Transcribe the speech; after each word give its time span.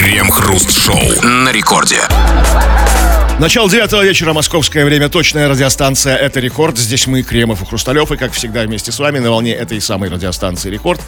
Крем-хруст-шоу 0.00 0.96
на 1.22 1.52
рекорде. 1.52 1.98
Начало 3.38 3.68
девятого 3.68 4.02
вечера, 4.02 4.32
московское 4.32 4.86
время, 4.86 5.10
точная 5.10 5.46
радиостанция 5.46 6.16
«Это 6.16 6.40
Рекорд». 6.40 6.78
Здесь 6.78 7.06
мы, 7.06 7.22
Кремов 7.22 7.60
и 7.60 7.66
Хрусталев, 7.66 8.10
и, 8.10 8.16
как 8.16 8.32
всегда, 8.32 8.62
вместе 8.62 8.92
с 8.92 8.98
вами 8.98 9.18
на 9.18 9.30
волне 9.30 9.52
этой 9.52 9.78
самой 9.78 10.08
радиостанции 10.08 10.70
«Рекорд». 10.70 11.02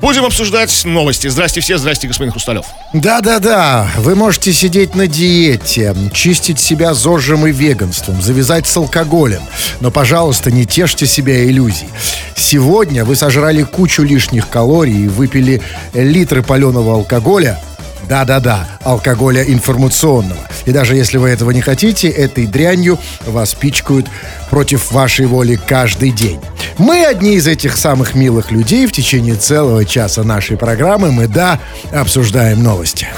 Будем 0.00 0.24
обсуждать 0.24 0.84
новости. 0.84 1.28
Здрасте 1.28 1.60
все, 1.60 1.78
здрасте, 1.78 2.08
господин 2.08 2.32
Хрусталев. 2.32 2.66
Да-да-да, 2.92 3.88
вы 3.98 4.16
можете 4.16 4.52
сидеть 4.52 4.96
на 4.96 5.06
диете, 5.06 5.94
чистить 6.12 6.58
себя 6.58 6.94
зожем 6.94 7.46
и 7.46 7.52
веганством, 7.52 8.20
завязать 8.20 8.66
с 8.66 8.76
алкоголем. 8.76 9.42
Но, 9.78 9.92
пожалуйста, 9.92 10.50
не 10.50 10.66
тешьте 10.66 11.06
себя 11.06 11.44
иллюзий. 11.46 11.88
Сегодня 12.34 13.04
вы 13.04 13.14
сожрали 13.14 13.62
кучу 13.62 14.02
лишних 14.02 14.48
калорий 14.48 15.04
и 15.04 15.08
выпили 15.08 15.62
литры 15.94 16.42
паленого 16.42 16.94
алкоголя, 16.94 17.60
да-да-да, 18.08 18.66
алкоголя 18.82 19.42
информационного. 19.42 20.40
И 20.64 20.72
даже 20.72 20.96
если 20.96 21.18
вы 21.18 21.28
этого 21.28 21.50
не 21.50 21.60
хотите, 21.60 22.08
этой 22.08 22.46
дрянью 22.46 22.98
вас 23.26 23.54
пичкают 23.54 24.06
против 24.50 24.92
вашей 24.92 25.26
воли 25.26 25.58
каждый 25.66 26.10
день. 26.10 26.40
Мы 26.78 27.04
одни 27.04 27.34
из 27.34 27.46
этих 27.46 27.76
самых 27.76 28.14
милых 28.14 28.50
людей 28.50 28.86
в 28.86 28.92
течение 28.92 29.34
целого 29.34 29.84
часа 29.84 30.22
нашей 30.24 30.56
программы. 30.56 31.10
Мы, 31.10 31.26
да, 31.26 31.58
обсуждаем 31.92 32.62
новости. 32.62 33.08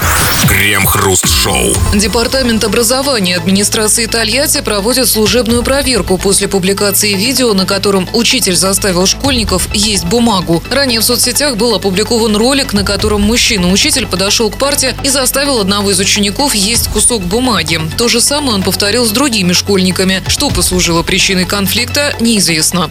Крем-хруст-шоу. 0.49 1.75
Департамент 1.95 2.65
образования 2.65 3.37
администрации 3.37 4.07
Тольятти 4.07 4.61
проводит 4.61 5.09
служебную 5.09 5.63
проверку 5.63 6.17
после 6.17 6.49
публикации 6.49 7.15
видео, 7.15 7.53
на 7.53 7.67
котором 7.67 8.09
учитель 8.13 8.55
заставил 8.55 9.07
школьников 9.07 9.69
есть 9.75 10.05
бумагу. 10.05 10.63
Ранее 10.71 11.01
в 11.01 11.05
соцсетях 11.05 11.57
был 11.57 11.75
опубликован 11.75 12.37
ролик, 12.37 12.73
на 12.73 12.85
котором 12.85 13.23
мужчина-учитель 13.23 14.07
подошел 14.07 14.51
к 14.51 14.57
парте 14.57 14.95
и 15.03 15.09
заставил 15.09 15.61
одного 15.61 15.91
из 15.91 15.99
учеников 15.99 16.55
есть 16.55 16.89
кусок 16.89 17.23
бумаги. 17.23 17.81
То 17.99 18.09
же 18.09 18.21
самое 18.21 18.55
он 18.55 18.63
повторил 18.63 19.05
с 19.05 19.11
другими 19.11 19.53
школьниками. 19.53 20.23
Что 20.29 20.51
послужило 20.51 21.03
причиной 21.03 21.18
конфликта, 21.47 22.15
неизвестно. 22.21 22.91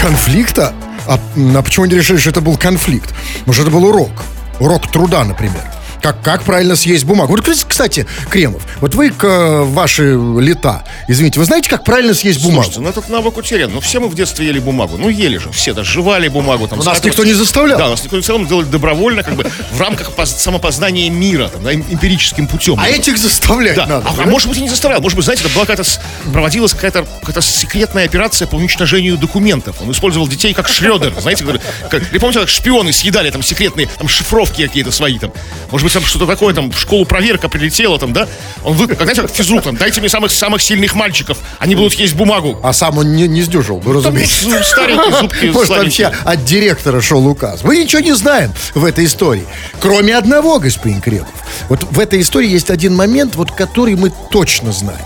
Конфликта? 0.00 0.72
А, 1.08 1.18
а 1.56 1.62
почему 1.62 1.86
они 1.86 1.96
решили, 1.96 2.18
что 2.18 2.30
это 2.30 2.40
был 2.40 2.56
конфликт? 2.56 3.12
Может, 3.46 3.62
это 3.66 3.70
был 3.72 3.84
урок? 3.86 4.12
Урок 4.60 4.86
труда, 4.90 5.24
например. 5.24 5.64
Как, 6.02 6.22
как 6.22 6.42
правильно 6.44 6.76
съесть 6.76 7.04
бумагу? 7.04 7.34
Вот, 7.36 7.44
кстати, 7.66 8.06
Кремов, 8.30 8.62
вот 8.80 8.94
вы 8.94 9.10
к 9.10 9.24
э, 9.24 9.62
ваши 9.64 10.14
лета, 10.38 10.84
извините, 11.08 11.38
вы 11.40 11.44
знаете, 11.44 11.68
как 11.68 11.84
правильно 11.84 12.14
съесть 12.14 12.40
бумагу? 12.42 12.62
Слушайте, 12.64 12.80
ну 12.80 12.88
этот 12.88 13.08
навык 13.08 13.36
утерян. 13.36 13.70
Ну 13.72 13.80
все 13.80 14.00
мы 14.00 14.08
в 14.08 14.14
детстве 14.14 14.46
ели 14.46 14.58
бумагу. 14.58 14.96
Ну 14.96 15.08
ели 15.08 15.38
же 15.38 15.50
все, 15.50 15.72
даже 15.74 15.90
жевали 15.92 16.28
бумагу. 16.28 16.68
Там, 16.68 16.78
У 16.78 16.82
нас 16.82 17.02
никто 17.02 17.24
не 17.24 17.32
заставлял. 17.34 17.78
Да, 17.78 17.88
нас 17.88 18.02
никто 18.04 18.16
в 18.18 18.22
целом 18.22 18.46
делали 18.46 18.66
добровольно, 18.66 19.22
как 19.22 19.34
бы 19.34 19.44
в 19.72 19.80
рамках 19.80 20.12
поз- 20.12 20.36
самопознания 20.36 21.10
мира, 21.10 21.48
там, 21.48 21.64
да, 21.64 21.72
эм- 21.72 21.84
эмпирическим 21.90 22.46
путем. 22.46 22.78
А 22.78 22.88
этих 22.88 23.18
заставлять 23.18 23.76
Да, 23.76 23.86
надо. 23.86 23.94
а, 23.96 23.98
а 23.98 24.10
понимаете? 24.10 24.30
может 24.30 24.48
быть 24.48 24.58
и 24.58 24.62
не 24.62 24.68
заставлял. 24.68 25.00
Может 25.00 25.16
быть, 25.16 25.24
знаете, 25.24 25.44
это 25.44 25.52
была 25.54 25.66
какая-то 25.66 25.88
проводилась 26.32 26.72
какая-то 26.74 27.06
какая 27.24 27.40
секретная 27.42 28.04
операция 28.04 28.46
по 28.46 28.54
уничтожению 28.56 29.16
документов. 29.16 29.76
Он 29.80 29.90
использовал 29.90 30.28
детей 30.28 30.54
как 30.54 30.68
Шредер, 30.68 31.14
знаете, 31.20 31.44
как, 31.90 32.02
помните, 32.20 32.40
как 32.40 32.48
шпионы 32.48 32.92
съедали 32.92 33.30
там 33.30 33.42
секретные 33.42 33.88
там 33.98 34.08
шифровки 34.08 34.66
какие-то 34.66 34.90
свои 34.92 35.18
там. 35.18 35.32
Может 35.70 35.84
быть, 35.88 35.92
там 35.94 36.04
что-то 36.04 36.26
такое, 36.26 36.54
там 36.54 36.70
в 36.70 36.78
школу 36.78 37.04
проверка 37.04 37.48
прилетела, 37.48 37.98
там, 37.98 38.12
да? 38.12 38.28
Он 38.64 38.74
вы, 38.74 38.86
как, 38.86 39.02
знаете, 39.02 39.22
как 39.22 39.30
физрук, 39.30 39.62
там, 39.62 39.76
дайте 39.76 40.00
мне 40.00 40.08
самых 40.08 40.30
самых 40.30 40.62
сильных 40.62 40.94
мальчиков, 40.94 41.38
они 41.58 41.74
будут 41.74 41.94
есть 41.94 42.14
бумагу. 42.14 42.58
А 42.62 42.72
сам 42.72 42.98
он 42.98 43.14
не, 43.14 43.26
не 43.28 43.42
сдюжил, 43.42 43.82
ну, 43.84 44.00
Там 44.00 44.14
разумеется. 44.14 44.48
ну, 44.48 44.62
старенькие 44.62 45.12
зубки 45.20 45.46
Может, 45.46 45.70
вообще 45.70 46.06
от 46.06 46.44
директора 46.44 47.00
шел 47.00 47.26
указ. 47.26 47.62
Мы 47.64 47.78
ничего 47.78 48.00
не 48.00 48.12
знаем 48.12 48.52
в 48.74 48.84
этой 48.84 49.04
истории. 49.04 49.46
Кроме 49.80 50.16
одного, 50.16 50.58
господин 50.58 51.00
Кремов. 51.00 51.28
Вот 51.68 51.84
в 51.90 51.98
этой 51.98 52.20
истории 52.20 52.48
есть 52.48 52.70
один 52.70 52.94
момент, 52.94 53.36
вот 53.36 53.52
который 53.52 53.96
мы 53.96 54.12
точно 54.30 54.72
знаем. 54.72 55.04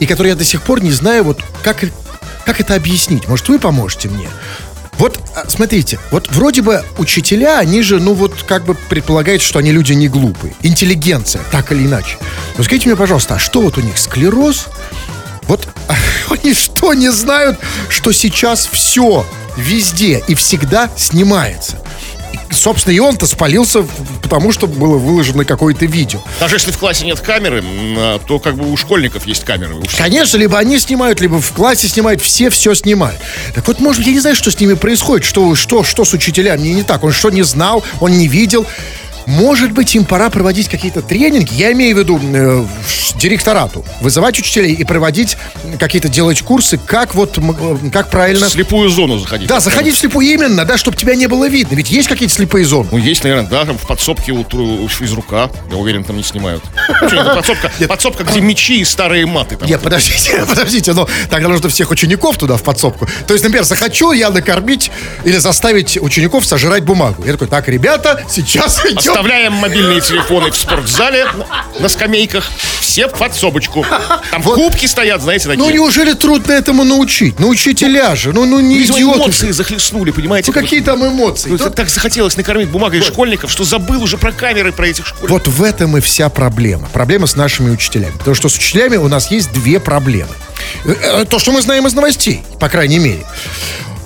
И 0.00 0.06
который 0.06 0.28
я 0.28 0.34
до 0.34 0.44
сих 0.44 0.62
пор 0.62 0.82
не 0.82 0.92
знаю, 0.92 1.24
вот 1.24 1.40
как, 1.62 1.84
как 2.44 2.60
это 2.60 2.74
объяснить. 2.74 3.28
Может, 3.28 3.48
вы 3.48 3.58
поможете 3.58 4.08
мне? 4.08 4.28
Вот, 4.98 5.18
а, 5.34 5.48
смотрите, 5.48 5.98
вот 6.10 6.30
вроде 6.30 6.62
бы 6.62 6.84
учителя, 6.98 7.58
они 7.58 7.82
же, 7.82 8.00
ну 8.00 8.14
вот, 8.14 8.44
как 8.46 8.64
бы 8.64 8.74
предполагают, 8.74 9.42
что 9.42 9.58
они 9.58 9.72
люди 9.72 9.92
не 9.92 10.08
глупые. 10.08 10.54
Интеллигенция, 10.62 11.42
так 11.50 11.72
или 11.72 11.84
иначе. 11.84 12.18
Но 12.56 12.64
скажите 12.64 12.88
мне, 12.88 12.96
пожалуйста, 12.96 13.34
а 13.34 13.38
что 13.38 13.60
вот 13.60 13.76
у 13.78 13.80
них, 13.80 13.98
склероз? 13.98 14.66
Вот 15.42 15.68
они 16.30 16.54
что, 16.54 16.94
не 16.94 17.10
знают, 17.10 17.58
что 17.88 18.12
сейчас 18.12 18.68
все 18.70 19.26
везде 19.56 20.22
и 20.28 20.34
всегда 20.34 20.90
снимается? 20.96 21.78
Собственно, 22.50 22.94
и 22.94 22.98
он-то 22.98 23.26
спалился, 23.26 23.84
потому 24.22 24.52
что 24.52 24.66
было 24.66 24.96
выложено 24.96 25.44
какое-то 25.44 25.86
видео. 25.86 26.20
Даже 26.40 26.56
если 26.56 26.70
в 26.70 26.78
классе 26.78 27.06
нет 27.06 27.20
камеры, 27.20 27.62
а, 27.96 28.18
то 28.18 28.38
как 28.38 28.56
бы 28.56 28.70
у 28.70 28.76
школьников 28.76 29.26
есть 29.26 29.44
камеры. 29.44 29.74
У 29.74 29.82
Конечно, 29.96 30.36
либо 30.36 30.58
они 30.58 30.78
снимают, 30.78 31.20
либо 31.20 31.40
в 31.40 31.52
классе 31.52 31.88
снимают, 31.88 32.20
все 32.20 32.50
все 32.50 32.74
снимают. 32.74 33.20
Так 33.54 33.66
вот, 33.66 33.80
может 33.80 34.00
быть, 34.00 34.08
я 34.08 34.12
не 34.12 34.20
знаю, 34.20 34.36
что 34.36 34.50
с 34.50 34.58
ними 34.58 34.74
происходит, 34.74 35.24
что, 35.24 35.54
что, 35.54 35.84
что 35.84 36.04
с 36.04 36.12
учителями 36.12 36.68
не 36.68 36.82
так. 36.82 37.04
Он 37.04 37.12
что, 37.12 37.30
не 37.30 37.42
знал, 37.42 37.84
он 38.00 38.12
не 38.12 38.28
видел. 38.28 38.66
Может 39.26 39.72
быть, 39.72 39.94
им 39.94 40.04
пора 40.04 40.30
проводить 40.30 40.68
какие-то 40.68 41.02
тренинги, 41.02 41.54
я 41.54 41.72
имею 41.72 41.96
в 41.96 41.98
виду 41.98 42.20
э, 42.22 42.64
директорату, 43.16 43.84
вызывать 44.00 44.38
учителей 44.38 44.72
и 44.74 44.84
проводить 44.84 45.36
какие-то, 45.78 46.08
делать 46.08 46.42
курсы, 46.42 46.78
как 46.78 47.14
вот, 47.14 47.38
э, 47.38 47.90
как 47.92 48.10
правильно... 48.10 48.48
в 48.48 48.52
слепую 48.52 48.90
зону 48.90 49.18
заходить. 49.18 49.48
Да, 49.48 49.60
заходить 49.60 49.94
в 49.94 49.98
слепую 49.98 50.26
именно, 50.26 50.64
да, 50.64 50.76
чтобы 50.76 50.96
тебя 50.96 51.14
не 51.14 51.26
было 51.26 51.48
видно. 51.48 51.74
Ведь 51.74 51.90
есть 51.90 52.08
какие-то 52.08 52.34
слепые 52.34 52.64
зоны. 52.64 52.88
Ну, 52.92 52.98
есть, 52.98 53.24
наверное, 53.24 53.48
да, 53.48 53.64
там 53.64 53.78
в 53.78 53.86
подсобке 53.86 54.32
у, 54.32 54.42
у 54.42 54.88
физрука. 54.88 55.50
Я 55.70 55.76
уверен, 55.76 56.04
там 56.04 56.16
не 56.16 56.22
снимают. 56.22 56.62
Подсобка, 57.00 57.70
подсобка, 57.88 58.24
где 58.24 58.40
мечи 58.40 58.80
и 58.80 58.84
старые 58.84 59.26
маты. 59.26 59.56
Нет, 59.62 59.80
подождите, 59.80 60.44
подождите, 60.48 60.92
но 60.92 61.08
тогда 61.30 61.48
нужно 61.48 61.68
всех 61.68 61.90
учеников 61.90 62.36
туда 62.36 62.56
в 62.56 62.62
подсобку. 62.62 63.08
То 63.26 63.32
есть, 63.32 63.44
например, 63.44 63.64
захочу 63.64 64.12
я 64.12 64.30
накормить 64.30 64.90
или 65.24 65.38
заставить 65.38 65.96
учеников 66.00 66.44
сожрать 66.44 66.84
бумагу. 66.84 67.24
Я 67.24 67.32
такой, 67.32 67.48
так, 67.48 67.68
ребята, 67.68 68.22
сейчас 68.28 68.84
идем. 68.84 69.13
Оставляем 69.14 69.52
мобильные 69.52 70.00
телефоны 70.00 70.50
в 70.50 70.56
спортзале 70.56 71.28
на, 71.78 71.88
скамейках. 71.88 72.50
Все 72.80 73.06
в 73.06 73.12
подсобочку. 73.12 73.86
Там 74.32 74.42
кубки 74.42 74.86
стоят, 74.86 75.22
знаете, 75.22 75.46
такие. 75.46 75.64
Ну, 75.64 75.70
неужели 75.70 76.14
трудно 76.14 76.50
этому 76.50 76.82
научить? 76.82 77.38
Ну, 77.38 77.46
учителя 77.46 78.16
же, 78.16 78.32
ну, 78.32 78.44
ну 78.44 78.58
не 78.58 78.76
Видимо, 78.76 78.98
идиоты. 78.98 79.18
эмоции 79.18 79.50
захлестнули, 79.52 80.10
понимаете? 80.10 80.50
Ну, 80.52 80.60
какие 80.60 80.80
там 80.80 81.06
эмоции? 81.06 81.48
Ну, 81.48 81.58
Ну, 81.60 81.70
так 81.70 81.90
захотелось 81.90 82.36
накормить 82.36 82.70
бумагой 82.70 83.02
школьников, 83.02 83.52
что 83.52 83.62
забыл 83.62 84.02
уже 84.02 84.18
про 84.18 84.32
камеры, 84.32 84.72
про 84.72 84.88
этих 84.88 85.06
школьников. 85.06 85.30
Вот 85.30 85.46
в 85.46 85.62
этом 85.62 85.96
и 85.96 86.00
вся 86.00 86.28
проблема. 86.28 86.88
Проблема 86.92 87.28
с 87.28 87.36
нашими 87.36 87.70
учителями. 87.70 88.14
Потому 88.18 88.34
что 88.34 88.48
с 88.48 88.56
учителями 88.56 88.96
у 88.96 89.06
нас 89.06 89.30
есть 89.30 89.52
две 89.52 89.78
проблемы. 89.78 90.32
Э, 90.84 90.92
э, 91.20 91.24
То, 91.26 91.38
что 91.38 91.52
мы 91.52 91.62
знаем 91.62 91.86
из 91.86 91.94
новостей, 91.94 92.42
по 92.58 92.68
крайней 92.68 92.98
мере. 92.98 93.24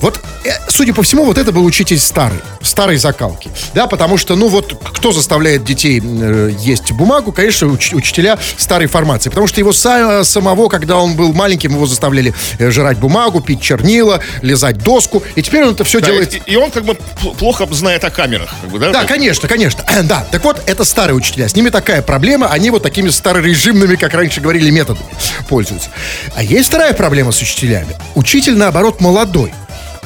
Вот, 0.00 0.20
э, 0.44 0.50
судя 0.69 0.94
по 0.94 1.03
всему, 1.03 1.25
вот 1.25 1.38
это 1.38 1.50
был 1.53 1.64
учитель 1.64 1.98
старый, 1.98 2.38
старой 2.62 2.97
закалки. 2.98 3.50
Да, 3.75 3.86
потому 3.88 4.16
что, 4.16 4.36
ну 4.36 4.48
вот, 4.48 4.81
кто 4.94 5.10
заставляет 5.12 5.64
детей 5.64 6.00
э, 6.00 6.53
есть 6.60 6.92
бумагу? 6.92 7.32
Конечно, 7.32 7.66
уч- 7.66 7.94
учителя 7.94 8.38
старой 8.56 8.87
формации. 8.87 9.28
Потому 9.31 9.47
что 9.48 9.58
его 9.60 9.70
са- 9.72 10.22
самого, 10.25 10.69
когда 10.69 10.98
он 10.98 11.14
был 11.14 11.32
маленьким, 11.32 11.72
его 11.72 11.87
заставляли 11.87 12.32
э, 12.58 12.70
жрать 12.70 12.98
бумагу, 12.98 13.41
пить 13.41 13.60
чернила, 13.60 14.20
лизать 14.42 14.78
доску. 14.78 15.22
И 15.34 15.42
теперь 15.42 15.64
он 15.64 15.72
это 15.75 15.82
все 15.84 16.00
Да, 16.00 16.06
делает... 16.06 16.34
и, 16.34 16.42
и 16.53 16.56
он 16.56 16.70
как 16.70 16.84
бы 16.84 16.97
плохо 17.38 17.66
знает 17.72 18.04
о 18.04 18.10
камерах. 18.10 18.50
Как 18.60 18.70
бы, 18.70 18.78
да? 18.78 18.87
Да, 18.92 19.00
Так. 19.00 19.08
конечно, 19.08 19.48
конечно. 19.48 19.84
Да, 20.04 20.25
так 20.31 20.44
вот, 20.44 20.62
это 20.66 20.84
старые 20.84 21.16
учителя. 21.16 21.48
С 21.48 21.56
ними 21.56 21.70
такая 21.70 22.03
проблема. 22.03 22.47
Они 22.48 22.70
вот 22.70 22.82
такими 22.84 23.08
старорежимными, 23.10 23.97
как 23.97 24.14
раньше 24.14 24.41
говорили, 24.41 24.70
методами 24.70 25.06
пользуются. 25.48 25.91
А 26.37 26.42
есть 26.42 26.69
вторая 26.69 26.92
проблема 26.92 27.32
с 27.32 27.42
учителями. 27.42 27.97
Учитель, 28.14 28.56
наоборот, 28.56 29.00
молодой. 29.00 29.53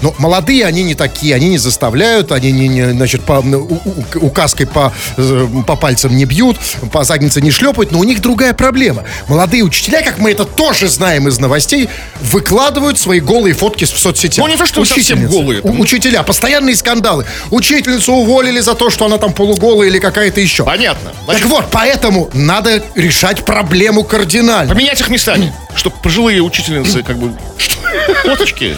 Но 0.02 0.14
молодые 0.18 0.66
они 0.66 0.82
не 0.82 0.94
такие, 0.94 1.34
они 1.34 1.48
не 1.48 1.58
заставляют, 1.58 2.32
они 2.32 2.52
не, 2.52 2.68
не, 2.68 2.90
значит, 2.92 3.22
по, 3.24 3.34
у- 3.34 3.74
у- 3.74 4.26
указкой 4.26 4.66
по, 4.66 4.92
э, 5.16 5.46
по 5.66 5.76
пальцам 5.76 6.16
не 6.16 6.24
бьют, 6.24 6.58
по 6.92 7.04
заднице 7.04 7.40
не 7.40 7.50
шлепают, 7.50 7.92
но 7.92 7.98
у 8.00 8.04
них 8.04 8.20
другая 8.20 8.52
проблема. 8.52 9.04
Молодые 9.28 9.62
учителя, 9.62 10.02
как 10.02 10.18
мы 10.18 10.32
это 10.32 10.44
тоже 10.44 10.88
знаем 10.88 11.28
из 11.28 11.38
новостей, 11.38 11.88
выкладывают 12.20 12.98
свои 12.98 13.20
голые 13.20 13.54
фотки 13.54 13.84
в 13.84 13.88
соцсетях. 13.90 14.44
Ну, 14.44 14.50
не 14.50 14.56
то, 14.58 14.66
что 14.66 14.84
совсем 14.84 15.26
голые, 15.26 15.60
У- 15.62 15.80
учителя, 15.80 16.22
постоянные 16.22 16.74
скандалы. 16.76 17.24
Учительницу 17.50 18.12
уволили 18.12 18.60
за 18.60 18.74
то, 18.74 18.90
что 18.90 19.06
она 19.06 19.18
там 19.18 19.32
полуголая 19.32 19.88
или 19.88 19.98
какая-то 19.98 20.40
еще. 20.40 20.64
Понятно. 20.64 21.10
Так 21.10 21.24
Значит, 21.26 21.46
вот, 21.46 21.66
поэтому 21.70 22.28
надо 22.32 22.82
решать 22.94 23.44
проблему 23.44 24.02
кардинально. 24.04 24.74
поменять 24.74 25.00
их 25.00 25.08
местами, 25.08 25.52
чтобы 25.76 25.96
пожилые 26.02 26.40
учительницы 26.42 27.02
как 27.02 27.18
бы... 27.18 27.32
Фоточки. 28.24 28.76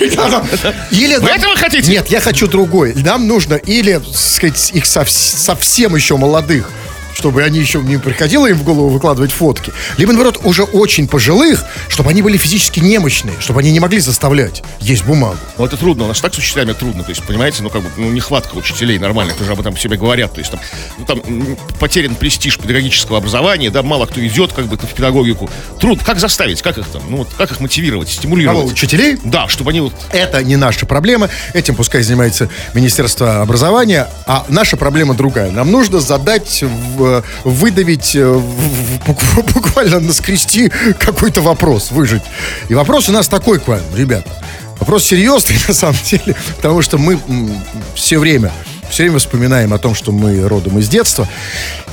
Или 0.00 1.16
Вы 1.16 1.22
нам- 1.28 1.38
этого 1.38 1.56
хотите? 1.56 1.90
Нет, 1.90 2.08
я 2.08 2.20
хочу 2.20 2.46
другой. 2.46 2.94
Нам 2.94 3.26
нужно 3.26 3.54
или, 3.54 3.94
так 3.98 4.14
сказать, 4.16 4.70
их 4.74 4.86
сов- 4.86 5.10
совсем 5.10 5.94
еще 5.94 6.16
молодых 6.16 6.70
чтобы 7.18 7.42
они 7.42 7.58
еще 7.58 7.80
не 7.80 7.96
приходило 7.98 8.46
им 8.46 8.56
в 8.56 8.62
голову 8.62 8.90
выкладывать 8.90 9.32
фотки. 9.32 9.72
Либо, 9.96 10.12
наоборот, 10.12 10.38
уже 10.44 10.62
очень 10.62 11.08
пожилых, 11.08 11.64
чтобы 11.88 12.10
они 12.10 12.22
были 12.22 12.36
физически 12.36 12.78
немощные, 12.78 13.34
чтобы 13.40 13.58
они 13.58 13.72
не 13.72 13.80
могли 13.80 13.98
заставлять 13.98 14.62
есть 14.78 15.04
бумагу. 15.04 15.36
Ну, 15.58 15.64
это 15.66 15.76
трудно, 15.76 16.04
у 16.04 16.06
нас 16.06 16.20
так 16.20 16.32
с 16.32 16.38
учителями 16.38 16.74
трудно, 16.74 17.02
то 17.02 17.10
есть, 17.10 17.24
понимаете, 17.24 17.64
ну, 17.64 17.70
как 17.70 17.82
бы, 17.82 17.90
ну, 17.96 18.08
нехватка 18.12 18.54
учителей 18.54 19.00
нормальных, 19.00 19.36
тоже 19.36 19.50
об 19.50 19.60
этом 19.60 19.76
себе 19.76 19.96
говорят, 19.96 20.32
то 20.34 20.38
есть, 20.38 20.52
там, 20.52 20.60
ну, 20.98 21.04
там 21.04 21.20
потерян 21.80 22.14
престиж 22.14 22.56
педагогического 22.56 23.18
образования, 23.18 23.70
да, 23.70 23.82
мало 23.82 24.06
кто 24.06 24.24
идет, 24.24 24.52
как 24.52 24.66
бы, 24.66 24.76
в 24.76 24.94
педагогику. 24.94 25.50
Трудно, 25.80 26.04
как 26.04 26.20
заставить, 26.20 26.62
как 26.62 26.78
их 26.78 26.86
там, 26.86 27.02
ну, 27.10 27.16
вот, 27.18 27.28
как 27.36 27.50
их 27.50 27.58
мотивировать, 27.58 28.08
Кого, 28.08 28.18
стимулировать? 28.20 28.72
учителей? 28.72 29.18
Да, 29.24 29.48
чтобы 29.48 29.70
они 29.72 29.80
вот 29.80 29.92
Это 30.12 30.44
не 30.44 30.54
наша 30.54 30.86
проблема. 30.86 31.28
Этим 31.52 31.74
пускай 31.74 32.02
занимается 32.02 32.48
Министерство 32.74 33.42
образования. 33.42 34.06
А 34.26 34.44
наша 34.48 34.76
проблема 34.76 35.14
другая. 35.14 35.50
Нам 35.50 35.72
нужно 35.72 35.98
задать, 36.00 36.62
в- 36.62 37.07
выдавить, 37.44 38.14
э, 38.16 38.24
в- 38.26 38.40
в- 38.40 38.98
букв- 39.06 39.52
буквально 39.54 40.00
наскрести 40.00 40.70
какой-то 40.98 41.40
вопрос, 41.42 41.90
выжить. 41.90 42.22
И 42.68 42.74
вопрос 42.74 43.08
у 43.08 43.12
нас 43.12 43.28
такой 43.28 43.58
к 43.58 43.68
вам, 43.68 43.80
ребята. 43.96 44.30
Вопрос 44.80 45.04
серьезный, 45.04 45.56
на 45.68 45.74
самом 45.74 45.96
деле, 46.10 46.34
потому 46.56 46.82
что 46.82 46.98
мы 46.98 47.18
все 47.94 48.18
время, 48.18 48.52
все 48.90 49.04
время 49.04 49.18
вспоминаем 49.18 49.72
о 49.74 49.78
том, 49.78 49.94
что 49.94 50.12
мы 50.12 50.46
родом 50.48 50.78
из 50.78 50.88
детства, 50.88 51.28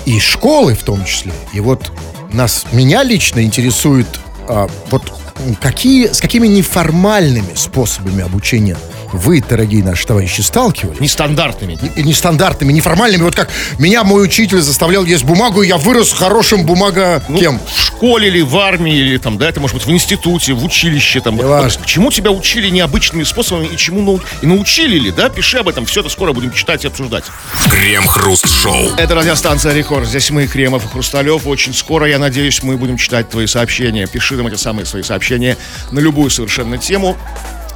и 0.06 0.20
школы 0.20 0.76
в 0.76 0.84
том 0.84 1.04
числе. 1.06 1.32
И 1.54 1.60
вот 1.60 1.92
нас, 2.32 2.66
меня 2.72 3.04
лично 3.04 3.42
интересует 3.44 4.08
а, 4.48 4.70
вот 4.92 5.12
какие, 5.60 6.08
с 6.08 6.20
какими 6.22 6.48
неформальными 6.48 7.56
способами 7.56 8.24
обучения 8.24 8.78
вы, 9.16 9.42
дорогие 9.48 9.84
наши 9.84 10.06
товарищи, 10.06 10.42
сталкивались? 10.42 11.00
нестандартными. 11.00 11.78
И 11.96 12.04
нестандартными, 12.04 12.72
неформальными. 12.74 13.24
Вот 13.24 13.36
как 13.36 13.50
меня 13.80 14.04
мой 14.04 14.24
учитель 14.24 14.62
заставлял 14.62 15.06
есть 15.06 15.24
бумагу, 15.24 15.62
и 15.64 15.68
я 15.68 15.78
вырос 15.78 16.14
хорошим 16.14 16.66
бумага 16.66 17.24
Ну, 17.28 17.38
кем? 17.40 17.60
В 17.60 17.80
школе 17.88 18.28
или 18.28 18.42
в 18.42 18.56
армии, 18.58 18.96
или 18.96 19.18
там, 19.18 19.38
да, 19.38 19.50
это 19.50 19.60
может 19.60 19.76
быть 19.76 19.86
в 19.86 19.92
институте, 19.92 20.54
в 20.54 20.64
училище, 20.64 21.22
там. 21.22 21.38
Вот 21.38 21.80
чему 21.86 22.12
тебя 22.12 22.32
учили 22.32 22.70
необычными 22.70 23.24
способами 23.24 23.68
и 23.68 23.78
чему 23.78 24.02
нау- 24.02 24.22
и 24.42 24.46
научили 24.46 24.98
ли, 25.00 25.12
да? 25.12 25.30
Пиши 25.30 25.58
об 25.58 25.68
этом, 25.70 25.86
все 25.86 26.02
это 26.02 26.10
скоро 26.10 26.34
будем 26.34 26.52
читать 26.52 26.84
и 26.84 26.88
обсуждать. 26.88 27.26
Крем-хруст-шоу. 27.70 28.96
Это 28.98 29.16
радиостанция 29.16 29.74
Рекорд. 29.74 30.08
Здесь 30.08 30.30
мы, 30.30 30.48
Кремов 30.48 30.86
и 30.86 30.88
Хрусталев. 30.88 31.46
Очень 31.48 31.74
скоро, 31.74 32.08
я 32.08 32.20
надеюсь, 32.20 32.62
мы 32.64 32.78
будем 32.78 32.98
читать 32.98 33.30
твои 33.30 33.48
сообщения. 33.48 34.08
Пиши 34.08 34.36
нам 34.36 34.48
эти 34.48 34.56
самые 34.56 34.86
свои 34.86 35.04
сообщения 35.04 35.58
на 35.92 36.00
любую 36.00 36.30
совершенно 36.30 36.78
тему. 36.78 37.18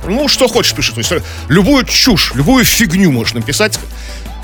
Ну, 0.07 0.27
что 0.27 0.47
хочешь, 0.47 0.73
пиши. 0.73 0.93
То 0.93 0.99
есть, 0.99 1.13
любую 1.47 1.85
чушь, 1.85 2.33
любую 2.35 2.65
фигню 2.65 3.11
можешь 3.11 3.33
написать. 3.33 3.79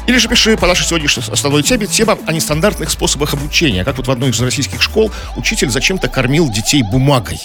Или 0.07 0.18
же 0.18 0.28
пиши 0.28 0.56
по 0.56 0.68
нашей 0.68 0.86
сегодняшней 0.86 1.24
основной 1.31 1.63
теме, 1.63 1.88
тема 1.88 2.18
о 2.28 2.34
нестандартных 2.34 2.92
способах 2.92 3.34
обучения. 3.34 3.84
Как 3.84 3.98
вот 3.98 4.07
в 4.07 4.12
одной 4.12 4.30
из 4.30 4.40
российских 4.40 4.81
школ 4.81 5.12
учитель 5.36 5.69
зачем-то 5.69 6.07
кормил 6.07 6.50
детей 6.50 6.84
бумагой. 6.84 7.40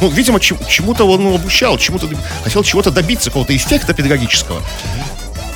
Ну, 0.00 0.08
видимо, 0.10 0.40
чем- 0.40 0.58
чему-то 0.68 1.04
он 1.04 1.22
ну, 1.22 1.34
обучал, 1.34 1.78
чему-то 1.78 2.08
хотел 2.42 2.62
чего-то 2.62 2.90
добиться, 2.90 3.30
какого-то 3.30 3.56
эффекта 3.56 3.94
педагогического. 3.94 4.60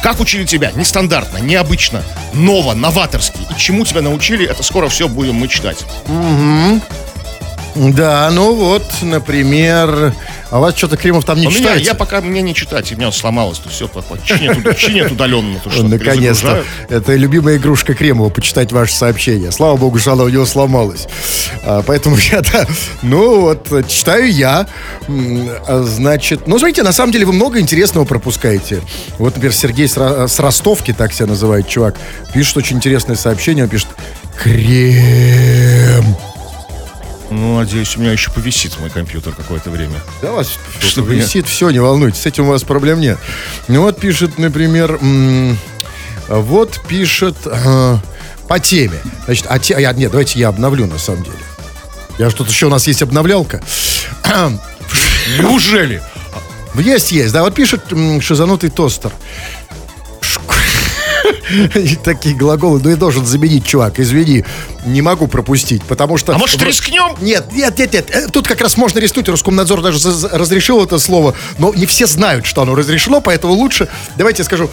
Как 0.02 0.20
учили 0.20 0.44
тебя? 0.44 0.70
Нестандартно, 0.74 1.38
необычно, 1.38 2.02
ново, 2.32 2.72
новаторски. 2.72 3.40
И 3.50 3.60
чему 3.60 3.84
тебя 3.84 4.00
научили, 4.00 4.46
это 4.46 4.62
скоро 4.62 4.88
все 4.88 5.08
будем 5.08 5.34
мы 5.34 5.48
читать. 5.48 5.84
Да, 7.78 8.30
ну 8.32 8.54
вот, 8.54 8.84
например... 9.02 10.14
А 10.50 10.58
у 10.58 10.62
вас 10.62 10.74
что-то 10.76 10.96
Кремов 10.96 11.26
там 11.26 11.38
не 11.38 11.46
У 11.46 11.50
меня, 11.50 11.60
читается? 11.60 11.84
я 11.84 11.94
пока 11.94 12.22
мне 12.22 12.40
не 12.40 12.54
читать, 12.54 12.90
у 12.90 12.96
меня 12.96 13.12
сломалось, 13.12 13.58
то 13.58 13.68
все 13.68 13.88
чинят, 14.24 14.78
чинят 14.78 15.12
удаленно. 15.12 15.58
То, 15.60 15.70
что 15.70 15.82
Наконец-то. 15.82 16.64
Это 16.88 17.14
любимая 17.14 17.56
игрушка 17.58 17.94
Кремова, 17.94 18.30
почитать 18.30 18.72
ваши 18.72 18.94
сообщения. 18.94 19.52
Слава 19.52 19.76
богу, 19.76 19.98
что 19.98 20.12
она 20.12 20.24
у 20.24 20.28
него 20.28 20.46
сломалась. 20.46 21.06
А, 21.64 21.82
поэтому 21.86 22.16
я, 22.32 22.40
да, 22.40 22.66
ну 23.02 23.40
вот, 23.42 23.68
читаю 23.88 24.32
я. 24.32 24.66
А, 25.66 25.82
Значит, 25.82 26.46
ну, 26.46 26.58
смотрите, 26.58 26.82
на 26.82 26.92
самом 26.92 27.12
деле 27.12 27.26
вы 27.26 27.32
много 27.32 27.60
интересного 27.60 28.04
пропускаете. 28.04 28.80
Вот, 29.18 29.34
например, 29.34 29.54
Сергей 29.54 29.88
с 29.88 30.38
Ростовки, 30.38 30.92
так 30.92 31.12
себя 31.12 31.26
называет 31.26 31.68
чувак, 31.68 31.96
пишет 32.32 32.56
очень 32.56 32.76
интересное 32.76 33.16
сообщение. 33.16 33.64
Он 33.64 33.70
пишет, 33.70 33.88
крем. 34.42 36.16
Ну, 37.30 37.58
надеюсь, 37.58 37.96
у 37.96 38.00
меня 38.00 38.12
еще 38.12 38.30
повисит 38.30 38.78
мой 38.80 38.88
компьютер 38.90 39.34
какое-то 39.34 39.70
время. 39.70 40.00
Да, 40.22 40.32
у 40.32 40.36
вас 40.36 40.52
Что 40.78 40.86
что 40.88 41.02
вы- 41.02 41.16
висит, 41.16 41.46
все, 41.46 41.70
не 41.70 41.78
волнуйтесь, 41.78 42.20
с 42.22 42.26
этим 42.26 42.46
у 42.46 42.50
вас 42.50 42.62
проблем 42.62 43.00
нет. 43.00 43.18
Ну 43.68 43.82
вот 43.82 44.00
пишет, 44.00 44.38
например, 44.38 44.98
вот 46.28 46.80
пишет 46.88 47.36
э, 47.44 47.96
по 48.48 48.58
теме. 48.60 48.98
Значит, 49.26 49.46
а 49.48 49.58
те, 49.58 49.74
а 49.74 49.80
я, 49.80 49.92
нет, 49.92 50.10
давайте 50.10 50.38
я 50.38 50.48
обновлю 50.48 50.86
на 50.86 50.98
самом 50.98 51.22
деле. 51.24 51.36
Я 52.18 52.30
что-то 52.30 52.50
еще 52.50 52.66
у 52.66 52.70
нас 52.70 52.86
есть 52.86 53.02
обновлялка. 53.02 53.62
Неужели? 55.38 56.02
Есть, 56.74 57.12
есть. 57.12 57.32
Да, 57.32 57.42
вот 57.42 57.54
пишет 57.54 57.82
шизанутый 58.20 58.70
тостер. 58.70 59.12
Такие 62.04 62.34
глаголы, 62.34 62.80
ну 62.82 62.90
и 62.90 62.94
должен 62.94 63.24
заменить, 63.26 63.66
чувак, 63.66 63.98
извини, 64.00 64.44
не 64.84 65.02
могу 65.02 65.26
пропустить, 65.26 65.82
потому 65.84 66.16
что... 66.18 66.34
А 66.34 66.38
может, 66.38 66.62
рискнем? 66.62 67.16
Нет, 67.20 67.46
нет, 67.52 67.78
нет, 67.78 67.92
нет. 67.92 68.10
Э, 68.10 68.28
Тут 68.28 68.46
как 68.46 68.60
раз 68.60 68.76
можно 68.76 68.98
рискнуть. 68.98 69.28
Роскомнадзор 69.28 69.82
даже 69.82 69.98
разрешил 70.32 70.84
это 70.84 70.98
слово, 70.98 71.34
но 71.58 71.72
не 71.74 71.86
все 71.86 72.06
знают, 72.06 72.46
что 72.46 72.62
оно 72.62 72.74
разрешено, 72.74 73.20
поэтому 73.20 73.52
лучше, 73.54 73.88
давайте 74.16 74.40
я 74.40 74.44
скажу. 74.44 74.70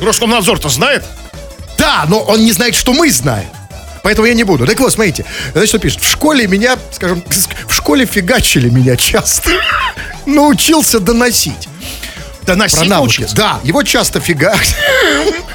Роскомнадзор-то 0.00 0.68
знает? 0.68 1.04
да, 1.78 2.04
но 2.08 2.20
он 2.20 2.44
не 2.44 2.52
знает, 2.52 2.74
что 2.74 2.92
мы 2.92 3.10
знаем. 3.10 3.48
Поэтому 4.02 4.26
я 4.26 4.34
не 4.34 4.44
буду. 4.44 4.66
Так 4.66 4.78
вот, 4.80 4.92
смотрите. 4.92 5.24
Значит, 5.52 5.68
что 5.70 5.78
пишет? 5.78 6.02
В 6.02 6.10
школе 6.10 6.46
меня, 6.46 6.76
скажем, 6.92 7.22
в 7.66 7.72
школе 7.74 8.06
фигачили 8.06 8.68
меня 8.68 8.96
часто. 8.96 9.50
Научился 10.26 11.00
доносить. 11.00 11.68
Доносить 12.46 12.78
Про 12.78 12.88
навыки. 12.88 13.26
Да, 13.34 13.60
его 13.62 13.82
часто 13.82 14.20
фига... 14.20 14.54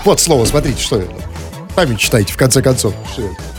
Вот 0.05 0.19
слово, 0.19 0.45
смотрите, 0.45 0.79
что 0.81 0.97
это. 0.97 1.15
Сами 1.75 1.95
читайте, 1.95 2.31
в 2.31 2.37
конце 2.37 2.61
концов. 2.61 2.93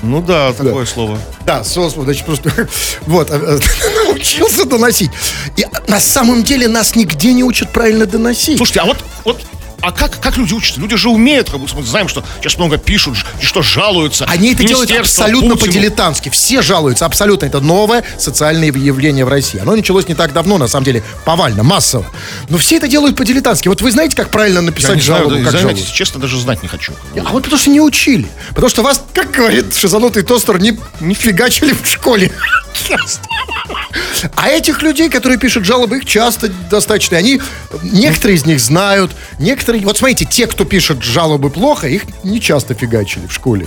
Ну 0.03 0.23
да, 0.23 0.53
такое 0.53 0.87
слово. 0.87 1.19
Да, 1.45 1.63
слово, 1.65 2.05
значит, 2.05 2.25
просто... 2.25 2.51
Вот, 3.03 3.29
э, 3.31 3.59
научился 4.07 4.65
доносить. 4.65 5.11
И 5.57 5.67
на 5.89 6.01
самом 6.01 6.43
деле 6.43 6.69
нас 6.69 6.95
нигде 6.95 7.33
не 7.35 7.45
учат 7.45 7.73
правильно 7.73 8.07
доносить. 8.07 8.57
Слушайте, 8.57 8.81
а 8.81 8.85
вот, 8.87 9.05
вот 9.25 9.41
а 9.81 9.93
как, 9.93 10.21
как 10.21 10.37
люди 10.37 10.55
учатся? 10.55 10.81
Люди 10.81 10.97
же 10.97 11.09
умеют, 11.11 11.51
как 11.51 11.61
бы, 11.61 11.67
мы 11.75 11.83
знаем, 11.83 12.09
что 12.09 12.25
сейчас 12.41 12.57
много 12.57 12.79
пишут, 12.79 13.17
что 13.41 13.63
жалуются. 13.63 14.25
Они 14.27 14.53
это 14.53 14.65
делают 14.65 14.91
абсолютно 14.91 15.57
по-дилетантски. 15.57 16.29
Все 16.31 16.63
жалуются 16.63 17.07
абсолютно. 17.07 17.47
Это 17.47 17.61
новое 17.61 18.05
социальное 18.19 18.69
явление 18.69 19.25
в 19.25 19.29
России. 19.29 19.61
Оно 19.61 19.77
началось 19.77 20.09
не 20.09 20.15
так 20.15 20.33
давно, 20.33 20.59
на 20.59 20.69
самом 20.69 20.85
деле, 20.85 21.03
повально, 21.25 21.63
массово. 21.63 22.07
Но 22.49 22.59
все 22.59 22.77
это 22.77 22.89
делают 22.89 23.17
по-дилетантски. 23.17 23.69
Вот 23.69 23.83
вы 23.83 23.91
знаете, 23.91 24.17
как 24.17 24.31
правильно 24.31 24.61
написать 24.61 24.97
не 24.97 25.03
знаю, 25.03 25.25
жалобу, 25.25 25.45
да, 25.45 25.51
как 25.51 25.61
жалобу? 25.61 25.81
честно, 25.93 26.21
даже 26.21 26.41
знать 26.41 26.63
не 26.63 26.69
хочу. 26.69 26.93
А 27.17 27.31
вот 27.33 27.45
потому 27.45 27.61
что 27.61 27.71
не 27.71 27.81
учили. 27.81 28.27
Потому 28.51 28.69
что 28.69 28.83
вас, 28.83 29.03
как 29.13 29.31
говорит 29.31 29.75
шизанутый 29.75 30.23
тостер, 30.23 30.59
не, 30.61 30.79
не 31.01 31.15
фигачили 31.15 31.73
в 31.73 31.87
школе. 31.87 32.33
А 34.35 34.49
этих 34.49 34.83
людей, 34.83 35.09
которые 35.09 35.39
пишут 35.39 35.65
жалобы, 35.65 35.99
их 35.99 36.05
часто 36.05 36.49
достаточно. 36.71 37.17
Они, 37.17 37.41
некоторые 37.83 38.37
из 38.37 38.47
них 38.47 38.61
знают, 38.61 39.13
некоторые... 39.39 39.76
Вот 39.85 39.97
смотрите, 39.99 40.25
те, 40.25 40.47
кто 40.47 40.65
пишет 40.65 41.03
жалобы 41.03 41.51
плохо, 41.51 41.89
их 41.89 42.03
не 42.23 42.41
часто 42.41 42.75
фигачили 42.75 43.27
в 43.27 43.33
школе. 43.33 43.67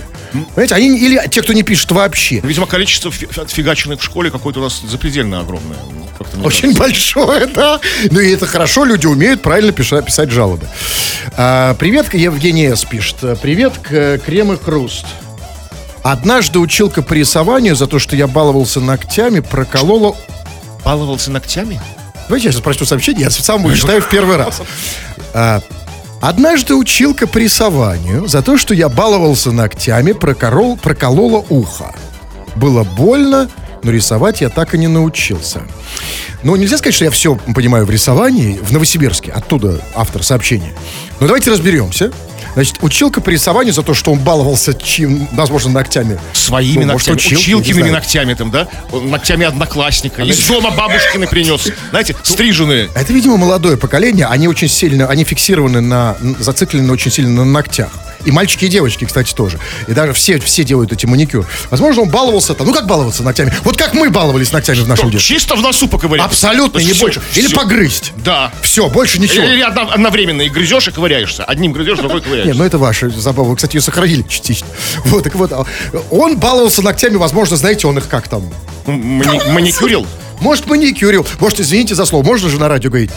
Понимаете, 0.54 0.74
они... 0.74 0.98
Или 0.98 1.20
те, 1.30 1.42
кто 1.42 1.52
не 1.52 1.62
пишет 1.62 1.90
вообще. 1.92 2.40
Видимо, 2.40 2.66
количество 2.66 3.10
фи- 3.10 3.28
отфигаченных 3.36 4.00
в 4.00 4.04
школе 4.04 4.30
какое-то 4.30 4.60
у 4.60 4.62
нас 4.62 4.80
запредельно 4.80 5.40
огромное. 5.40 5.76
Ну, 6.34 6.44
Очень 6.44 6.74
кажется. 6.74 6.78
большое, 7.18 7.46
да. 7.46 7.80
Ну 8.10 8.20
и 8.20 8.30
это 8.32 8.46
хорошо, 8.46 8.84
люди 8.84 9.06
умеют 9.06 9.42
правильно 9.42 9.70
пиша- 9.72 10.02
писать 10.02 10.30
жалобы. 10.30 10.66
А, 11.36 11.74
привет, 11.74 12.12
Евгений 12.14 12.68
С. 12.74 12.84
пишет. 12.84 13.16
Привет, 13.40 13.78
к- 13.78 14.18
Крем 14.18 14.52
и 14.52 14.56
Хруст. 14.58 15.06
Однажды 16.02 16.58
училка 16.58 17.02
по 17.02 17.12
рисованию 17.12 17.76
за 17.76 17.86
то, 17.86 17.98
что 17.98 18.16
я 18.16 18.26
баловался 18.26 18.80
ногтями, 18.80 19.40
проколола... 19.40 20.16
Баловался 20.84 21.30
ногтями? 21.30 21.80
Давайте 22.28 22.46
я 22.46 22.52
сейчас 22.52 22.62
прочту 22.62 22.86
сообщение, 22.86 23.24
я 23.24 23.30
сам 23.30 23.64
его 23.64 23.74
читаю 23.76 24.00
в 24.00 24.08
первый 24.08 24.36
раз. 24.36 24.62
А, 25.34 25.60
Однажды 26.20 26.74
училка 26.74 27.26
по 27.26 27.38
рисованию 27.38 28.26
за 28.28 28.42
то, 28.42 28.58
что 28.58 28.74
я 28.74 28.90
баловался 28.90 29.52
ногтями, 29.52 30.12
прокорол, 30.12 30.76
проколола 30.76 31.44
ухо. 31.48 31.94
Было 32.56 32.84
больно, 32.84 33.48
но 33.82 33.90
рисовать 33.90 34.42
я 34.42 34.50
так 34.50 34.74
и 34.74 34.78
не 34.78 34.86
научился. 34.86 35.62
Ну, 36.42 36.56
нельзя 36.56 36.76
сказать, 36.76 36.94
что 36.94 37.06
я 37.06 37.10
все 37.10 37.36
понимаю 37.36 37.86
в 37.86 37.90
рисовании 37.90 38.58
в 38.58 38.70
Новосибирске. 38.70 39.32
Оттуда 39.32 39.80
автор 39.94 40.22
сообщения. 40.22 40.74
Но 41.20 41.26
давайте 41.26 41.50
разберемся. 41.50 42.12
Значит, 42.54 42.78
училка 42.82 43.20
по 43.20 43.30
рисованию 43.30 43.72
за 43.72 43.82
то, 43.82 43.94
что 43.94 44.12
он 44.12 44.18
баловался, 44.18 44.74
чем, 44.74 45.28
возможно, 45.32 45.70
ногтями. 45.70 46.18
Своими 46.32 46.84
Ну, 46.84 46.92
может, 46.92 47.08
ногтями, 47.08 47.30
не 47.30 47.36
училкиными 47.36 47.90
ногтями 47.90 48.34
там, 48.34 48.50
да? 48.50 48.68
Ногтями 48.92 49.46
одноклассника. 49.46 50.22
Из 50.22 50.46
дома 50.46 50.70
бабушкины 50.70 51.26
принес. 51.26 51.68
Знаете, 51.90 52.16
стриженные. 52.22 52.88
Это, 52.94 53.12
видимо, 53.12 53.36
молодое 53.36 53.76
поколение. 53.76 54.26
Они 54.26 54.48
очень 54.48 54.68
сильно, 54.68 55.06
они 55.06 55.24
фиксированы 55.24 55.80
на, 55.80 56.16
зациклены 56.38 56.92
очень 56.92 57.10
сильно 57.10 57.30
на 57.30 57.44
ногтях. 57.44 57.90
И 58.24 58.30
мальчики, 58.30 58.66
и 58.66 58.68
девочки, 58.68 59.04
кстати, 59.04 59.32
тоже. 59.34 59.58
И 59.88 59.92
даже 59.92 60.12
все, 60.12 60.38
все 60.40 60.62
делают 60.64 60.92
эти 60.92 61.06
маникюр. 61.06 61.46
Возможно, 61.70 62.02
он 62.02 62.08
баловался 62.10 62.54
там. 62.54 62.66
Ну, 62.66 62.74
как 62.74 62.86
баловаться 62.86 63.22
ногтями? 63.22 63.52
Вот 63.64 63.76
как 63.76 63.94
мы 63.94 64.10
баловались 64.10 64.52
ногтями 64.52 64.76
в 64.80 64.88
нашем 64.88 65.06
Что, 65.06 65.12
детстве. 65.12 65.36
Чисто 65.36 65.56
в 65.56 65.62
носу 65.62 65.88
поковырять. 65.88 66.26
Абсолютно, 66.26 66.74
То 66.74 66.78
не 66.80 66.86
есть 66.88 67.00
больше. 67.00 67.20
всё, 67.30 67.40
Или 67.40 67.54
погрызть. 67.54 68.12
Да. 68.24 68.52
Все, 68.62 68.88
больше 68.88 69.20
ничего. 69.20 69.44
Или 69.44 69.62
одно- 69.62 69.90
одновременно 69.90 70.42
и 70.42 70.48
грызешь, 70.48 70.88
и 70.88 70.90
ковыряешься. 70.90 71.44
Одним 71.44 71.72
грызешь, 71.72 71.98
другой 71.98 72.16
Нет, 72.16 72.24
ковыряешься. 72.24 72.54
ну 72.58 72.64
это 72.64 72.78
ваша 72.78 73.08
забава. 73.10 73.48
Вы, 73.48 73.56
кстати, 73.56 73.76
ее 73.76 73.80
сохранили 73.82 74.22
частично. 74.28 74.66
Вот, 75.06 75.24
так 75.24 75.34
вот. 75.34 75.52
а, 75.52 75.64
Он 76.10 76.36
баловался 76.36 76.82
ногтями, 76.82 77.16
возможно, 77.16 77.56
знаете, 77.56 77.86
он 77.86 77.96
их 77.98 78.08
как 78.08 78.28
там... 78.28 78.42
Мани- 78.86 79.40
маникюрил? 79.50 80.06
Может, 80.40 80.66
маникюрил. 80.66 81.26
Может, 81.38 81.60
извините 81.60 81.94
за 81.94 82.04
слово. 82.06 82.22
Можно 82.24 82.48
же 82.48 82.58
на 82.58 82.68
радио 82.68 82.90
говорить? 82.90 83.10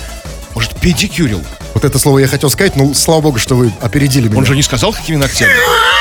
Может, 0.55 0.79
педикюрил? 0.79 1.43
Вот 1.73 1.83
это 1.83 1.97
слово 1.99 2.19
я 2.19 2.27
хотел 2.27 2.49
сказать, 2.49 2.75
но 2.75 2.93
слава 2.93 3.21
богу, 3.21 3.39
что 3.39 3.55
вы 3.55 3.71
опередили 3.81 4.27
меня. 4.27 4.37
Он 4.37 4.45
же 4.45 4.55
не 4.55 4.61
сказал, 4.63 4.93
какими 4.93 5.15
ногтями. 5.17 5.51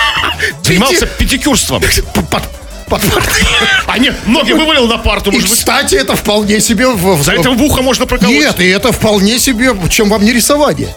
Занимался 0.62 1.06
педикюрством. 1.06 1.82
А 3.86 3.98
нет, 3.98 4.14
ноги 4.26 4.52
вывалил 4.52 4.86
на 4.86 4.98
парту, 4.98 5.30
И, 5.30 5.34
может 5.34 5.48
быть. 5.48 5.58
кстати, 5.58 5.94
это 5.94 6.14
вполне 6.14 6.60
себе... 6.60 6.88
в- 6.88 7.22
За 7.22 7.32
это 7.32 7.50
в 7.50 7.62
ухо 7.62 7.80
можно 7.80 8.04
проколоть. 8.06 8.34
Нет, 8.34 8.60
и 8.60 8.68
это 8.68 8.92
вполне 8.92 9.38
себе, 9.38 9.74
чем 9.88 10.10
вам 10.10 10.22
не 10.24 10.32
рисование. 10.32 10.94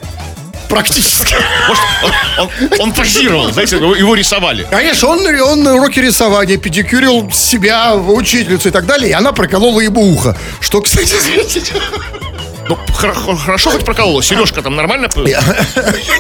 Практически. 0.68 1.36
Может, 1.68 1.84
он, 2.04 2.12
он- 2.72 2.82
он 2.82 2.94
позировал, 2.94 3.52
знаете, 3.54 3.78
его 3.78 4.16
рисовали. 4.16 4.68
Конечно, 4.70 5.08
он, 5.08 5.26
он 5.26 5.64
на 5.64 5.76
уроке 5.76 6.02
рисования 6.02 6.58
педикюрил 6.58 7.32
себя, 7.32 7.96
учительницу 7.96 8.68
и 8.68 8.72
так 8.72 8.86
далее, 8.86 9.12
и 9.12 9.14
она 9.14 9.32
проколола 9.32 9.80
ему 9.80 10.02
ухо. 10.12 10.36
Что, 10.60 10.82
кстати, 10.82 11.14
Ну, 12.68 12.78
хор- 12.94 13.38
хорошо 13.38 13.70
хоть 13.72 13.86
проколола. 13.86 14.24
Сережка 14.24 14.62
там 14.62 14.76
нормально? 14.76 15.08
я 15.26 15.40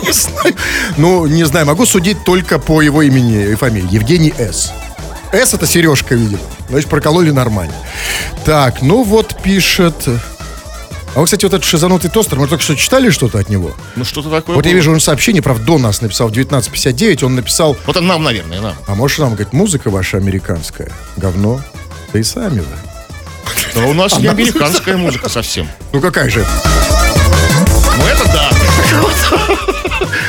не 0.03 0.11
знаю. 0.11 0.55
Ну, 0.97 1.25
не 1.25 1.43
знаю, 1.45 1.65
могу 1.65 1.85
судить 1.85 2.23
только 2.23 2.59
по 2.59 2.81
его 2.81 3.01
имени 3.01 3.51
и 3.51 3.55
фамилии. 3.55 3.87
Евгений 3.91 4.33
С. 4.37 4.71
С 5.33 5.53
это 5.53 5.65
Сережка, 5.67 6.15
видимо. 6.15 6.39
Значит, 6.69 6.89
прокололи 6.89 7.31
нормально. 7.31 7.73
Так, 8.45 8.81
ну 8.81 9.03
вот 9.03 9.35
пишет... 9.41 9.95
А 11.15 11.19
вы, 11.19 11.25
кстати, 11.25 11.45
вот 11.45 11.53
этот 11.53 11.65
шизанутый 11.65 12.09
тостер, 12.11 12.37
мы 12.37 12.47
только 12.47 12.61
что 12.63 12.75
читали 12.75 13.09
что-то 13.09 13.39
от 13.39 13.47
него? 13.49 13.71
Ну, 13.95 14.03
что-то 14.03 14.29
такое 14.29 14.55
Вот 14.57 14.65
я 14.65 14.71
было. 14.71 14.75
вижу, 14.75 14.91
он 14.91 14.99
сообщение, 14.99 15.41
правда, 15.41 15.63
до 15.63 15.77
нас 15.77 16.01
написал 16.01 16.27
в 16.27 16.31
1959, 16.31 17.23
он 17.23 17.35
написал, 17.35 17.77
Вот 17.85 17.95
он 17.95 18.05
нам, 18.05 18.21
наверное, 18.23 18.59
нам. 18.59 18.75
а 18.85 18.95
может 18.95 19.19
нам, 19.19 19.29
говорит, 19.29 19.53
музыка 19.53 19.89
ваша 19.89 20.17
американская, 20.17 20.91
говно, 21.15 21.61
да 22.11 22.19
и 22.19 22.23
сами 22.23 22.59
вы. 22.59 22.65
Но 23.75 23.89
у 23.89 23.93
нас 23.93 24.17
не 24.19 24.27
американская 24.27 24.97
музыка 24.97 25.29
совсем. 25.29 25.67
Ну 25.91 26.01
какая 26.01 26.29
же? 26.29 26.45
Ну, 27.97 28.05
это 28.07 28.25
да. 28.25 28.49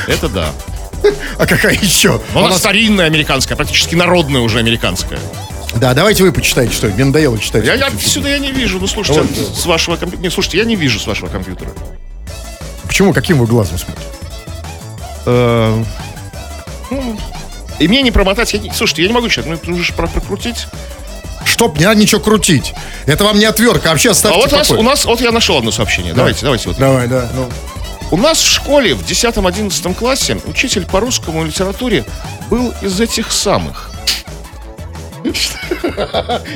Это 0.09 0.29
да. 0.29 0.53
А 1.39 1.47
какая 1.47 1.75
еще? 1.75 2.21
Но 2.35 2.41
У 2.41 2.45
она 2.45 2.49
нас- 2.51 2.59
старинная 2.59 3.07
американская, 3.07 3.57
практически 3.57 3.95
народная 3.95 4.41
уже 4.41 4.59
американская. 4.59 5.19
Да, 5.77 5.93
давайте 5.95 6.23
вы 6.23 6.33
почитайте, 6.33 6.73
что 6.75 6.87
мне 6.89 7.05
надоело 7.05 7.39
читать. 7.39 7.65
Я, 7.65 7.75
я 7.75 7.91
сюда 8.01 8.31
я 8.31 8.39
не 8.39 8.51
вижу. 8.51 8.79
Ну, 8.81 8.87
слушайте, 8.87 9.21
Вот. 9.21 9.57
с 9.57 9.67
вашего 9.67 9.97
компьютера... 9.97 10.23
Не, 10.23 10.31
слушайте, 10.31 10.59
я 10.59 10.65
не 10.65 10.75
вижу 10.75 10.99
с 10.99 11.07
вашего 11.07 11.29
компьютера. 11.29 11.71
Почему? 12.87 13.13
Каким 13.13 13.39
вы 13.39 13.47
глазом 13.47 13.79
смотрите? 13.79 14.09
Э, 15.27 15.85
ну, 16.91 17.19
И 17.79 17.89
мне 17.89 18.01
не 18.03 18.11
промотать. 18.11 18.53
Я 18.55 18.59
не- 18.61 18.73
Слушайте, 18.73 19.03
я 19.03 19.09
не 19.09 19.15
могу 19.15 19.29
сейчас. 19.29 19.45
Ну, 19.45 19.53
это 19.55 19.71
уже 19.71 19.93
про- 19.93 20.07
прокрутить. 20.07 20.67
Чтоб 21.57 21.79
не 21.79 21.87
надо 21.87 21.99
ничего 21.99 22.21
крутить. 22.21 22.75
Это 23.07 23.25
вам 23.25 23.39
не 23.39 23.47
отвертка, 23.47 23.89
а 23.89 23.93
вообще 23.93 24.11
А 24.11 24.13
оставьте 24.13 24.39
вот 24.39 24.53
у 24.53 24.57
нас, 24.57 24.69
покой. 24.69 24.81
у 24.81 24.87
нас, 24.87 25.05
вот 25.07 25.21
я 25.23 25.33
нашел 25.33 25.57
одно 25.57 25.71
сообщение. 25.71 26.13
Давайте, 26.13 26.43
давайте 26.43 26.69
вот. 26.69 26.77
Давай, 26.77 27.09
да. 27.09 27.31
ну. 27.35 27.49
У 28.11 28.19
нас 28.19 28.39
в 28.39 28.47
школе 28.47 28.95
в 28.95 29.03
10-11 29.03 29.95
классе 29.95 30.39
учитель 30.45 30.85
по 30.85 31.01
русскому 31.01 31.45
литературе 31.45 32.05
был 32.51 32.75
из 32.83 33.01
этих 33.01 33.33
самых. 33.33 33.91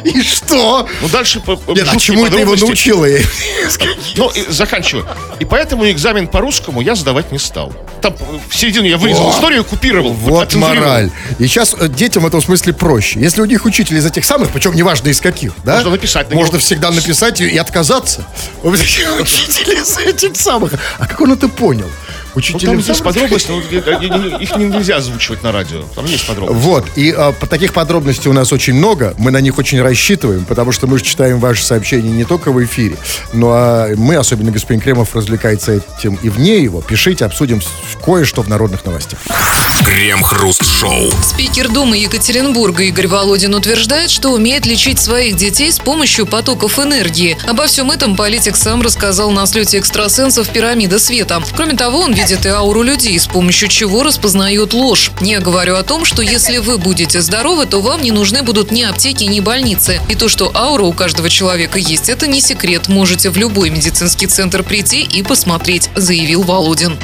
И 0.04 0.22
что? 0.22 0.88
Ну, 1.00 1.08
дальше... 1.08 1.42
Нет, 1.68 1.88
а 1.90 1.96
чему 1.98 2.26
это 2.26 2.36
его? 2.38 2.54
Я- 2.54 3.20
Ну, 4.16 4.30
заканчиваю. 4.48 5.06
И 5.38 5.44
поэтому 5.44 5.90
экзамен 5.90 6.26
по 6.28 6.40
русскому 6.40 6.80
я 6.80 6.94
сдавать 6.94 7.32
не 7.32 7.38
стал. 7.38 7.72
Там 8.02 8.14
в 8.48 8.56
середину 8.56 8.86
я 8.86 8.96
вырезал 8.96 9.30
историю, 9.30 9.64
купировал. 9.64 10.12
Вот 10.12 10.54
мораль. 10.54 11.10
И 11.38 11.46
сейчас 11.46 11.74
э, 11.78 11.88
детям 11.88 12.22
в 12.22 12.26
этом 12.26 12.40
смысле 12.42 12.72
проще. 12.72 13.20
Если 13.20 13.40
у 13.40 13.44
них 13.44 13.64
учитель 13.64 13.96
из 13.96 14.06
этих 14.06 14.24
самых, 14.24 14.50
причем 14.50 14.74
неважно 14.74 15.08
из 15.08 15.20
каких, 15.20 15.52
да? 15.64 15.76
Можно 15.76 15.90
написать 15.90 16.30
на 16.30 16.36
Можно 16.36 16.58
всегда 16.58 16.90
написать 16.90 17.40
и, 17.40 17.56
отказаться. 17.56 18.26
Учитель 18.62 19.78
из 19.78 19.98
этих 19.98 20.36
самых. 20.36 20.72
А 20.98 21.06
как 21.06 21.20
он 21.20 21.32
это 21.32 21.48
понял? 21.48 21.90
Ну, 22.34 22.38
Учитель 22.38 22.66
там 22.66 22.78
есть 22.78 23.02
подробности, 23.02 23.50
но 23.50 24.38
их 24.38 24.56
не- 24.56 24.64
нельзя 24.64 24.96
озвучивать 24.96 25.42
на 25.42 25.52
радио. 25.52 25.82
Там 25.94 26.04
есть 26.06 26.26
подробности. 26.26 26.64
Вот, 26.64 26.86
и 26.96 27.10
а, 27.10 27.32
таких 27.32 27.72
подробностей 27.72 28.30
у 28.30 28.32
нас 28.32 28.52
очень 28.52 28.74
много, 28.74 29.14
мы 29.18 29.30
на 29.30 29.40
них 29.40 29.58
очень 29.58 29.80
рассчитываем, 29.82 30.44
потому 30.44 30.72
что 30.72 30.86
мы 30.86 30.98
же 30.98 31.04
читаем 31.04 31.38
ваши 31.38 31.64
сообщения 31.64 32.10
не 32.10 32.24
только 32.24 32.52
в 32.52 32.64
эфире, 32.64 32.96
но 33.32 33.50
а 33.52 33.94
мы, 33.96 34.16
особенно 34.16 34.50
господин 34.50 34.80
Кремов, 34.80 35.14
развлекается 35.14 35.72
этим 35.98 36.18
и 36.22 36.28
вне 36.28 36.62
его. 36.62 36.80
Пишите, 36.80 37.24
обсудим 37.24 37.60
кое-что 38.04 38.42
в 38.42 38.48
народных 38.48 38.84
новостях. 38.84 39.18
Крем-хруст-шоу. 39.84 41.10
Спикер 41.22 41.68
Думы 41.68 41.96
Екатеринбурга 41.96 42.84
Игорь 42.84 43.06
Володин 43.06 43.54
утверждает, 43.54 44.10
что 44.10 44.30
умеет 44.30 44.66
лечить 44.66 44.98
своих 45.00 45.36
детей 45.36 45.72
с 45.72 45.78
помощью 45.78 46.26
потоков 46.26 46.78
энергии. 46.78 47.36
Обо 47.48 47.66
всем 47.66 47.90
этом 47.90 48.14
политик 48.14 48.56
сам 48.56 48.82
рассказал 48.82 49.30
на 49.30 49.46
слете 49.46 49.78
экстрасенсов 49.78 50.48
«Пирамида 50.50 50.98
света». 50.98 51.42
Кроме 51.56 51.74
того, 51.74 52.00
он 52.00 52.12
видит 52.20 52.44
и 52.44 52.50
ауру 52.50 52.82
людей, 52.82 53.18
с 53.18 53.26
помощью 53.26 53.68
чего 53.68 54.02
распознает 54.02 54.74
ложь. 54.74 55.10
Я 55.22 55.40
говорю 55.40 55.76
о 55.76 55.82
том, 55.82 56.04
что 56.04 56.20
если 56.20 56.58
вы 56.58 56.76
будете 56.76 57.22
здоровы, 57.22 57.64
то 57.64 57.80
вам 57.80 58.02
не 58.02 58.10
нужны 58.10 58.42
будут 58.42 58.70
ни 58.70 58.82
аптеки, 58.82 59.24
ни 59.24 59.40
больницы. 59.40 60.00
И 60.10 60.14
то, 60.14 60.28
что 60.28 60.52
аура 60.54 60.82
у 60.82 60.92
каждого 60.92 61.30
человека 61.30 61.78
есть, 61.78 62.10
это 62.10 62.26
не 62.26 62.42
секрет. 62.42 62.88
Можете 62.88 63.30
в 63.30 63.38
любой 63.38 63.70
медицинский 63.70 64.26
центр 64.26 64.62
прийти 64.62 65.00
и 65.00 65.22
посмотреть, 65.22 65.88
заявил 65.94 66.42
Володин. 66.42 66.98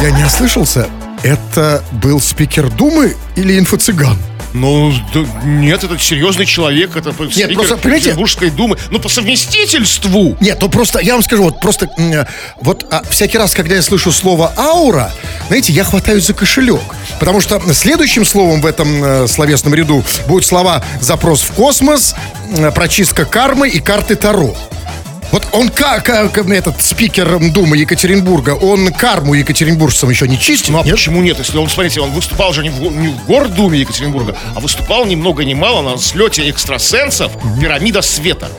Я 0.00 0.10
не 0.12 0.24
ослышался, 0.24 0.88
это 1.24 1.82
был 1.90 2.20
спикер 2.20 2.70
Думы 2.70 3.16
или 3.34 3.58
инфо-цыган? 3.58 4.16
Ну, 4.52 4.92
да, 5.14 5.20
нет, 5.44 5.82
это 5.84 5.98
серьезный 5.98 6.46
человек, 6.46 6.96
это 6.96 7.12
спикер 7.12 7.54
просто, 7.54 7.76
понимаете- 7.76 8.06
Петербургской 8.06 8.50
думы. 8.50 8.76
Ну, 8.90 8.98
по 8.98 9.08
совместительству. 9.08 10.36
Нет, 10.40 10.58
ну 10.60 10.68
просто, 10.68 10.98
я 11.00 11.14
вам 11.14 11.22
скажу, 11.22 11.44
вот 11.44 11.60
просто, 11.60 11.88
э, 11.98 12.26
вот 12.60 12.86
а, 12.90 13.02
всякий 13.08 13.38
раз, 13.38 13.54
когда 13.54 13.74
я 13.74 13.82
слышу 13.82 14.12
слово 14.12 14.52
«аура», 14.56 15.10
знаете, 15.48 15.72
я 15.72 15.84
хватаюсь 15.84 16.26
за 16.26 16.34
кошелек. 16.34 16.80
Потому 17.18 17.40
что 17.40 17.60
следующим 17.72 18.24
словом 18.24 18.60
в 18.60 18.66
этом 18.66 19.02
э, 19.02 19.26
словесном 19.28 19.74
ряду 19.74 20.04
будут 20.26 20.44
слова 20.46 20.84
«запрос 21.00 21.42
в 21.42 21.52
космос», 21.52 22.14
«прочистка 22.74 23.24
кармы» 23.24 23.68
и 23.68 23.80
«карты 23.80 24.16
Таро». 24.16 24.54
Вот 25.32 25.48
он, 25.52 25.70
как, 25.70 26.08
этот 26.08 26.82
спикер 26.82 27.38
Думы 27.38 27.78
Екатеринбурга, 27.78 28.50
он 28.50 28.92
карму 28.92 29.32
екатеринбуржцам 29.32 30.10
еще 30.10 30.28
не 30.28 30.38
чистит? 30.38 30.68
Ну, 30.68 30.80
а 30.80 30.84
нет? 30.84 30.94
почему 30.94 31.22
нет? 31.22 31.38
Если 31.38 31.56
он, 31.56 31.70
смотрите, 31.70 32.00
он 32.00 32.10
выступал 32.10 32.52
же 32.52 32.62
не 32.62 32.68
в, 32.68 32.80
не 32.80 33.08
в 33.08 33.26
Гордуме 33.26 33.80
Екатеринбурга, 33.80 34.36
а 34.54 34.60
выступал 34.60 35.06
ни 35.06 35.14
много 35.14 35.44
ни 35.44 35.54
мало 35.54 35.80
на 35.80 35.96
слете 35.96 36.48
экстрасенсов 36.50 37.32
«Пирамида 37.58 38.02
света». 38.02 38.50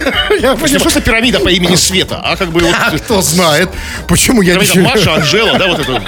Я 0.40 0.54
не 0.54 0.78
просто 0.78 1.00
пирамида 1.00 1.40
по 1.40 1.48
имени 1.48 1.76
Света, 1.76 2.20
а 2.24 2.34
как 2.34 2.50
бы 2.50 2.60
вот... 2.64 2.74
А 2.74 2.90
кто 2.96 3.20
знает, 3.20 3.68
почему 4.08 4.40
я 4.40 4.54
Пирамида 4.54 4.80
Маша, 4.80 5.14
Анжела, 5.14 5.58
да, 5.58 5.68
вот 5.68 5.78
это. 5.80 6.02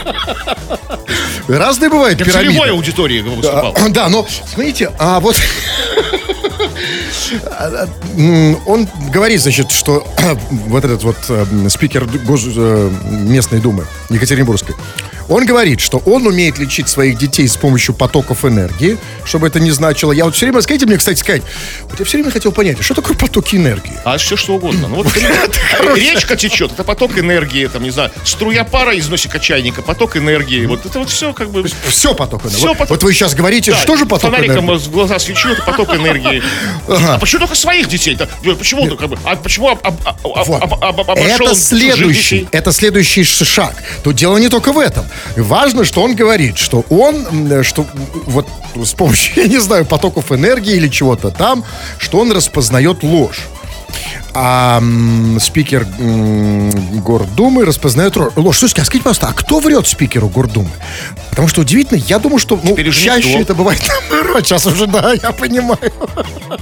Разные 1.46 1.90
бывают 1.90 2.18
пирамиды. 2.18 2.48
целевой 2.48 2.70
аудитории 2.70 3.20
выступал. 3.20 3.76
Да, 3.90 4.08
но 4.08 4.26
смотрите, 4.46 4.90
а 4.98 5.20
вот 5.20 5.36
он 8.66 8.88
говорит, 9.12 9.40
значит, 9.40 9.70
что 9.70 10.06
вот 10.50 10.84
этот 10.84 11.02
вот 11.02 11.16
э, 11.28 11.68
спикер 11.68 12.06
э, 12.56 12.90
местной 13.10 13.60
думы 13.60 13.86
Екатеринбургской, 14.10 14.74
он 15.28 15.46
говорит, 15.46 15.80
что 15.80 15.98
он 15.98 16.26
умеет 16.26 16.58
лечить 16.58 16.88
своих 16.88 17.18
детей 17.18 17.46
с 17.48 17.56
помощью 17.56 17.94
потоков 17.94 18.44
энергии, 18.44 18.98
чтобы 19.24 19.46
это 19.46 19.60
не 19.60 19.70
значило. 19.70 20.12
Я 20.12 20.24
вот 20.24 20.34
все 20.34 20.46
время, 20.46 20.60
скажите 20.62 20.86
мне, 20.86 20.96
кстати, 20.98 21.18
сказать, 21.18 21.42
вот 21.88 21.98
я 21.98 22.04
все 22.04 22.18
время 22.18 22.30
хотел 22.30 22.52
понять, 22.52 22.78
а 22.80 22.82
что 22.82 22.94
такое 22.94 23.16
потоки 23.16 23.56
энергии? 23.56 23.92
А 24.04 24.18
все 24.18 24.36
что 24.36 24.54
угодно. 24.54 24.88
Ну, 24.88 24.96
вот, 24.96 25.06
речка 25.96 26.36
течет, 26.36 26.72
это 26.72 26.84
поток 26.84 27.18
энергии, 27.18 27.66
там, 27.66 27.82
не 27.82 27.90
знаю, 27.90 28.10
струя 28.24 28.64
пара 28.64 28.94
из 28.94 29.08
носика 29.08 29.38
чайника, 29.40 29.82
поток 29.82 30.16
энергии. 30.16 30.66
Вот 30.66 30.86
это 30.86 30.98
вот 30.98 31.10
все 31.10 31.32
как 31.32 31.50
бы... 31.50 31.64
Все 31.88 32.14
поток 32.14 32.44
энергии. 32.44 32.66
Вот, 32.66 32.88
вот 32.90 33.02
вы 33.02 33.12
сейчас 33.12 33.34
говорите, 33.34 33.72
Да, 33.72 33.78
что 33.78 33.96
же 33.96 34.06
поток 34.06 34.30
фонариком 34.30 34.66
энергии? 34.66 34.84
в 34.84 34.90
глаза 34.90 35.18
свечу, 35.18 35.48
это 35.50 35.62
поток 35.62 35.94
энергии. 35.94 36.42
Ага. 36.88 37.14
А 37.14 37.18
почему 37.18 37.40
только 37.40 37.54
своих 37.54 37.88
детей? 37.88 38.14
-то? 38.14 38.28
Почему, 38.56 38.84
ну, 38.86 38.96
как 38.96 39.08
бы, 39.08 39.18
а 39.24 39.36
почему 39.36 39.68
об- 39.68 39.86
об- 39.86 40.00
об- 40.06 40.46
Вот. 40.46 40.62
об- 40.62 40.74
об- 40.74 41.00
обошел 41.00 41.46
это 41.46 41.54
следующий, 41.54 42.48
это 42.52 42.72
следующий 42.72 43.24
шаг. 43.24 43.74
Тут 44.02 44.16
дело 44.16 44.38
не 44.38 44.48
только 44.48 44.72
в 44.72 44.78
этом. 44.78 45.04
Важно, 45.36 45.84
что 45.84 46.02
он 46.02 46.14
говорит, 46.14 46.58
что 46.58 46.84
он, 46.90 47.62
что 47.62 47.86
вот 48.26 48.48
с 48.74 48.92
помощью, 48.92 49.42
я 49.42 49.48
не 49.48 49.58
знаю, 49.58 49.84
потоков 49.84 50.32
энергии 50.32 50.74
или 50.74 50.88
чего-то 50.88 51.30
там, 51.30 51.64
что 51.98 52.18
он 52.18 52.32
распознает 52.32 53.02
ложь. 53.02 53.48
А 54.34 54.78
м, 54.78 55.38
спикер 55.40 55.86
м, 55.98 56.70
Гордумы 57.02 57.64
распознает 57.64 58.16
ложь. 58.36 58.58
Слушайте, 58.58 58.82
а 58.82 58.84
скажите, 58.84 59.04
пожалуйста, 59.04 59.28
а 59.28 59.32
кто 59.32 59.60
врет 59.60 59.86
спикеру 59.86 60.28
Гордумы? 60.28 60.70
Потому 61.30 61.48
что 61.48 61.62
удивительно, 61.62 61.98
я 62.08 62.18
думаю, 62.18 62.38
что 62.38 62.58
ну, 62.62 62.72
Теперь 62.72 62.88
уже 62.88 63.00
чаще 63.04 63.28
никто. 63.30 63.40
это 63.42 63.54
бывает 63.54 63.80
наоборот. 63.88 64.46
Сейчас 64.46 64.66
уже, 64.66 64.86
да, 64.86 65.12
я 65.22 65.32
понимаю. 65.32 65.78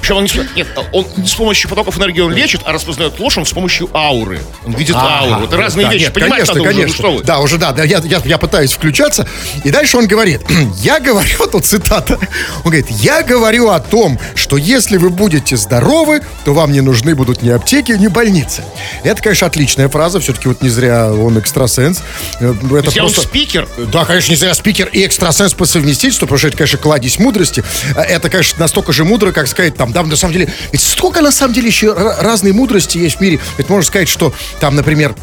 Причем 0.01 0.17
он 0.17 0.23
не, 0.25 0.29
с- 0.29 0.55
нет, 0.57 0.67
он 0.93 1.07
с 1.25 1.35
помощью 1.35 1.69
потоков 1.71 1.99
энергии 1.99 2.21
он 2.21 2.33
лечит, 2.33 2.61
а 2.65 2.73
распознает 2.73 3.19
ложь 3.19 3.37
он 3.39 3.45
с 3.47 3.53
помощью 3.53 3.89
ауры. 3.95 4.41
Он 4.67 4.73
видит 4.75 4.95
ауру. 4.97 5.45
Это 5.45 5.57
разные 5.57 5.87
Да, 5.87 5.93
вещи. 5.93 6.05
нет, 6.05 6.13
Понимаешь, 6.15 6.47
конечно, 6.49 6.55
надо 6.55 6.63
уже, 6.63 6.71
ну 6.73 6.79
конечно. 6.83 6.97
что 6.97 7.13
вы? 7.17 7.25
Да, 7.25 7.39
уже 7.41 7.59
да, 7.59 7.73
да, 7.73 7.85
я, 7.85 7.99
я, 8.05 8.21
я 8.25 8.39
пытаюсь 8.39 8.73
включаться. 8.73 9.27
И 9.65 9.71
дальше 9.71 9.97
он 9.99 10.07
говорит, 10.07 10.41
я 10.83 11.01
говорю, 11.01 11.47
тут 11.51 11.67
цитата, 11.67 12.15
он 12.59 12.63
говорит, 12.71 12.89
я 12.91 13.23
говорю 13.23 13.69
о 13.71 13.81
том, 13.81 14.19
что 14.35 14.57
если 14.57 14.97
вы 14.97 15.11
будете 15.11 15.57
здоровы, 15.57 16.23
то 16.45 16.55
вам 16.55 16.73
не 16.73 16.81
нужны 16.81 17.15
будут 17.15 17.43
ни 17.43 17.51
аптеки, 17.61 17.93
ни 17.93 18.09
больницы. 18.09 18.65
Это, 19.05 19.23
конечно, 19.23 19.47
отличная 19.47 19.89
фраза, 19.89 20.19
все-таки 20.21 20.49
вот 20.49 20.63
не 20.63 20.69
зря 20.69 21.13
он 21.13 21.39
экстрасенс. 21.39 22.01
Э, 22.41 22.53
Это 22.53 22.69
То 22.69 22.77
есть 22.87 22.97
я 22.97 23.05
он 23.05 23.11
спикер. 23.11 23.69
да, 23.93 24.05
конечно, 24.05 24.31
не 24.31 24.37
зря 24.37 24.55
спикер 24.55 24.89
и 24.89 25.05
экстрасенс 25.07 25.55
по 25.55 25.67
совместительству, 25.67 26.27
потому 26.27 26.39
что 26.39 26.49
это, 26.49 26.57
конечно, 26.57 26.79
кладезь 26.79 27.19
мудрости. 27.19 27.63
А 27.95 28.03
Это, 28.03 28.29
конечно, 28.31 28.59
настолько 28.59 28.93
же 28.93 29.05
мудро, 29.05 29.33
как 29.33 29.47
сказать, 29.49 29.77
там, 29.77 29.93
да, 29.93 30.03
на 30.03 30.17
самом 30.17 30.33
деле, 30.35 30.53
ведь 30.73 30.83
столько, 30.83 31.21
на 31.21 31.31
самом 31.33 31.55
деле, 31.55 31.69
еще 31.69 31.87
ра- 31.89 32.21
разной 32.23 32.53
мудрости 32.53 32.99
есть 32.99 33.17
в 33.17 33.21
мире. 33.21 33.39
Ведь 33.59 33.69
можно 33.69 33.87
сказать, 33.87 34.09
что 34.09 34.33
там, 34.59 34.75
например, 34.75 35.15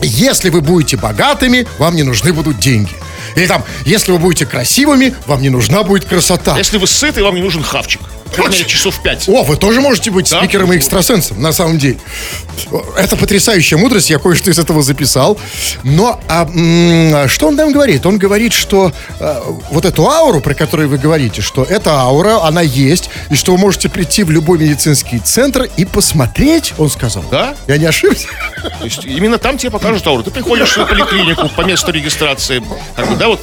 если 0.00 0.50
вы 0.50 0.60
будете 0.60 0.96
богатыми, 0.96 1.66
вам 1.78 1.94
не 1.96 2.02
нужны 2.02 2.32
будут 2.32 2.58
деньги. 2.58 2.92
Или 3.36 3.46
там, 3.46 3.64
если 3.86 4.12
вы 4.12 4.18
будете 4.18 4.46
красивыми, 4.46 5.14
вам 5.26 5.40
не 5.40 5.48
нужна 5.48 5.84
будет 5.84 6.04
красота. 6.04 6.56
Если 6.58 6.76
вы 6.78 6.86
сыты, 6.86 7.22
вам 7.22 7.34
не 7.36 7.40
нужен 7.42 7.62
хавчик. 7.62 8.00
Крайней 8.34 8.56
мере, 8.56 8.68
часов 8.68 9.00
пять. 9.02 9.28
О, 9.28 9.42
вы 9.42 9.56
тоже 9.56 9.80
можете 9.80 10.10
быть 10.10 10.30
Да? 10.30 10.38
спикером 10.38 10.72
и 10.72 10.76
экстрасенсом, 10.76 11.40
на 11.42 11.52
самом 11.52 11.78
деле. 11.78 11.98
Это 12.96 13.16
потрясающая 13.16 13.76
мудрость, 13.78 14.10
я 14.10 14.18
кое-что 14.18 14.50
из 14.50 14.58
этого 14.58 14.82
записал. 14.82 15.38
Но 15.82 16.20
а, 16.28 16.44
м, 16.44 17.28
что 17.28 17.48
он 17.48 17.56
там 17.56 17.72
говорит? 17.72 18.04
Он 18.06 18.18
говорит, 18.18 18.52
что 18.52 18.92
э, 19.20 19.40
вот 19.70 19.84
эту 19.84 20.08
ауру, 20.08 20.40
про 20.40 20.54
которую 20.54 20.88
вы 20.88 20.98
говорите, 20.98 21.42
что 21.42 21.62
эта 21.64 21.92
аура, 22.00 22.42
она 22.44 22.62
есть, 22.62 23.10
и 23.30 23.34
что 23.34 23.52
вы 23.52 23.58
можете 23.58 23.88
прийти 23.88 24.22
в 24.24 24.30
любой 24.30 24.58
медицинский 24.58 25.18
центр 25.18 25.68
и 25.76 25.84
посмотреть, 25.84 26.74
он 26.78 26.90
сказал. 26.90 27.24
Да? 27.30 27.54
Я 27.66 27.78
не 27.78 27.86
ошибся? 27.86 28.26
То 28.78 28.84
есть 28.84 29.04
именно 29.04 29.38
там 29.38 29.58
тебе 29.58 29.70
покажут 29.70 30.06
ауру. 30.06 30.22
Ты 30.22 30.30
приходишь 30.30 30.76
в 30.76 30.86
поликлинику 30.86 31.48
по 31.48 31.62
месту 31.62 31.90
регистрации, 31.92 32.62
как 32.96 33.08
бы, 33.08 33.16
да, 33.16 33.28
вот, 33.28 33.40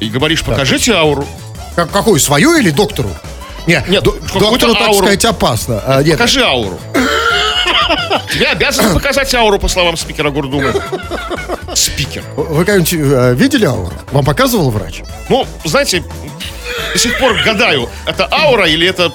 и 0.00 0.08
говоришь, 0.08 0.42
покажите 0.42 0.92
ауру. 0.94 1.26
Как- 1.76 1.90
какую, 1.90 2.20
свою 2.20 2.56
или 2.56 2.70
доктору? 2.70 3.10
Нет, 3.66 3.88
Нет, 3.88 4.02
до- 4.02 4.12
доктору, 4.38 4.72
так 4.74 4.82
ауру. 4.88 4.98
сказать, 4.98 5.24
опасно. 5.24 5.82
А, 5.86 6.02
нет, 6.02 6.12
Покажи 6.18 6.42
ауру. 6.42 6.78
Тебе 8.32 8.46
обязаны 8.48 8.92
показать 8.94 9.32
ауру, 9.34 9.58
по 9.58 9.68
словам 9.68 9.96
спикера 9.96 10.30
Гордумы. 10.30 10.74
Спикер. 11.74 12.22
вы 12.36 12.64
когда-нибудь 12.64 12.92
э, 12.94 13.34
видели 13.34 13.64
ауру? 13.64 13.92
Вам 14.10 14.24
показывал 14.24 14.70
врач? 14.70 15.02
Ну, 15.28 15.46
знаете, 15.64 16.02
до 16.92 16.98
сих 16.98 17.18
пор 17.18 17.34
гадаю, 17.44 17.88
это 18.06 18.28
аура 18.30 18.66
или 18.68 18.86
это... 18.86 19.12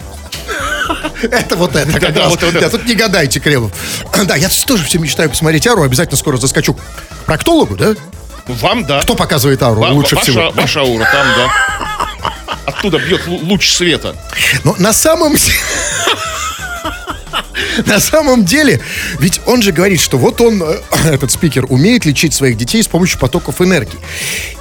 Это 1.24 1.56
вот 1.58 1.76
это 1.76 2.00
как 2.00 2.16
раз. 2.16 2.34
Да, 2.38 2.70
тут 2.70 2.86
не 2.86 2.96
гадайте, 2.96 3.40
Кремов. 3.42 3.72
Да, 4.26 4.36
я 4.36 4.48
тоже 4.66 4.86
все 4.86 5.00
мечтаю 5.00 5.30
посмотреть 5.30 5.68
Ару. 5.68 5.84
Обязательно 5.84 6.18
скоро 6.18 6.38
заскочу 6.38 6.76
к 6.76 6.80
проктологу, 7.26 7.76
да? 7.76 7.94
Вам, 8.48 8.86
да. 8.86 9.02
Кто 9.02 9.16
показывает 9.16 9.62
Ва- 9.62 9.90
лучше 9.90 10.16
всего? 10.18 10.52
Ваша 10.52 10.80
аура 10.82 11.04
там, 11.12 11.28
да. 11.36 11.87
Оттуда 12.88 13.04
бьет 13.06 13.28
лу- 13.28 13.44
луч 13.46 13.70
света. 13.70 14.16
Но 14.64 14.76
на 14.80 14.94
самом 14.94 15.36
деле... 15.36 15.54
На 17.86 18.00
самом 18.00 18.44
деле, 18.46 18.80
ведь 19.20 19.40
он 19.46 19.62
же 19.62 19.72
говорит, 19.72 20.00
что 20.00 20.18
вот 20.18 20.42
он, 20.42 20.62
э, 20.64 20.78
этот 21.06 21.32
спикер, 21.32 21.66
умеет 21.70 22.06
лечить 22.06 22.34
своих 22.34 22.58
детей 22.58 22.82
с 22.82 22.88
помощью 22.88 23.20
потоков 23.20 23.62
энергии. 23.62 24.00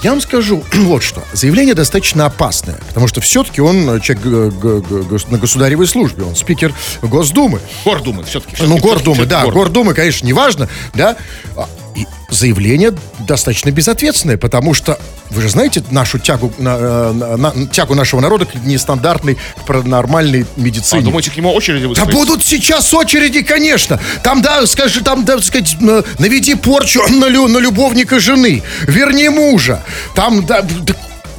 Я 0.02 0.10
вам 0.10 0.20
скажу 0.20 0.62
вот 0.72 1.02
что. 1.02 1.22
Заявление 1.32 1.74
достаточно 1.74 2.26
опасное, 2.26 2.78
потому 2.88 3.06
что 3.08 3.20
все-таки 3.22 3.60
он 3.62 3.88
э, 3.88 4.00
человек 4.00 4.24
гос- 4.24 5.30
на 5.30 5.38
государевой 5.38 5.86
службе, 5.86 6.24
он 6.24 6.36
спикер 6.36 6.74
Госдумы. 7.00 7.60
Гордумы 7.84 8.24
все-таки. 8.24 8.56
Ну, 8.62 8.76
Гордумы, 8.78 9.24
да, 9.24 9.46
Гордумы, 9.46 9.94
конечно, 9.94 10.26
неважно, 10.26 10.68
да. 10.94 11.16
А, 11.96 12.32
заявление 12.32 12.92
достаточно 13.20 13.70
безответственное, 13.70 14.36
потому 14.36 14.74
что 14.74 14.98
вы 15.30 15.42
же 15.42 15.48
знаете 15.48 15.82
нашу 15.90 16.18
тягу, 16.18 16.52
на, 16.58 16.76
э, 16.78 17.12
на- 17.12 17.36
на- 17.36 17.66
тягу 17.68 17.94
нашего 17.94 18.20
народа 18.20 18.44
к 18.46 18.54
нестандартной, 18.54 19.36
к 19.66 19.72
нормальной 19.84 20.42
А, 20.42 20.60
медицине. 20.60 21.02
думаете, 21.02 21.30
к 21.30 21.36
нему 21.36 21.52
очереди 21.52 21.82
Да 21.82 21.88
выстроить? 21.88 22.12
будут 22.12 22.44
сейчас 22.44 22.92
очереди, 22.92 23.42
конечно. 23.42 23.98
Там, 24.22 24.42
да, 24.42 24.66
скажи, 24.66 25.00
там, 25.02 25.24
да, 25.24 25.40
сказать, 25.40 25.76
на- 25.80 26.04
наведи 26.18 26.54
порчу 26.54 27.02
на, 27.08 27.26
лю- 27.28 27.48
на 27.48 27.58
любовника 27.58 28.20
жены. 28.20 28.62
Верни 28.82 29.28
мужа. 29.28 29.82
Там, 30.14 30.44
да, 30.46 30.62
да, 30.62 30.94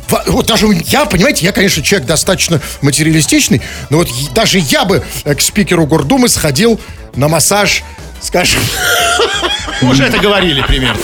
во- 0.10 0.24
вот 0.28 0.48
даже 0.48 0.68
я, 0.88 1.06
понимаете, 1.06 1.46
я, 1.46 1.52
конечно, 1.52 1.84
человек 1.84 2.08
достаточно 2.08 2.62
материалистичный, 2.82 3.62
но 3.90 3.98
вот 3.98 4.10
даже 4.34 4.60
я 4.60 4.86
бы 4.86 5.04
э, 5.26 5.36
к 5.36 5.42
спикеру 5.42 5.86
Гордумы 5.86 6.30
сходил 6.30 6.80
на 7.16 7.28
массаж, 7.28 7.84
скажем, 8.22 8.62
уже 9.82 10.06
это 10.06 10.18
говорили 10.18 10.62
примерно. 10.62 11.02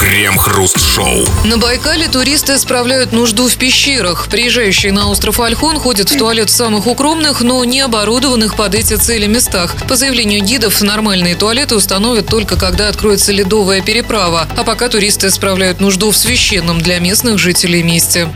Крем-хруст-шоу. 0.00 1.26
На 1.44 1.58
Байкале 1.58 2.08
туристы 2.08 2.58
справляют 2.58 3.12
нужду 3.12 3.48
в 3.48 3.56
пещерах. 3.56 4.28
Приезжающие 4.28 4.92
на 4.92 5.08
остров 5.08 5.40
Альхон 5.40 5.78
ходят 5.78 6.10
в 6.10 6.16
туалет 6.16 6.48
в 6.48 6.54
самых 6.54 6.86
укромных, 6.86 7.40
но 7.42 7.62
не 7.64 7.80
оборудованных 7.80 8.54
под 8.56 8.74
эти 8.74 8.94
цели 8.94 9.26
местах. 9.26 9.74
По 9.88 9.96
заявлению 9.96 10.42
гидов, 10.42 10.80
нормальные 10.80 11.34
туалеты 11.34 11.74
установят 11.74 12.26
только 12.26 12.56
когда 12.56 12.88
откроется 12.88 13.32
ледовая 13.32 13.82
переправа. 13.82 14.46
А 14.56 14.64
пока 14.64 14.88
туристы 14.88 15.30
справляют 15.30 15.80
нужду 15.80 16.10
в 16.10 16.16
священном 16.16 16.80
для 16.80 16.98
местных 17.00 17.38
жителей 17.38 17.82
месте. 17.82 18.28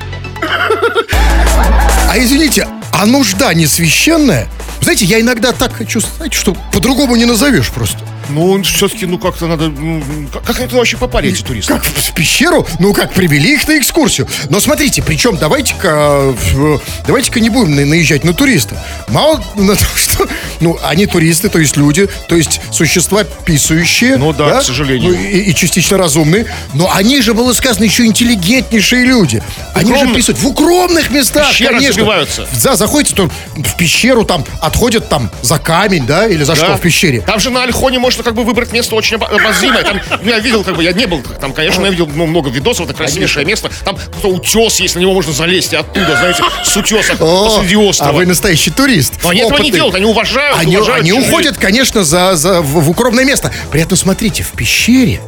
а 2.11 2.19
извините, 2.19 2.69
а 2.93 3.07
нужда 3.07 3.55
не 3.55 3.67
священная? 3.67 4.49
Знаете, 4.81 5.05
я 5.05 5.21
иногда 5.21 5.53
так 5.53 5.75
хочу, 5.75 6.01
знаете, 6.01 6.37
что 6.37 6.55
по-другому 6.73 7.17
не 7.17 7.25
назовешь 7.25 7.71
просто. 7.71 7.99
Ну, 8.29 8.63
все-таки, 8.63 9.07
ну, 9.07 9.19
как-то 9.19 9.47
надо... 9.47 9.69
ну, 9.69 10.03
Как, 10.33 10.43
как 10.45 10.61
это 10.61 10.77
вообще 10.77 10.97
попали, 10.97 11.29
эти 11.31 11.43
туристы? 11.43 11.73
Как 11.73 11.85
в 11.85 12.13
пещеру? 12.15 12.67
Ну, 12.79 12.93
как 12.93 13.13
привели 13.13 13.55
их 13.55 13.67
на 13.69 13.79
экскурсию. 13.79 14.27
Но 14.49 14.61
смотрите, 14.61 15.03
причем 15.03 15.37
давайте-ка 15.37 16.35
э, 16.55 16.79
давайте-ка 17.07 17.41
не 17.41 17.51
будем 17.51 17.75
на- 17.75 17.85
наезжать 17.87 18.25
на 18.25 18.33
туриста. 18.35 18.77
Мало 19.09 19.43
на 19.57 19.75
то, 19.77 19.85
что 19.97 20.29
ну, 20.61 20.79
они 20.85 21.07
туристы, 21.07 21.49
то 21.49 21.59
есть 21.59 21.77
люди, 21.77 22.09
то 22.29 22.37
есть 22.37 22.61
существа 22.71 23.25
писающие. 23.25 24.17
Ну 24.17 24.33
да, 24.33 24.61
к 24.61 24.63
сожалению. 24.63 25.13
Ну, 25.13 25.19
и, 25.19 25.51
и 25.51 25.55
частично 25.55 25.97
разумные. 25.99 26.47
Но 26.75 26.91
они 26.95 27.21
же, 27.23 27.35
было 27.35 27.53
сказано, 27.53 27.85
еще 27.85 28.05
интеллигентнейшие 28.07 29.05
люди. 29.05 29.43
Они 29.75 29.97
же 29.97 30.07
писают 30.15 30.39
в 30.41 30.47
укромных 30.47 31.11
местах, 31.11 31.49
В 31.49 31.51
пещерах 31.51 31.75
конечно. 31.77 31.95
забиваются. 31.95 32.49
Да, 32.63 32.77
заходите 32.77 33.15
то 33.15 33.31
в 33.57 33.77
пещеру, 33.77 34.25
там 34.25 34.45
отходят 34.61 35.09
там 35.09 35.31
за 35.43 35.59
камень, 35.59 36.07
да, 36.07 36.27
или 36.27 36.45
за 36.45 36.55
Да. 36.55 36.65
что 36.65 36.77
в 36.77 36.81
пещере. 36.81 37.21
Там 37.23 37.41
же 37.41 37.51
на 37.51 37.63
Альхоне 37.63 37.99
можно 37.99 38.12
как 38.22 38.35
бы 38.35 38.44
выбрать 38.44 38.72
место 38.72 38.94
очень 38.94 39.16
обо- 39.16 39.29
обозримое. 39.29 39.83
Там, 39.83 40.01
ну, 40.22 40.31
я 40.31 40.38
видел, 40.38 40.64
как 40.64 40.77
бы, 40.77 40.85
я 40.85 40.92
не 40.92 41.07
был 41.07 41.22
там, 41.40 41.53
конечно, 41.53 41.85
я 41.85 41.90
видел 41.90 42.07
ну, 42.07 42.27
много 42.27 42.51
видосов, 42.51 42.87
это 42.87 42.94
красивейшее 42.94 43.44
место. 43.46 43.70
Там 43.85 43.96
какой-то 43.96 44.29
утес 44.29 44.81
есть, 44.81 44.94
на 44.94 45.01
него 45.01 45.14
можно 45.14 45.33
залезть 45.33 45.72
и 45.72 45.77
оттуда, 45.77 46.16
знаете, 46.16 46.42
с 46.64 46.77
утеса 46.77 47.16
О, 47.20 47.48
посреди 47.48 47.77
острова. 47.77 48.11
а 48.11 48.14
вы 48.14 48.27
настоящий 48.27 48.70
турист. 48.70 49.14
Но 49.22 49.31
они 49.31 49.40
этого 49.40 49.59
не 49.59 49.70
делают, 49.70 49.94
они 49.94 50.07
уважают, 50.07 50.59
Они, 50.59 50.77
уважают 50.77 51.03
они 51.03 51.12
уходят, 51.12 51.57
конечно, 51.57 52.05
за, 52.05 52.37
за, 52.37 52.61
в, 52.61 52.85
в 52.85 52.90
укромное 52.90 53.25
место. 53.25 53.53
При 53.70 53.81
этом, 53.81 53.96
смотрите, 53.96 54.42
в 54.42 54.53
пещере, 54.53 55.20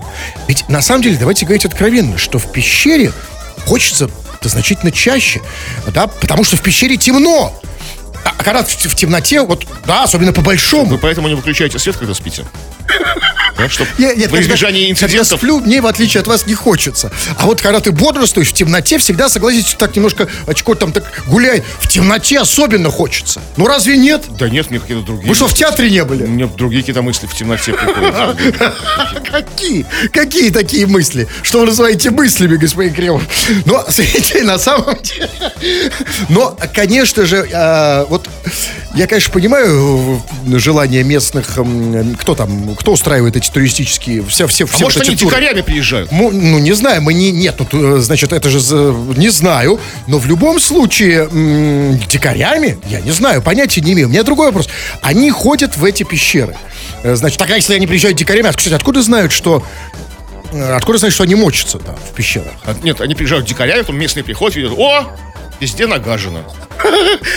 ведь 0.49 0.69
на 0.69 0.83
самом 0.83 1.03
деле, 1.03 1.17
давайте 1.17 1.45
говорить 1.47 1.65
откровенно, 1.65 2.19
что 2.19 2.39
в 2.39 2.51
пещере 2.53 3.13
хочется 3.67 4.11
значительно 4.43 4.93
чаще, 4.93 5.41
да, 5.87 6.07
потому 6.07 6.45
что 6.45 6.57
в 6.57 6.63
пещере 6.63 6.97
темно. 6.97 7.59
А 8.25 8.43
когда 8.43 8.63
в, 8.63 8.69
в 8.69 8.95
темноте, 8.95 9.43
вот, 9.43 9.67
да, 9.87 10.05
особенно 10.05 10.33
по 10.33 10.43
большому. 10.43 10.87
Вы 10.87 10.99
поэтому 10.99 11.29
не 11.29 11.35
выключаете 11.35 11.79
свет, 11.79 11.97
когда 11.97 12.15
спите? 12.15 12.45
Да, 13.57 13.69
чтоб 13.69 13.87
Я- 13.99 14.15
нет, 14.15 14.31
во 14.31 14.37
когда- 14.37 14.41
избежание 14.43 14.95
Когда 14.95 15.07
инцидентов. 15.07 15.39
сплю, 15.39 15.61
мне, 15.61 15.81
в 15.81 15.87
отличие 15.87 16.21
от 16.21 16.27
вас, 16.27 16.47
не 16.47 16.55
хочется. 16.55 17.11
А 17.39 17.47
вот 17.47 17.61
когда 17.61 17.81
ты 17.81 17.93
бодрствуешь 17.93 18.49
в 18.49 18.53
темноте, 18.53 18.99
всегда, 18.99 19.29
согласитесь, 19.29 19.75
так 19.79 19.95
немножко 19.97 20.29
очко 20.47 20.75
там 20.75 20.93
так 20.93 21.05
гуляет. 21.27 21.65
В 21.81 21.89
темноте 21.89 22.41
особенно 22.41 22.91
хочется. 22.91 23.41
Ну 23.57 23.67
разве 23.67 23.97
нет? 23.97 24.23
Да 24.39 24.49
нет, 24.49 24.71
мне 24.71 24.81
какие-то 24.81 25.05
другие. 25.05 25.29
Вы 25.29 25.35
что, 25.35 25.47
в 25.49 25.55
театре 25.55 25.91
не 25.91 26.05
были? 26.05 26.25
Мне 26.25 26.47
другие 26.47 26.83
какие-то 26.83 27.03
мысли 27.03 27.27
в 27.27 27.35
темноте 27.35 27.73
приходят. 27.73 28.37
Какие? 29.31 29.87
Какие 30.13 30.51
такие 30.51 30.87
мысли? 30.87 31.29
Что 31.43 31.61
вы 31.61 31.67
называете 31.67 32.11
мыслями, 32.11 32.57
господин 32.57 32.95
Кремов? 32.95 33.23
Но, 33.65 33.85
смотрите, 33.89 34.43
на 34.45 34.59
самом 34.59 34.97
деле... 35.03 35.31
Но, 36.29 36.57
конечно 36.75 37.27
же, 37.27 37.49
э, 37.51 38.05
вот 38.09 38.29
Я, 38.95 39.07
конечно, 39.07 39.33
понимаю 39.33 40.23
э, 40.47 40.59
желание 40.59 41.03
местных, 41.03 41.47
кто 42.21 42.35
там, 42.35 42.75
кто 42.77 42.93
устраивает 42.93 43.37
эти 43.37 43.44
туристические, 43.53 44.25
все, 44.27 44.47
все, 44.47 44.65
А 44.65 44.67
все 44.67 44.85
может, 44.85 44.99
вот 44.99 45.07
они 45.07 45.15
эти 45.15 45.23
туры. 45.25 45.37
дикарями 45.37 45.61
приезжают? 45.63 46.11
Му- 46.13 46.31
Ну, 46.31 46.59
не 46.59 46.73
знаю, 46.73 47.03
мы 47.03 47.15
не... 47.15 47.31
Нет, 47.33 47.57
тут, 47.57 47.69
э, 47.73 47.99
значит, 47.99 48.33
это 48.33 48.49
же... 48.49 48.59
Не 49.17 49.29
знаю. 49.29 49.81
Но 50.07 50.19
в 50.19 50.27
любом 50.27 50.61
случае, 50.61 51.29
м, 51.31 51.99
дикарями, 52.09 52.79
я 52.89 53.01
не 53.01 53.11
знаю, 53.13 53.43
понятия 53.43 53.81
не 53.81 53.93
имею. 53.93 54.09
У 54.09 54.11
меня 54.11 54.23
другой 54.23 54.47
вопрос. 54.47 54.69
Они 55.03 55.31
ходят 55.31 55.77
в 55.77 55.85
эти 55.85 56.03
пещеры. 56.03 56.57
Э, 57.03 57.15
Значит, 57.17 57.39
так 57.39 57.51
а 57.51 57.57
если 57.57 57.75
они 57.75 57.87
приезжают 57.87 58.17
дикарями, 58.19 58.49
а, 58.49 58.53
кстати, 58.53 58.75
откуда 58.75 59.03
знают, 59.03 59.33
что... 59.33 59.63
э, 60.53 60.73
Откуда 60.75 60.99
знают, 60.99 61.15
что 61.15 61.25
они 61.25 61.35
мочатся 61.35 61.79
там, 61.79 61.97
в 61.97 62.15
пещерах? 62.15 62.53
А, 62.65 62.75
Нет, 62.83 63.01
они 63.01 63.15
приезжают 63.15 63.47
дикарями, 63.47 63.81
потом 63.81 63.99
местные 63.99 64.25
приходят, 64.25 64.57
видят, 64.57 64.73
о, 64.77 65.05
везде 65.61 65.87
нагажено. 65.87 66.45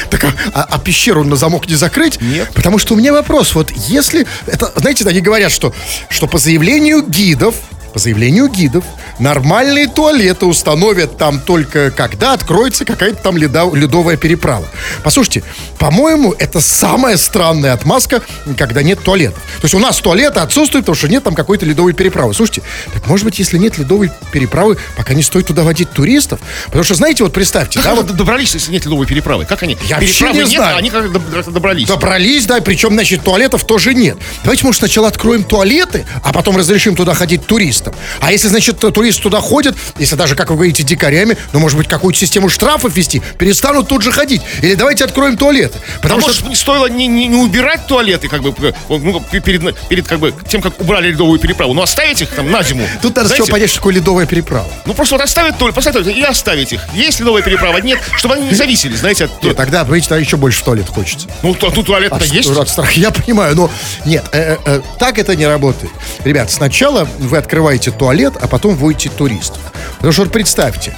Так, 0.09 0.23
а, 0.25 0.33
а- 0.53 0.67
а 0.71 0.79
пещеру 0.79 1.23
на 1.23 1.35
замок 1.35 1.67
не 1.69 1.75
закрыть? 1.75 2.19
Нет. 2.21 2.49
Потому 2.53 2.77
что 2.77 2.93
у 2.93 2.97
меня 2.97 3.13
вопрос, 3.13 3.55
вот 3.55 3.71
если... 3.71 4.25
Это, 4.45 4.71
знаете, 4.75 5.05
они 5.07 5.21
говорят, 5.21 5.51
что, 5.51 5.73
что 6.09 6.27
по 6.27 6.37
заявлению 6.37 7.01
гидов, 7.01 7.55
по 7.97 8.01
заявлению 8.01 8.47
гидов, 8.47 8.83
нормальные 9.17 9.87
туалеты 9.87 10.45
установят 10.45 11.17
там 11.17 11.39
только 11.39 11.89
когда 11.89 12.33
откроется 12.33 12.85
какая-то 12.85 13.23
там 13.23 13.37
леда- 13.37 13.73
ледовая 13.75 14.17
переправа. 14.17 14.67
Послушайте, 15.03 15.41
по-моему, 15.79 16.31
это 16.37 16.61
самая 16.61 17.17
странная 17.17 17.73
отмазка, 17.73 18.21
когда 18.55 18.83
нет 18.83 18.99
туалетов. 19.03 19.41
То 19.61 19.65
есть 19.65 19.73
у 19.73 19.79
нас 19.79 19.97
туалеты 19.97 20.41
отсутствуют, 20.41 20.85
потому 20.85 20.95
что 20.95 21.07
нет 21.07 21.23
там 21.23 21.33
какой-то 21.33 21.65
ледовой 21.65 21.93
переправы. 21.93 22.35
Слушайте, 22.35 22.61
так 22.93 23.07
может 23.07 23.25
быть, 23.25 23.39
если 23.39 23.57
нет 23.57 23.79
ледовой 23.79 24.11
переправы, 24.31 24.77
пока 24.95 25.15
не 25.15 25.23
стоит 25.23 25.47
туда 25.47 25.63
водить 25.63 25.89
туристов? 25.89 26.39
Потому 26.65 26.83
что, 26.83 26.93
знаете, 26.93 27.23
вот 27.23 27.33
представьте, 27.33 27.79
Как 27.79 27.95
да, 27.95 27.95
вот 27.95 28.15
добрались, 28.15 28.53
если 28.53 28.71
нет 28.71 28.85
ледовой 28.85 29.07
переправы? 29.07 29.45
Как 29.45 29.63
они? 29.63 29.75
Я 29.89 29.95
вообще 29.95 30.13
переправы 30.13 30.33
не 30.35 30.39
нет, 30.41 30.49
знаю. 30.61 30.75
а 30.75 30.77
они 30.77 30.91
как 30.91 31.05
доб- 31.05 31.51
добрались? 31.51 31.87
Добрались, 31.87 32.45
да, 32.45 32.61
причем, 32.61 32.93
значит, 32.93 33.23
туалетов 33.23 33.65
тоже 33.65 33.95
нет. 33.95 34.17
Давайте, 34.43 34.65
может, 34.65 34.77
сначала 34.81 35.07
откроем 35.07 35.43
туалеты, 35.43 36.05
а 36.21 36.31
потом 36.31 36.57
разрешим 36.57 36.95
туда 36.95 37.15
ходить 37.15 37.47
туристам. 37.47 37.86
А 38.19 38.31
если, 38.31 38.47
значит, 38.47 38.79
туристы 38.79 39.23
туда 39.23 39.39
ходят, 39.41 39.75
если 39.97 40.15
даже, 40.15 40.35
как 40.35 40.49
вы 40.49 40.55
говорите, 40.55 40.83
дикарями, 40.83 41.37
ну, 41.53 41.59
может 41.59 41.77
быть, 41.77 41.87
какую-то 41.87 42.19
систему 42.19 42.49
штрафов 42.49 42.95
ввести, 42.95 43.21
перестанут 43.37 43.87
тут 43.87 44.01
же 44.01 44.11
ходить. 44.11 44.41
Или 44.61 44.75
давайте 44.75 45.03
откроем 45.05 45.37
туалеты. 45.37 45.79
А 45.97 46.01
Потому 46.01 46.21
что... 46.21 46.45
может, 46.45 46.57
стоило 46.57 46.87
не, 46.87 47.07
не- 47.07 47.27
не 47.27 47.35
убирать 47.35 47.87
туалеты, 47.87 48.27
как 48.27 48.41
бы, 48.41 48.53
э, 48.59 48.73
ну, 48.89 49.21
перед, 49.21 49.75
перед, 49.87 50.07
как 50.07 50.19
бы, 50.19 50.33
тем, 50.47 50.61
как 50.61 50.79
убрали 50.79 51.09
ледовую 51.09 51.39
переправу, 51.39 51.73
но 51.73 51.83
оставить 51.83 52.21
их 52.21 52.29
там 52.29 52.51
на 52.51 52.63
зиму. 52.63 52.87
Тут 53.01 53.15
надо 53.15 53.27
Знаете, 53.27 53.43
сначала 53.43 53.57
понять, 53.57 53.69
что 53.69 53.79
такое 53.79 53.93
ледовая 53.93 54.25
переправа. 54.25 54.67
Ну, 54.85 54.93
просто 54.93 55.15
вот 55.15 55.21
оставить 55.23 55.57
туалет, 55.57 55.75
поставить 55.75 56.07
и 56.07 56.21
оставить 56.21 56.73
их. 56.73 56.81
Есть 56.93 57.19
ледовая 57.19 57.43
переправа, 57.43 57.77
нет, 57.77 57.99
чтобы 58.17 58.35
они 58.35 58.47
не 58.47 58.55
зависели, 58.55 58.95
знаете, 58.95 59.25
от... 59.25 59.43
Нет, 59.43 59.55
тогда, 59.55 59.83
понимаете, 59.83 60.09
тогда 60.09 60.21
еще 60.21 60.37
больше 60.37 60.59
в 60.61 60.63
туалет 60.63 60.87
хочется. 60.89 61.27
Ну, 61.43 61.53
то- 61.53 61.69
тут 61.69 61.85
туалет-то 61.85 62.23
есть. 62.23 62.49
от 62.49 62.69
страха. 62.69 62.91
Я 62.95 63.11
понимаю, 63.11 63.55
но 63.55 63.71
нет, 64.05 64.25
э, 64.31 64.55
э, 64.55 64.57
э, 64.65 64.81
так 64.99 65.19
это 65.19 65.35
не 65.35 65.45
работает. 65.45 65.91
Ребят, 66.23 66.51
сначала 66.51 67.07
вы 67.19 67.37
открываете 67.37 67.76
туалет, 67.85 68.33
а 68.39 68.47
потом 68.47 68.75
вводите 68.75 69.09
туристов. 69.09 69.59
Потому 69.95 70.11
что 70.11 70.23
вот 70.23 70.31
представьте, 70.31 70.95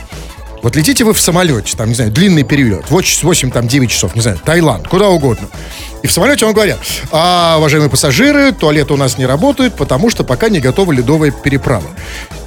вот 0.62 0.76
летите 0.76 1.04
вы 1.04 1.14
в 1.14 1.22
самолете, 1.22 1.78
там, 1.78 1.90
не 1.90 1.96
знаю, 1.96 2.12
длинный 2.12 2.44
период, 2.44 2.90
8, 2.90 3.52
там, 3.52 3.68
9 3.68 3.90
часов, 3.90 4.16
не 4.16 4.22
знаю, 4.22 4.40
Таиланд, 4.44 4.88
куда 4.88 5.08
угодно. 5.08 5.48
И 6.02 6.08
в 6.08 6.12
самолете 6.12 6.46
вам 6.46 6.54
говорят, 6.54 6.80
а, 7.12 7.56
уважаемые 7.58 7.90
пассажиры, 7.90 8.52
туалеты 8.52 8.94
у 8.94 8.98
нас 8.98 9.18
не 9.18 9.26
работают, 9.26 9.76
потому 9.76 10.10
что 10.10 10.24
пока 10.24 10.50
не 10.50 10.60
готова 10.60 10.92
ледовая 10.92 11.32
переправа. 11.32 11.88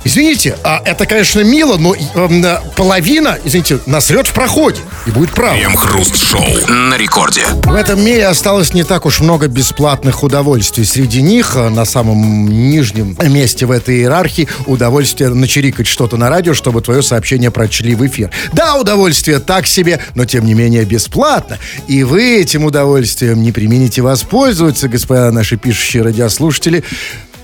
Извините, 0.04 0.56
а 0.64 0.82
это, 0.84 1.06
конечно, 1.06 1.40
мило, 1.40 1.76
но 1.76 1.94
эм, 1.94 2.44
э, 2.44 2.58
половина, 2.76 3.38
извините, 3.44 3.78
насрет 3.86 4.26
в 4.26 4.32
проходе 4.32 4.80
и 5.06 5.10
будет 5.10 5.30
прав. 5.30 5.54
Крем-хруст-шоу 5.54 6.44
на 6.68 6.96
рекорде. 6.96 7.42
В 7.64 7.74
этом 7.74 8.04
мире 8.04 8.26
осталось 8.26 8.74
не 8.74 8.82
так 8.82 9.06
уж 9.06 9.20
много 9.20 9.46
бесплатных 9.46 10.22
удовольствий. 10.22 10.84
Среди 10.84 11.22
них 11.22 11.52
э, 11.54 11.68
на 11.68 11.84
самом 11.84 12.48
нижнем 12.48 13.16
месте 13.22 13.66
в 13.66 13.70
этой 13.70 13.98
иерархии 13.98 14.48
удовольствие 14.66 15.30
начерикать 15.30 15.86
что-то 15.86 16.16
на 16.16 16.28
радио, 16.28 16.54
чтобы 16.54 16.80
твое 16.82 17.02
сообщение 17.02 17.50
прочли 17.50 17.94
в 17.94 18.04
эфир. 18.04 18.30
Да, 18.52 18.76
удовольствие 18.76 19.38
так 19.38 19.66
себе, 19.66 20.00
но 20.14 20.24
тем 20.24 20.44
не 20.44 20.54
менее 20.54 20.84
бесплатно. 20.84 21.58
И 21.86 22.02
вы 22.02 22.40
этим 22.40 22.64
удовольствием 22.64 23.42
не 23.42 23.52
примените 23.52 24.02
воспользоваться, 24.02 24.88
господа 24.88 25.30
наши 25.30 25.56
пишущие 25.56 26.02
радиослушатели. 26.02 26.82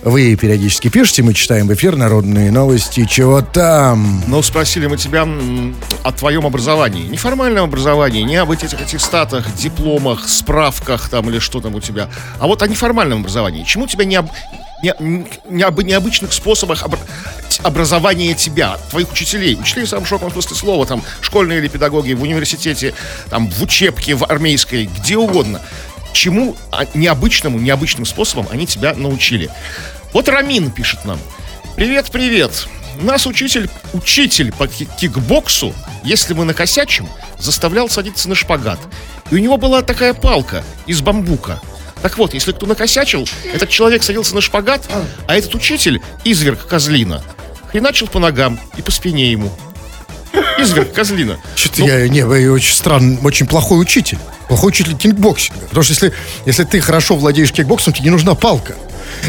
Вы 0.03 0.37
периодически 0.37 0.89
пишете, 0.89 1.23
мы 1.23 1.35
читаем 1.35 1.67
в 1.67 1.75
эфир 1.75 1.97
народные 1.97 2.53
новости. 2.53 3.05
Чего 3.05 3.43
там? 3.43 4.23
Но 4.29 4.43
спросили 4.43 4.87
мы 4.87 4.97
тебя 4.97 5.27
о 6.05 6.13
твоем 6.13 6.47
образовании. 6.47 7.09
Неформальном 7.09 7.65
образовании, 7.65 8.23
не 8.23 8.37
об 8.37 8.51
этих 8.51 8.73
аттестатах, 8.75 9.53
дипломах, 9.57 10.29
справках 10.29 11.09
там 11.09 11.29
или 11.31 11.41
что 11.41 11.61
там 11.61 11.75
у 11.75 11.81
тебя, 11.81 12.09
а 12.39 12.47
вот 12.47 12.63
о 12.63 12.69
неформальном 12.69 13.21
образовании. 13.21 13.65
Чему 13.65 13.89
тебя 13.89 14.05
не, 14.05 14.17
об- 14.17 14.31
не, 14.83 14.95
не 15.51 15.63
об 15.65 15.81
необычных 15.83 16.33
способах 16.33 16.85
обр- 16.85 16.99
образования 17.65 18.35
тебя, 18.35 18.79
твоих 18.91 19.11
учителей, 19.11 19.57
учителей 19.57 19.85
в 19.85 19.89
самом 19.89 20.07
широком 20.07 20.31
смысле 20.31 20.57
слова, 20.57 20.87
там, 20.87 21.03
школьные 21.21 21.59
или 21.59 21.67
педагоги, 21.69 22.13
в 22.13 22.23
университете, 22.23 22.95
там, 23.31 23.49
в 23.51 23.61
учебке, 23.63 24.15
в 24.15 24.25
армейской, 24.25 24.89
где 25.01 25.17
угодно. 25.17 25.61
Чему 26.19 26.57
а, 26.73 26.85
необычному, 26.95 27.61
необычным 27.61 28.05
способом 28.05 28.49
они 28.51 28.67
тебя 28.67 28.93
научили. 28.93 29.49
Вот 30.13 30.29
Рамин 30.29 30.73
пишет 30.73 31.05
нам. 31.05 31.17
Привет, 31.77 32.11
привет. 32.11 32.67
Нас 33.01 33.25
учитель, 33.25 33.71
учитель 33.93 34.51
по 34.51 34.67
ки- 34.67 34.89
кикбоксу, 34.99 35.73
если 36.03 36.35
мы 36.35 36.45
накосячим, 36.45 37.09
заставлял 37.39 37.89
садиться 37.89 38.29
на 38.29 38.35
шпагат. 38.35 38.81
И 39.31 39.37
у 39.37 39.39
него 39.39 39.59
была 39.59 39.81
такая 39.83 40.13
палка 40.13 40.65
из 40.87 41.03
бамбука. 41.03 41.61
Так 42.03 42.19
вот, 42.19 42.35
если 42.35 42.51
кто 42.51 42.67
накосячил, 42.67 43.25
этот 43.55 43.69
человек 43.69 44.03
садился 44.03 44.35
на 44.35 44.41
шпагат, 44.41 44.91
а 45.29 45.37
этот 45.37 45.55
учитель, 45.55 46.03
изверг 46.25 46.67
козлина, 46.67 47.23
хреначил 47.71 48.09
по 48.09 48.19
ногам 48.19 48.59
и 48.77 48.83
по 48.83 48.91
спине 48.91 49.31
ему. 49.31 49.53
Изверг 50.59 50.93
козлина. 50.93 51.39
Что-то 51.55 51.83
я, 51.83 52.09
не, 52.09 52.23
вы 52.23 52.51
очень 52.51 52.75
странный, 52.75 53.19
очень 53.23 53.47
плохой 53.47 53.81
учитель. 53.81 54.19
Плохой 54.49 54.71
учитель 54.71 54.97
кикбоксинга. 54.97 55.61
Потому 55.67 55.83
что 55.83 55.93
если, 55.93 56.13
если 56.47 56.65
ты 56.65 56.81
хорошо 56.81 57.17
владеешь 57.17 57.53
кикбоксом, 57.53 57.93
тебе 57.93 58.05
не 58.05 58.11
нужна 58.11 58.35
палка. 58.35 58.75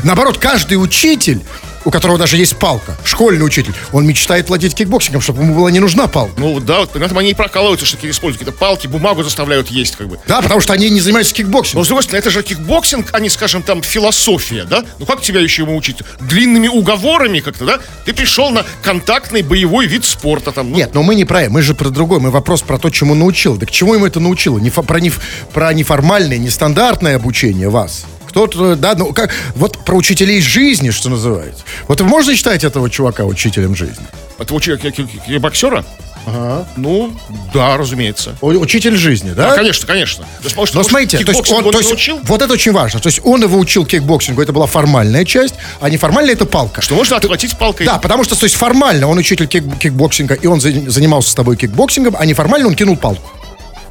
Наоборот, 0.03 0.37
каждый 0.37 0.75
учитель, 0.75 1.41
у 1.85 1.91
которого 1.91 2.17
даже 2.17 2.37
есть 2.37 2.57
палка, 2.57 2.97
школьный 3.03 3.45
учитель, 3.45 3.73
он 3.91 4.05
мечтает 4.05 4.49
владеть 4.49 4.75
кикбоксингом, 4.75 5.21
чтобы 5.21 5.43
ему 5.43 5.55
была 5.55 5.71
не 5.71 5.79
нужна 5.79 6.07
палка. 6.07 6.33
Ну 6.37 6.59
да, 6.59 6.79
вот 6.81 6.95
на 6.95 7.03
этом 7.03 7.17
они 7.17 7.31
и 7.31 7.33
прокалываются, 7.33 7.85
что 7.85 7.95
такие 7.95 8.11
используют 8.11 8.39
какие-то 8.39 8.57
палки, 8.59 8.87
бумагу 8.87 9.23
заставляют 9.23 9.69
есть, 9.69 9.95
как 9.95 10.07
бы. 10.07 10.19
Да, 10.27 10.41
потому 10.41 10.59
что 10.61 10.73
они 10.73 10.89
не 10.89 10.99
занимаются 10.99 11.33
Но 11.33 11.37
кикбоксингом. 11.37 11.83
с 11.83 11.87
другой 11.87 12.03
стороны, 12.03 12.19
это 12.19 12.29
же 12.29 12.43
кикбоксинг, 12.43 13.07
а 13.13 13.19
не, 13.19 13.29
скажем, 13.29 13.63
там, 13.63 13.81
философия, 13.81 14.63
да? 14.65 14.83
Ну 14.99 15.05
как 15.05 15.21
тебя 15.21 15.39
еще 15.39 15.63
ему 15.63 15.75
учить? 15.75 15.97
Длинными 16.19 16.67
уговорами 16.67 17.39
как-то, 17.39 17.65
да? 17.65 17.79
Ты 18.05 18.13
пришел 18.13 18.49
на 18.51 18.65
контактный 18.81 19.41
боевой 19.41 19.85
вид 19.87 20.05
спорта 20.05 20.51
там. 20.51 20.71
ну, 20.71 20.75
Нет, 20.77 20.93
но 20.93 21.03
мы 21.03 21.15
не 21.15 21.25
про 21.25 21.43
это, 21.43 21.51
мы 21.51 21.61
же 21.61 21.73
про 21.75 21.89
другое. 21.89 22.19
Мы 22.19 22.31
вопрос 22.31 22.61
про 22.61 22.77
то, 22.77 22.89
чему 22.89 23.15
научил. 23.15 23.55
Да 23.57 23.65
к 23.65 23.71
чему 23.71 23.93
ему 23.93 24.05
это 24.05 24.19
научило? 24.19 24.57
Не 24.59 24.69
про, 24.69 24.99
неф- 24.99 25.19
про 25.53 25.73
неформальное, 25.73 26.37
нестандартное 26.37 27.15
обучение 27.15 27.69
вас. 27.69 28.05
Кто-то, 28.29 28.75
да, 28.75 28.95
ну 28.95 29.13
как, 29.13 29.31
вот 29.55 29.77
про 29.85 29.95
учителей 29.95 30.41
жизни, 30.41 30.91
что 30.91 31.09
называется. 31.09 31.63
Вот 31.87 31.99
можно 32.01 32.35
считать 32.35 32.63
этого 32.63 32.89
чувака 32.89 33.25
учителем 33.25 33.75
жизни? 33.75 34.05
Этого 34.37 34.61
человека, 34.61 34.91
ки- 34.91 35.05
ки- 35.05 35.37
боксера? 35.37 35.83
Ага. 36.25 36.67
Ну, 36.75 37.11
да, 37.53 37.77
разумеется. 37.77 38.35
Учитель 38.41 38.95
жизни, 38.97 39.31
да? 39.31 39.49
Да, 39.49 39.55
конечно, 39.55 39.87
конечно. 39.87 40.25
То 40.43 40.43
есть, 40.61 40.73
Но 40.75 40.83
смотрите, 40.83 41.17
то 41.25 41.31
есть, 41.31 41.51
он, 41.51 41.65
он 41.65 41.71
то 41.71 41.77
есть 41.79 41.89
научил? 41.89 42.19
вот 42.23 42.41
это 42.41 42.53
очень 42.53 42.71
важно. 42.71 42.99
То 42.99 43.07
есть 43.07 43.21
он 43.23 43.41
его 43.41 43.57
учил 43.57 43.85
кикбоксингу, 43.85 44.41
это 44.41 44.51
была 44.53 44.67
формальная 44.67 45.25
часть, 45.25 45.55
а 45.79 45.89
неформальная 45.89 46.33
это 46.33 46.45
палка. 46.45 46.81
Что 46.81 46.95
можно 46.95 47.15
отхватить 47.17 47.57
палкой? 47.57 47.85
Да, 47.85 47.97
потому 47.97 48.23
что, 48.25 48.37
то 48.37 48.43
есть 48.45 48.55
формально 48.55 49.07
он 49.07 49.17
учитель 49.17 49.45
кик- 49.47 49.77
кикбоксинга, 49.79 50.35
и 50.35 50.45
он 50.45 50.59
за- 50.61 50.89
занимался 50.91 51.31
с 51.31 51.35
тобой 51.35 51.55
кикбоксингом, 51.57 52.15
а 52.19 52.25
неформально 52.25 52.67
он 52.67 52.75
кинул 52.75 52.95
палку. 52.97 53.31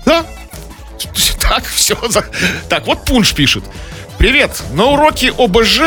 Да. 0.04 0.24
Так, 1.40 1.64
все. 1.64 1.96
Так, 2.68 2.86
вот 2.86 3.04
Пунш 3.06 3.32
пишет. 3.32 3.64
Привет. 4.18 4.62
На 4.72 4.86
уроке 4.86 5.32
ОБЖ 5.36 5.80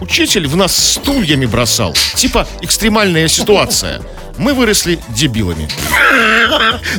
учитель 0.00 0.46
в 0.46 0.56
нас 0.56 0.74
стульями 0.94 1.46
бросал. 1.46 1.94
Типа 2.14 2.46
экстремальная 2.60 3.28
ситуация. 3.28 4.02
Мы 4.38 4.54
выросли 4.54 5.00
дебилами. 5.08 5.68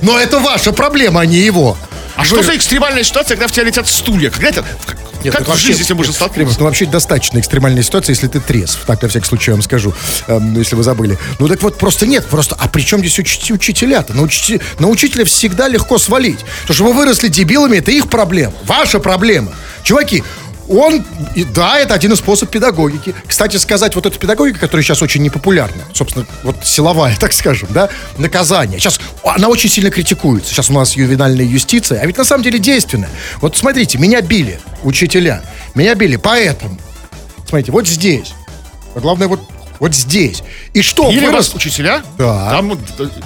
Но 0.02 0.20
это 0.20 0.40
ваша 0.40 0.72
проблема, 0.72 1.22
а 1.22 1.26
не 1.26 1.38
его. 1.38 1.78
А 2.16 2.26
что 2.26 2.42
за 2.42 2.56
экстремальная 2.56 3.04
ситуация, 3.04 3.36
когда 3.38 3.48
в 3.48 3.52
тебя 3.52 3.64
летят 3.64 3.88
стулья? 3.88 4.30
Когда 4.32 4.50
это... 4.50 4.66
Как, 4.88 4.98
Нет, 5.24 5.34
как 5.36 5.46
в 5.46 5.50
вообще- 5.50 5.68
жизни 5.68 5.84
с 5.84 5.86
этим 5.86 5.98
можно 5.98 6.12
столкнуться? 6.14 6.58
ну 6.60 6.66
вообще 6.66 6.86
достаточно 6.88 7.40
экстремальная 7.40 7.84
ситуация, 7.84 8.14
если 8.14 8.28
ты 8.28 8.40
трезв. 8.40 8.80
Так, 8.88 9.02
на 9.04 9.08
всякий 9.08 9.28
случай 9.28 9.52
я 9.52 9.56
вам 9.56 9.62
скажу, 9.62 9.94
эм, 10.28 10.58
если 10.58 10.76
вы 10.76 10.82
забыли. 10.84 11.18
Ну 11.38 11.48
так 11.48 11.62
вот, 11.62 11.78
просто 11.78 12.08
нет, 12.08 12.26
просто, 12.26 12.56
а 12.60 12.68
при 12.68 12.82
чем 12.82 13.02
здесь 13.02 13.20
учти- 13.20 13.54
учителя-то? 13.54 14.16
На, 14.16 14.22
учти- 14.22 14.60
на 14.80 14.88
учителя 14.88 15.26
всегда 15.26 15.68
легко 15.68 16.00
свалить. 16.00 16.40
То, 16.66 16.74
что 16.74 16.86
вы 16.86 16.94
выросли 16.94 17.28
дебилами, 17.28 17.78
это 17.78 17.92
их 17.92 18.10
проблема, 18.10 18.54
ваша 18.64 19.00
проблема. 19.00 19.54
Чуваки, 19.84 20.24
он, 20.70 21.04
и, 21.36 21.44
да, 21.44 21.80
это 21.80 21.94
один 21.94 22.14
из 22.14 22.20
способов 22.20 22.52
педагогики. 22.52 23.16
Кстати 23.26 23.58
сказать, 23.58 23.96
вот 23.96 24.06
эта 24.06 24.18
педагогика, 24.20 24.60
которая 24.60 24.84
сейчас 24.84 25.02
очень 25.02 25.22
непопулярна, 25.22 25.84
собственно, 25.94 26.26
вот 26.44 26.58
силовая, 26.64 27.16
так 27.20 27.34
скажем, 27.34 27.70
да, 27.72 27.90
наказание. 28.18 28.80
Сейчас 28.80 29.00
она 29.24 29.48
очень 29.48 29.70
сильно 29.70 29.90
критикуется. 29.90 30.54
Сейчас 30.54 30.70
у 30.70 30.74
нас 30.74 30.96
ювенальная 30.96 31.46
юстиция, 31.46 32.02
а 32.02 32.06
ведь 32.06 32.18
на 32.18 32.26
самом 32.26 32.44
деле 32.44 32.60
действенная. 32.60 33.10
Вот 33.42 33.56
смотрите, 33.56 33.98
меня 33.98 34.22
били 34.22 34.60
учителя, 34.84 35.42
меня 35.76 35.96
били 35.96 36.18
поэтому. 36.18 36.78
Смотрите, 37.48 37.72
вот 37.72 37.88
здесь. 37.88 38.34
А 38.96 39.00
главное, 39.00 39.28
вот, 39.28 39.40
вот 39.80 39.96
здесь. 39.96 40.44
И 40.74 40.82
что, 40.82 41.10
Или 41.10 41.20
вырос... 41.26 41.48
вас 41.48 41.56
учителя? 41.56 42.02
Да. 42.18 42.50
Там 42.50 42.74
э, 42.74 42.78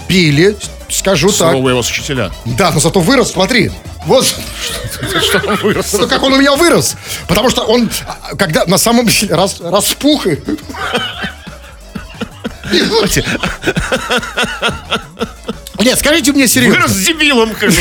Били, 0.08 0.56
скажу 0.91 1.30
так. 1.30 1.38
суровые 1.38 1.75
вас 1.75 1.89
учителя. 1.89 2.32
Да, 2.45 2.71
но 2.71 2.80
зато 2.80 2.99
вырос, 2.99 3.32
смотри. 3.32 3.71
Вот, 4.06 4.25
Что 5.21 5.39
там 5.39 5.56
вырос? 5.58 5.93
ну 5.93 6.08
как 6.08 6.23
он 6.23 6.34
у 6.34 6.38
меня 6.38 6.56
вырос. 6.56 6.95
Потому 7.27 7.49
что 7.49 7.63
он, 7.63 7.89
когда 8.38 8.65
на 8.65 8.77
самом 8.77 9.06
деле 9.08 9.36
рас, 9.36 9.60
распух 9.62 10.27
и... 10.27 10.39
Нет, 15.80 15.99
скажите 15.99 16.32
мне 16.32 16.47
серьезно. 16.47 16.80
Вырос 16.80 16.95
дебилом, 16.95 17.54
как 17.56 17.71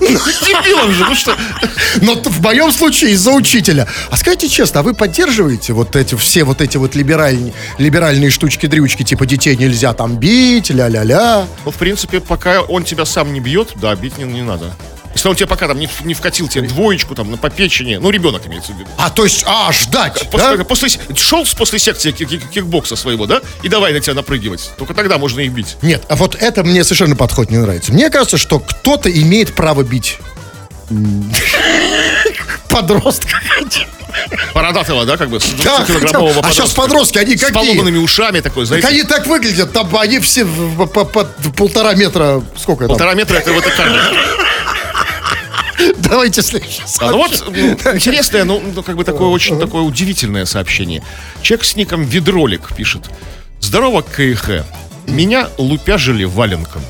Дебилом 0.00 0.92
же, 0.92 1.04
ну 1.04 1.14
что? 1.14 1.36
Но 2.00 2.14
в 2.14 2.40
моем 2.40 2.72
случае 2.72 3.12
из-за 3.12 3.32
учителя. 3.32 3.86
А 4.10 4.16
скажите 4.16 4.48
честно, 4.48 4.80
а 4.80 4.82
вы 4.82 4.94
поддерживаете 4.94 5.72
вот 5.72 5.96
эти 5.96 6.14
все 6.14 6.44
вот 6.44 6.60
эти 6.60 6.76
вот 6.76 6.94
либеральные, 6.94 7.52
либеральные 7.78 8.30
штучки-дрючки, 8.30 9.02
типа 9.02 9.26
детей 9.26 9.56
нельзя 9.56 9.92
там 9.92 10.16
бить, 10.16 10.70
ля-ля-ля? 10.70 11.46
Ну, 11.64 11.70
в 11.70 11.76
принципе, 11.76 12.20
пока 12.20 12.62
он 12.62 12.84
тебя 12.84 13.04
сам 13.04 13.32
не 13.32 13.40
бьет, 13.40 13.70
да, 13.74 13.94
бить 13.94 14.18
не, 14.18 14.24
не 14.24 14.42
надо. 14.42 14.72
Если 15.14 15.28
он 15.28 15.34
тебе 15.36 15.46
пока 15.46 15.68
там 15.68 15.78
не, 15.78 15.88
не 16.04 16.14
вкатил 16.14 16.48
тебе 16.48 16.66
двоечку 16.68 17.14
там 17.14 17.30
на 17.30 17.36
попечение, 17.36 17.98
ну, 17.98 18.10
ребенок 18.10 18.46
имеется 18.46 18.72
в 18.72 18.78
виду. 18.78 18.88
А, 18.96 19.10
то 19.10 19.24
есть, 19.24 19.44
а, 19.46 19.70
ждать, 19.72 20.28
После, 20.30 20.56
да? 20.56 20.64
после, 20.64 20.88
шел 21.16 21.44
с- 21.44 21.54
после 21.54 21.78
секции 21.78 22.12
кик- 22.12 22.28
кик- 22.28 22.48
кикбокса 22.50 22.96
своего, 22.96 23.26
да? 23.26 23.40
И 23.62 23.68
давай 23.68 23.92
на 23.92 24.00
тебя 24.00 24.14
напрыгивать. 24.14 24.70
Только 24.78 24.94
тогда 24.94 25.18
можно 25.18 25.40
их 25.40 25.52
бить. 25.52 25.76
Нет, 25.82 26.02
а 26.08 26.16
вот 26.16 26.34
это 26.34 26.64
мне 26.64 26.82
совершенно 26.84 27.14
подход 27.16 27.50
не 27.50 27.58
нравится. 27.58 27.92
Мне 27.92 28.08
кажется, 28.10 28.38
что 28.38 28.58
кто-то 28.58 29.10
имеет 29.10 29.54
право 29.54 29.82
бить 29.82 30.18
подростка. 32.68 33.28
Бородатого, 34.54 35.04
да, 35.06 35.16
как 35.16 35.30
бы? 35.30 35.40
с 35.40 35.44
Да, 35.64 35.80
20-килограммового 35.88 36.40
а 36.42 36.52
сейчас 36.52 36.72
подростки, 36.74 37.16
они 37.18 37.36
С 37.36 37.40
какие? 37.40 37.54
поломанными 37.54 37.96
ушами 37.98 38.40
такой, 38.40 38.64
Так 38.66 38.68
знаете. 38.80 38.88
они 38.88 39.02
так 39.04 39.26
выглядят, 39.26 39.72
там 39.72 39.94
они 39.96 40.18
все 40.18 40.44
по, 40.44 40.86
по- 41.04 41.24
в 41.38 41.52
полтора 41.52 41.94
метра, 41.94 42.42
сколько 42.58 42.80
там? 42.84 42.88
Полтора 42.88 43.14
метра 43.14 43.38
это 43.38 43.52
вот 43.52 43.64
такая. 43.64 43.90
Давайте 45.98 46.42
следующий. 46.42 46.82
А, 47.00 47.10
ну 47.10 47.18
вот, 47.18 47.44
м, 47.48 47.54
интересное, 47.96 48.44
ну, 48.44 48.60
ну, 48.74 48.82
как 48.82 48.96
бы 48.96 49.04
такое 49.04 49.28
очень 49.28 49.58
такое 49.58 49.82
удивительное 49.82 50.44
сообщение. 50.44 51.02
Человек 51.42 51.64
с 51.64 51.76
ником 51.76 52.04
Ведролик 52.04 52.74
пишет. 52.74 53.02
Здорово, 53.60 54.02
КХ. 54.02 54.64
Меня 55.06 55.48
лупяжили 55.58 56.24
валенком. 56.24 56.82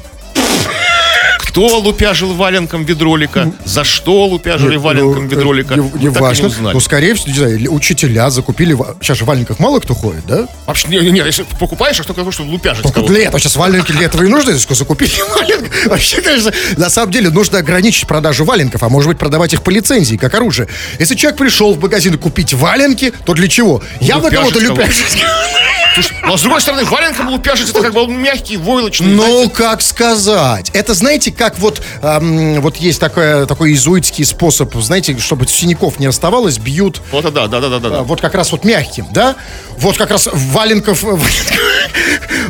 Кто 1.52 1.80
лупяжил 1.80 2.32
валенком 2.32 2.84
ведролика? 2.84 3.52
За 3.66 3.84
что 3.84 4.24
лупяжили 4.24 4.76
валенком 4.76 5.28
ведролика? 5.28 5.74
Не, 5.74 5.82
Мы 5.82 5.98
не 5.98 6.06
и 6.06 6.08
важно. 6.08 6.50
Ну, 6.72 6.80
скорее 6.80 7.12
всего, 7.12 7.28
не 7.28 7.36
знаю, 7.36 7.74
учителя 7.74 8.30
закупили... 8.30 8.74
Сейчас 9.02 9.18
же 9.18 9.24
в 9.24 9.26
валенках 9.26 9.58
мало 9.58 9.78
кто 9.78 9.94
ходит, 9.94 10.24
да? 10.26 10.48
Вообще, 10.64 10.88
не, 10.88 11.00
не, 11.00 11.10
не, 11.10 11.18
если 11.18 11.44
покупаешь, 11.60 12.00
а 12.00 12.04
что 12.04 12.14
того, 12.14 12.32
что 12.32 12.44
лупяжить 12.44 12.82
Только 12.82 13.02
для 13.02 13.24
этого. 13.24 13.38
Сейчас 13.38 13.56
валенки 13.56 13.92
для 13.92 14.06
этого 14.06 14.22
и 14.22 14.28
нужны, 14.28 14.52
если 14.52 14.72
закупили 14.72 15.10
валенки. 15.36 15.70
Вообще, 15.88 16.22
конечно, 16.22 16.52
на 16.78 16.88
самом 16.88 17.12
деле 17.12 17.28
нужно 17.28 17.58
ограничить 17.58 18.06
продажу 18.06 18.46
валенков, 18.46 18.82
а 18.82 18.88
может 18.88 19.08
быть 19.08 19.18
продавать 19.18 19.52
их 19.52 19.60
по 19.60 19.68
лицензии, 19.68 20.16
как 20.16 20.34
оружие. 20.34 20.68
Если 20.98 21.16
человек 21.16 21.38
пришел 21.38 21.74
в 21.74 21.80
магазин 21.82 22.16
купить 22.16 22.54
валенки, 22.54 23.12
то 23.26 23.34
для 23.34 23.48
чего? 23.48 23.82
Явно 24.00 24.24
Лупяжить 24.24 24.54
кого-то 24.54 24.74
кого-то. 24.74 24.88
Слушай, 25.94 26.16
ну, 26.24 26.34
а 26.34 26.38
с 26.38 26.42
другой 26.42 26.60
стороны, 26.60 26.84
валенком 26.84 27.28
лупяжить, 27.28 27.68
это 27.70 27.82
как 27.82 27.92
бы 27.92 28.02
он 28.02 28.16
мягкий, 28.16 28.56
войлочный. 28.56 29.08
Ну, 29.08 29.50
как 29.50 29.82
сказать? 29.82 30.70
Это, 30.72 30.94
знаете, 30.94 31.32
как 31.32 31.58
вот, 31.58 31.82
ам, 32.00 32.60
вот 32.60 32.76
есть 32.76 32.98
такой, 32.98 33.46
такой 33.46 33.74
изуитский 33.74 34.24
способ, 34.24 34.74
знаете, 34.76 35.18
чтобы 35.18 35.46
синяков 35.46 35.98
не 35.98 36.06
оставалось, 36.06 36.58
бьют 36.58 37.02
Вот, 37.12 37.24
да, 37.32 37.46
да, 37.46 37.60
да, 37.60 37.68
да, 37.68 37.78
да. 37.78 37.90
да. 37.90 38.02
вот 38.02 38.20
как 38.20 38.34
раз 38.34 38.52
вот 38.52 38.64
мягким, 38.64 39.06
да? 39.12 39.36
Вот 39.78 39.96
как 39.96 40.10
раз 40.10 40.28
валенков... 40.32 41.04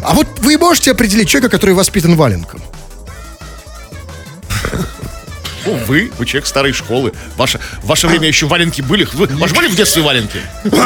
А 0.04 0.14
вот 0.14 0.26
вы 0.38 0.58
можете 0.58 0.90
определить 0.90 1.28
человека, 1.28 1.50
который 1.50 1.74
воспитан 1.74 2.16
валенком? 2.16 2.60
Ну, 5.64 5.74
вы, 5.86 6.10
вы 6.18 6.26
человек 6.26 6.46
старой 6.46 6.72
школы. 6.72 7.12
Ваше, 7.36 7.58
в 7.82 7.86
ваше 7.86 8.06
время 8.08 8.26
еще 8.28 8.46
валенки 8.46 8.82
были. 8.82 9.06
Вы, 9.12 9.26
ваши 9.26 9.54
были 9.54 9.68
в 9.68 9.76
детстве 9.76 10.02
валенки? 10.02 10.40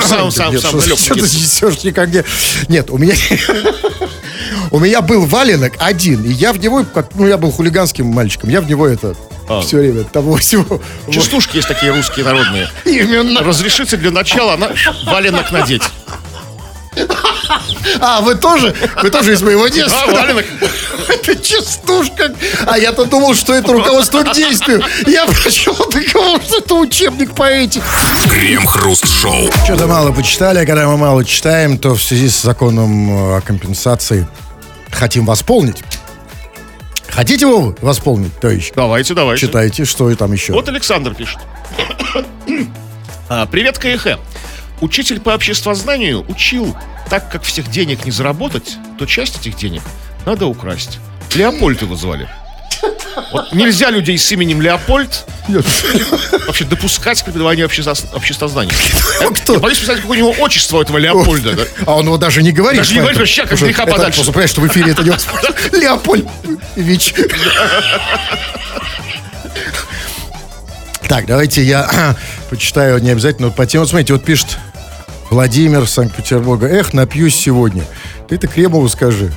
Самом, 0.07 0.27
Нет, 0.27 0.62
самом 0.62 0.81
что- 0.83 1.15
ты 1.15 1.21
несешь 1.21 1.83
никогда? 1.85 2.23
Нет, 2.69 2.91
у 2.91 2.99
меня... 2.99 3.15
У 4.71 4.79
меня 4.79 5.01
был 5.01 5.25
валенок 5.27 5.75
один, 5.79 6.25
и 6.25 6.33
я 6.33 6.53
в 6.53 6.59
него, 6.59 6.85
как, 6.85 7.15
ну, 7.15 7.27
я 7.27 7.39
был 7.39 7.51
хулиганским 7.51 8.07
мальчиком, 8.07 8.51
я 8.51 8.61
в 8.61 8.69
него 8.69 8.87
это 8.87 9.15
А. 9.49 9.61
все 9.61 9.79
время 9.79 10.05
того 10.05 10.37
всего. 10.37 10.81
Частушки 11.11 11.57
есть 11.57 11.69
такие 11.69 11.93
русские 11.93 12.25
народные. 12.25 12.69
Именно. 12.85 13.43
Разрешите 13.43 13.97
для 13.97 14.11
начала 14.11 14.57
на 14.57 14.71
валенок 15.05 15.51
надеть. 15.53 15.83
А, 18.00 18.20
вы 18.20 18.35
тоже? 18.35 18.74
Вы 19.02 19.11
тоже 19.11 19.32
из 19.35 19.42
моего 19.42 19.68
детства? 19.68 20.02
А, 20.09 20.12
валенок. 20.12 20.44
Это 21.09 21.37
частушка. 21.37 22.32
А 22.66 22.78
я-то 22.78 23.04
думал, 23.04 23.35
что 23.35 23.54
это 23.54 23.72
руководство 23.72 24.22
к 24.22 24.32
действию. 24.35 24.82
Я 25.06 25.26
почему-то 25.26 26.00
думал, 26.12 26.40
что 26.40 26.59
это 26.59 26.74
учебник 26.74 27.35
по 27.35 27.44
этике. 27.44 27.82
Крем-хруст-шоу. 28.30 29.50
Что-то 29.64 29.87
мало 29.87 30.12
почитали, 30.12 30.59
а 30.61 30.66
когда 30.66 30.87
мы 30.87 30.96
мало 30.96 31.24
читаем, 31.24 31.78
то 31.78 31.94
в 31.94 32.02
связи 32.02 32.28
с 32.28 32.42
законом 32.42 33.35
э, 33.35 33.37
о 33.38 33.40
компенсации 33.40 34.26
хотим 34.90 35.26
восполнить. 35.26 35.82
Хотите 37.09 37.46
его 37.46 37.74
восполнить, 37.80 38.38
товарищ? 38.40 38.72
Давайте, 38.74 39.14
давайте. 39.14 39.46
Читайте, 39.46 39.85
что 39.85 40.11
и 40.11 40.14
там 40.14 40.32
еще. 40.32 40.52
Вот 40.52 40.68
Александр 40.68 41.14
пишет. 41.14 41.38
А, 43.28 43.46
Привет, 43.46 43.78
КХ. 43.78 44.18
Учитель 44.81 45.21
по 45.21 45.31
обществознанию 45.31 46.25
учил, 46.29 46.77
так 47.09 47.31
как 47.31 47.43
всех 47.45 47.71
денег 47.71 48.05
не 48.05 48.11
заработать, 48.11 48.77
то 48.99 49.07
часть 49.07 49.39
этих 49.41 49.57
денег 49.57 49.83
надо 50.27 50.47
украсть. 50.47 50.99
Леопольд 51.35 51.83
его 51.83 51.97
звали. 51.97 52.29
Вот 53.33 53.53
нельзя 53.55 53.89
людей 53.91 54.19
с 54.19 54.31
именем 54.33 54.61
Леопольд 54.61 55.25
вообще 56.47 56.65
допускать 56.65 57.23
к 57.23 57.25
преподаванию 57.25 57.65
общество- 57.67 57.97
обществознания. 58.15 58.73
Кто? 59.43 59.55
я 59.55 59.59
боюсь 59.59 59.79
представить, 59.79 60.03
какое 60.03 60.19
у 60.19 60.21
него 60.21 60.35
отчество 60.43 60.83
этого 60.83 60.99
Леопольда. 60.99 61.53
да. 61.55 61.62
А 61.87 61.95
он 61.97 62.05
его 62.05 62.19
даже 62.19 62.43
не 62.43 62.53
говорит. 62.53 62.81
Даже 62.81 62.93
не 62.93 62.99
говорит, 63.01 63.19
вообще, 63.19 63.47
как 63.47 63.59
греха 63.59 63.87
подальше. 63.87 64.17
Просто 64.17 64.33
понимаешь, 64.33 64.51
что 64.51 64.61
в 64.61 64.67
эфире 64.69 64.91
это 64.93 65.03
невозможно. 65.03 65.49
Леопольдович. 65.73 67.15
Так, 71.09 71.27
давайте 71.27 71.62
я 71.62 72.17
почитаю 72.51 72.99
не 73.01 73.11
обязательно 73.11 73.51
по 73.51 73.65
теме. 73.65 73.81
Вот 73.81 73.89
смотрите, 73.89 74.12
вот 74.12 74.25
пишет 74.25 74.59
Владимир 75.31 75.87
Санкт-Петербурга. 75.89 76.67
Эх, 76.67 76.93
напьюсь 76.93 77.35
сегодня. 77.35 77.85
Ты-то 78.29 78.47
Кремову 78.47 78.89
скажи. 78.89 79.33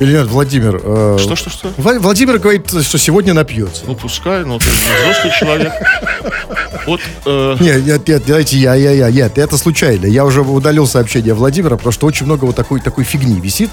Или 0.00 0.12
нет, 0.12 0.26
Владимир? 0.26 0.80
э, 0.82 1.18
Что, 1.20 1.36
что, 1.36 1.50
что? 1.50 1.68
Вла- 1.76 2.00
Владимир 2.00 2.38
говорит, 2.38 2.66
что 2.68 2.98
сегодня 2.98 3.32
напьется. 3.32 3.84
Ну, 3.86 3.94
пускай, 3.94 4.44
но 4.44 4.58
ты 4.58 4.64
взрослый 4.68 5.32
человек. 5.38 5.72
Вот, 6.86 7.00
э, 7.24 7.56
Нет, 7.60 7.86
нет, 7.86 8.08
нет, 8.08 8.22
давайте 8.26 8.58
я, 8.58 8.74
я, 8.74 8.90
я, 8.90 9.08
нет, 9.10 9.38
это 9.38 9.56
случайно. 9.56 10.06
Я 10.06 10.24
уже 10.24 10.40
удалил 10.42 10.88
сообщение 10.88 11.32
Владимира, 11.32 11.76
потому 11.76 11.92
что 11.92 12.06
очень 12.06 12.26
много 12.26 12.44
вот 12.46 12.56
такой, 12.56 12.80
такой 12.80 13.04
фигни 13.04 13.40
висит 13.40 13.70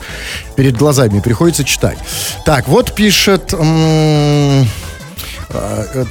перед 0.56 0.78
глазами, 0.78 1.20
приходится 1.22 1.64
читать. 1.64 1.98
Так, 2.46 2.68
вот 2.68 2.94
пишет... 2.94 3.54
м, 3.54 4.68
а, 5.50 5.86
э, 5.96 6.06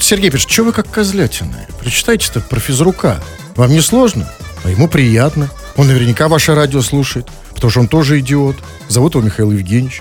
Сергей 0.00 0.30
пишет, 0.30 0.48
что 0.48 0.62
вы 0.62 0.72
как 0.72 0.88
козлятина? 0.90 1.66
Прочитайте-то 1.80 2.40
про 2.40 2.60
физрука. 2.60 3.20
Вам 3.58 3.72
не 3.72 3.80
сложно? 3.80 4.32
А 4.62 4.70
ему 4.70 4.86
приятно. 4.86 5.50
Он 5.76 5.88
наверняка 5.88 6.28
ваше 6.28 6.54
радио 6.54 6.80
слушает, 6.80 7.26
потому 7.56 7.72
что 7.72 7.80
он 7.80 7.88
тоже 7.88 8.20
идиот. 8.20 8.56
Зовут 8.86 9.16
его 9.16 9.24
Михаил 9.24 9.50
Евгеньевич. 9.50 10.00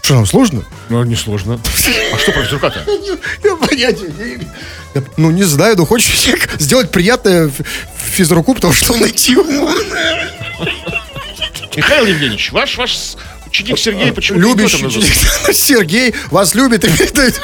Что, 0.00 0.14
нам 0.14 0.24
сложно? 0.24 0.64
ну, 0.88 1.04
несложно. 1.04 1.60
А 2.14 2.18
что 2.18 2.32
про 2.32 2.42
физрука-то? 2.44 2.82
Я 3.44 3.56
понятия 3.56 4.06
не 4.06 4.34
имею. 4.36 4.48
Ну, 5.18 5.30
не 5.30 5.42
знаю, 5.44 5.76
ну 5.76 5.84
хочешь 5.84 6.16
сделать 6.58 6.90
приятное 6.90 7.50
физруку, 7.98 8.54
потому 8.54 8.72
что 8.72 8.94
он 8.94 9.06
идиот. 9.06 9.46
Михаил 11.76 12.06
Евгеньевич, 12.06 12.50
ваш, 12.52 12.78
ваш 12.78 13.16
ученик 13.46 13.78
Сергей 13.78 14.10
почему 14.10 14.40
Любящий 14.40 14.86
ученик. 14.86 15.12
Сергей 15.52 16.14
вас 16.30 16.54
любит 16.54 16.84
и 16.84 16.88
передает. 16.96 17.38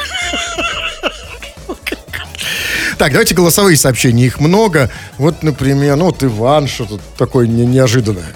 Так, 2.97 3.11
давайте 3.11 3.33
голосовые 3.35 3.77
сообщения. 3.77 4.25
Их 4.25 4.39
много. 4.39 4.89
Вот, 5.17 5.43
например, 5.43 5.95
ну 5.95 6.05
вот 6.05 6.23
Иван, 6.23 6.67
что-то 6.67 6.99
такое 7.17 7.47
не- 7.47 7.65
неожиданное. 7.65 8.31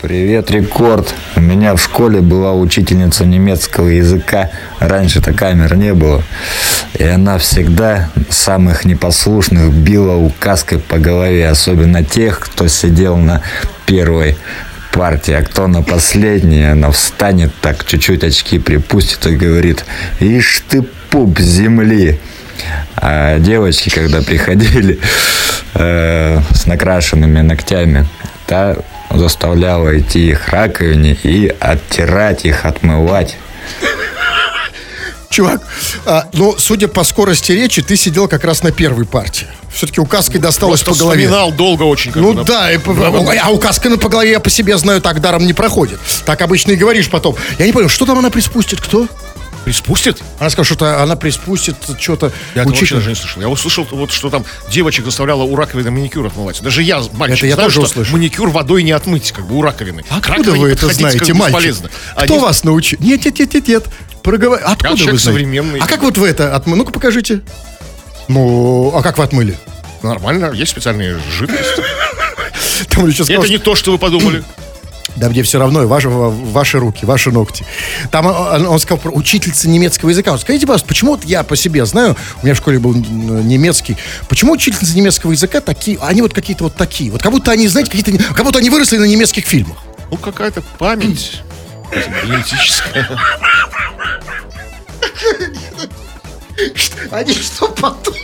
Привет, 0.00 0.50
Рекорд. 0.50 1.14
меня 1.36 1.74
в 1.74 1.82
школе 1.82 2.20
была 2.20 2.52
учительница 2.52 3.24
немецкого 3.24 3.88
языка. 3.88 4.50
Раньше-то 4.78 5.32
камер 5.32 5.76
не 5.76 5.94
было. 5.94 6.22
И 6.98 7.04
она 7.04 7.38
всегда 7.38 8.10
самых 8.28 8.84
непослушных 8.84 9.72
била 9.72 10.14
указкой 10.16 10.78
по 10.78 10.98
голове. 10.98 11.48
Особенно 11.48 12.04
тех, 12.04 12.38
кто 12.38 12.68
сидел 12.68 13.16
на 13.16 13.40
первой 13.86 14.36
партии, 14.92 15.32
а 15.34 15.42
кто 15.42 15.66
на 15.66 15.82
последней, 15.82 16.70
она 16.70 16.90
встанет 16.90 17.52
так, 17.62 17.84
чуть-чуть 17.86 18.22
очки 18.24 18.58
припустит 18.58 19.26
и 19.26 19.34
говорит, 19.36 19.84
ишь 20.20 20.62
ты 20.68 20.82
пуп 21.10 21.40
земли. 21.40 22.20
А 22.96 23.38
девочки, 23.38 23.90
когда 23.90 24.22
приходили 24.22 24.98
э, 25.74 26.40
с 26.54 26.66
накрашенными 26.66 27.40
ногтями, 27.40 28.06
та 28.46 28.76
заставляла 29.10 29.98
идти 29.98 30.28
их 30.30 30.48
раковине 30.48 31.16
и 31.22 31.54
оттирать 31.60 32.44
их, 32.44 32.64
отмывать. 32.64 33.36
Чувак, 35.30 35.62
а, 36.06 36.28
ну, 36.32 36.54
судя 36.58 36.86
по 36.86 37.02
скорости 37.02 37.50
речи, 37.50 37.82
ты 37.82 37.96
сидел 37.96 38.28
как 38.28 38.44
раз 38.44 38.62
на 38.62 38.70
первой 38.70 39.04
партии. 39.04 39.48
Все-таки 39.72 40.00
указкой 40.00 40.38
досталось 40.40 40.82
Просто 40.82 41.00
по 41.02 41.06
голове. 41.06 41.24
вспоминал 41.26 41.50
долго 41.50 41.82
очень. 41.82 42.12
Ну 42.14 42.34
бы, 42.34 42.44
да, 42.44 42.70
и, 42.70 42.78
а 43.42 43.50
указка 43.50 43.88
на 43.88 43.98
по 43.98 44.08
голове 44.08 44.30
я 44.30 44.38
по 44.38 44.48
себе 44.48 44.78
знаю, 44.78 45.00
так 45.00 45.20
даром 45.20 45.44
не 45.44 45.52
проходит. 45.52 45.98
Так 46.24 46.40
обычно 46.42 46.70
и 46.72 46.76
говоришь 46.76 47.10
потом. 47.10 47.34
Я 47.58 47.66
не 47.66 47.72
понял, 47.72 47.88
что 47.88 48.06
там 48.06 48.16
она 48.16 48.30
приспустит, 48.30 48.80
кто? 48.80 49.08
Приспустит? 49.64 50.20
Она 50.38 50.50
сказала, 50.50 50.64
что-то 50.66 51.02
она 51.02 51.16
приспустит 51.16 51.76
что-то. 51.98 52.32
Я 52.54 52.64
учитель. 52.64 52.96
даже 52.96 53.08
не 53.08 53.14
слышал. 53.14 53.40
Я 53.40 53.48
услышал, 53.48 53.86
вот, 53.90 54.12
что 54.12 54.28
там 54.28 54.44
девочек 54.70 55.04
заставляла 55.06 55.42
у 55.44 55.56
раковины 55.56 55.90
маникюр 55.90 56.26
отмывать. 56.26 56.60
Даже 56.60 56.82
я, 56.82 57.02
мальчик, 57.14 57.38
Это 57.38 57.46
я 57.46 57.54
знаю, 57.54 57.68
тоже 57.70 57.86
что 57.86 58.00
услышал. 58.00 58.16
маникюр 58.16 58.50
водой 58.50 58.82
не 58.82 58.92
отмыть, 58.92 59.32
как 59.32 59.46
бы 59.46 59.56
у 59.56 59.62
раковины. 59.62 60.02
К 60.02 60.12
Откуда 60.28 60.52
вы 60.52 60.70
это 60.70 60.86
как 60.86 60.94
знаете, 60.94 61.32
мальчик? 61.32 61.54
бесполезно. 61.56 61.90
Кто 62.12 62.22
Они- 62.34 62.38
вас 62.38 62.62
научил? 62.64 62.98
Нет, 63.00 63.24
нет, 63.24 63.38
нет, 63.38 63.54
нет, 63.54 63.68
нет. 63.68 63.84
Проговор... 64.22 64.60
Откуда 64.62 64.96
человек 64.96 64.98
вы 65.14 65.18
знаете? 65.18 65.24
современный. 65.24 65.80
А 65.80 65.86
как 65.86 66.02
вот 66.02 66.18
вы 66.18 66.28
это 66.28 66.54
отмыли? 66.54 66.78
Ну-ка 66.78 66.92
покажите. 66.92 67.40
Ну, 68.28 68.92
а 68.94 69.02
как 69.02 69.18
вы 69.18 69.24
отмыли? 69.24 69.56
Нормально, 70.02 70.50
есть 70.52 70.70
специальные 70.72 71.18
жидкости. 71.30 71.82
Там 72.90 73.06
еще 73.08 73.22
И 73.22 73.24
сказал, 73.24 73.42
это 73.42 73.50
не 73.50 73.58
то, 73.58 73.74
что 73.74 73.92
вы 73.92 73.98
подумали. 73.98 74.44
Да 75.16 75.28
мне 75.28 75.42
все 75.42 75.58
равно, 75.58 75.86
ваши, 75.86 76.08
ваши 76.08 76.78
руки, 76.78 77.06
ваши 77.06 77.30
ногти. 77.30 77.64
Там 78.10 78.26
он, 78.26 78.66
он 78.66 78.78
сказал 78.80 78.98
про 78.98 79.10
учительница 79.10 79.68
немецкого 79.68 80.10
языка. 80.10 80.32
Вот 80.32 80.40
Скажите, 80.40 80.66
пожалуйста, 80.66 80.88
почему 80.88 81.12
вот 81.12 81.24
я 81.24 81.44
по 81.44 81.54
себе 81.56 81.86
знаю, 81.86 82.16
у 82.42 82.44
меня 82.44 82.54
в 82.54 82.58
школе 82.58 82.78
был 82.78 82.94
м, 82.94 83.46
немецкий, 83.46 83.96
почему 84.28 84.52
учительницы 84.52 84.96
немецкого 84.96 85.32
языка 85.32 85.60
такие, 85.60 85.98
они 86.00 86.20
вот 86.22 86.34
какие-то 86.34 86.64
вот 86.64 86.74
такие, 86.74 87.10
вот 87.12 87.22
как 87.22 87.30
будто 87.30 87.52
они, 87.52 87.68
знаете, 87.68 87.90
какие-то, 87.90 88.22
как 88.34 88.44
будто 88.44 88.58
они 88.58 88.70
выросли 88.70 88.96
на 88.98 89.04
немецких 89.04 89.46
фильмах. 89.46 89.78
Ну, 90.10 90.16
какая-то 90.16 90.62
память 90.78 91.42
генетическая. 92.24 93.08
Они 97.10 97.34
что 97.34 97.68
потом? 97.68 98.14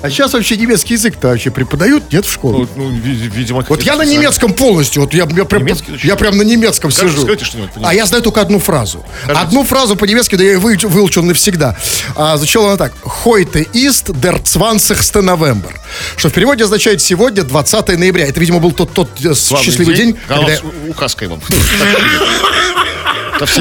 А 0.00 0.10
сейчас 0.10 0.32
вообще 0.32 0.56
немецкий 0.56 0.94
язык-то 0.94 1.28
вообще 1.28 1.50
преподают, 1.50 2.12
нет, 2.12 2.24
в 2.24 2.32
школе? 2.32 2.68
Ну, 2.76 2.84
ну, 2.84 2.96
ви- 3.00 3.28
видимо, 3.34 3.64
Вот 3.68 3.82
я 3.82 3.96
на 3.96 4.02
немецком 4.04 4.52
полностью, 4.52 5.02
вот 5.02 5.12
я, 5.12 5.26
я, 5.36 5.44
прям, 5.44 5.66
я 6.02 6.14
прям 6.16 6.36
на 6.36 6.42
немецком 6.42 6.90
Скажите, 6.92 7.14
сижу. 7.16 7.26
скажите 7.26 7.50
по-немецки. 7.52 7.80
а 7.82 7.94
я 7.94 8.06
знаю 8.06 8.22
только 8.22 8.40
одну 8.40 8.60
фразу. 8.60 9.04
Скажите. 9.24 9.40
Одну 9.46 9.64
фразу 9.64 9.96
по-немецки, 9.96 10.36
да 10.36 10.44
я 10.44 10.52
ее 10.52 10.58
выуч- 10.60 10.86
выучил 10.86 11.24
навсегда. 11.24 11.76
А, 12.14 12.36
звучала 12.36 12.68
она 12.68 12.76
так. 12.76 12.92
Heute 13.24 13.66
ist 13.72 14.12
der 14.12 14.40
20. 14.40 15.16
November. 15.22 15.72
Что 16.16 16.28
в 16.28 16.32
переводе 16.32 16.64
означает 16.64 17.00
сегодня 17.00 17.42
20 17.42 17.96
ноября. 17.96 18.26
Это, 18.28 18.38
видимо, 18.38 18.60
был 18.60 18.70
тот, 18.72 18.92
тот 18.94 19.10
э, 19.24 19.34
Славный 19.34 19.64
счастливый 19.66 19.94
день, 19.96 20.16
А 20.28 20.34
когда... 20.34 20.46
вас 20.52 20.62
указкой 20.88 21.28
вам. 21.28 21.40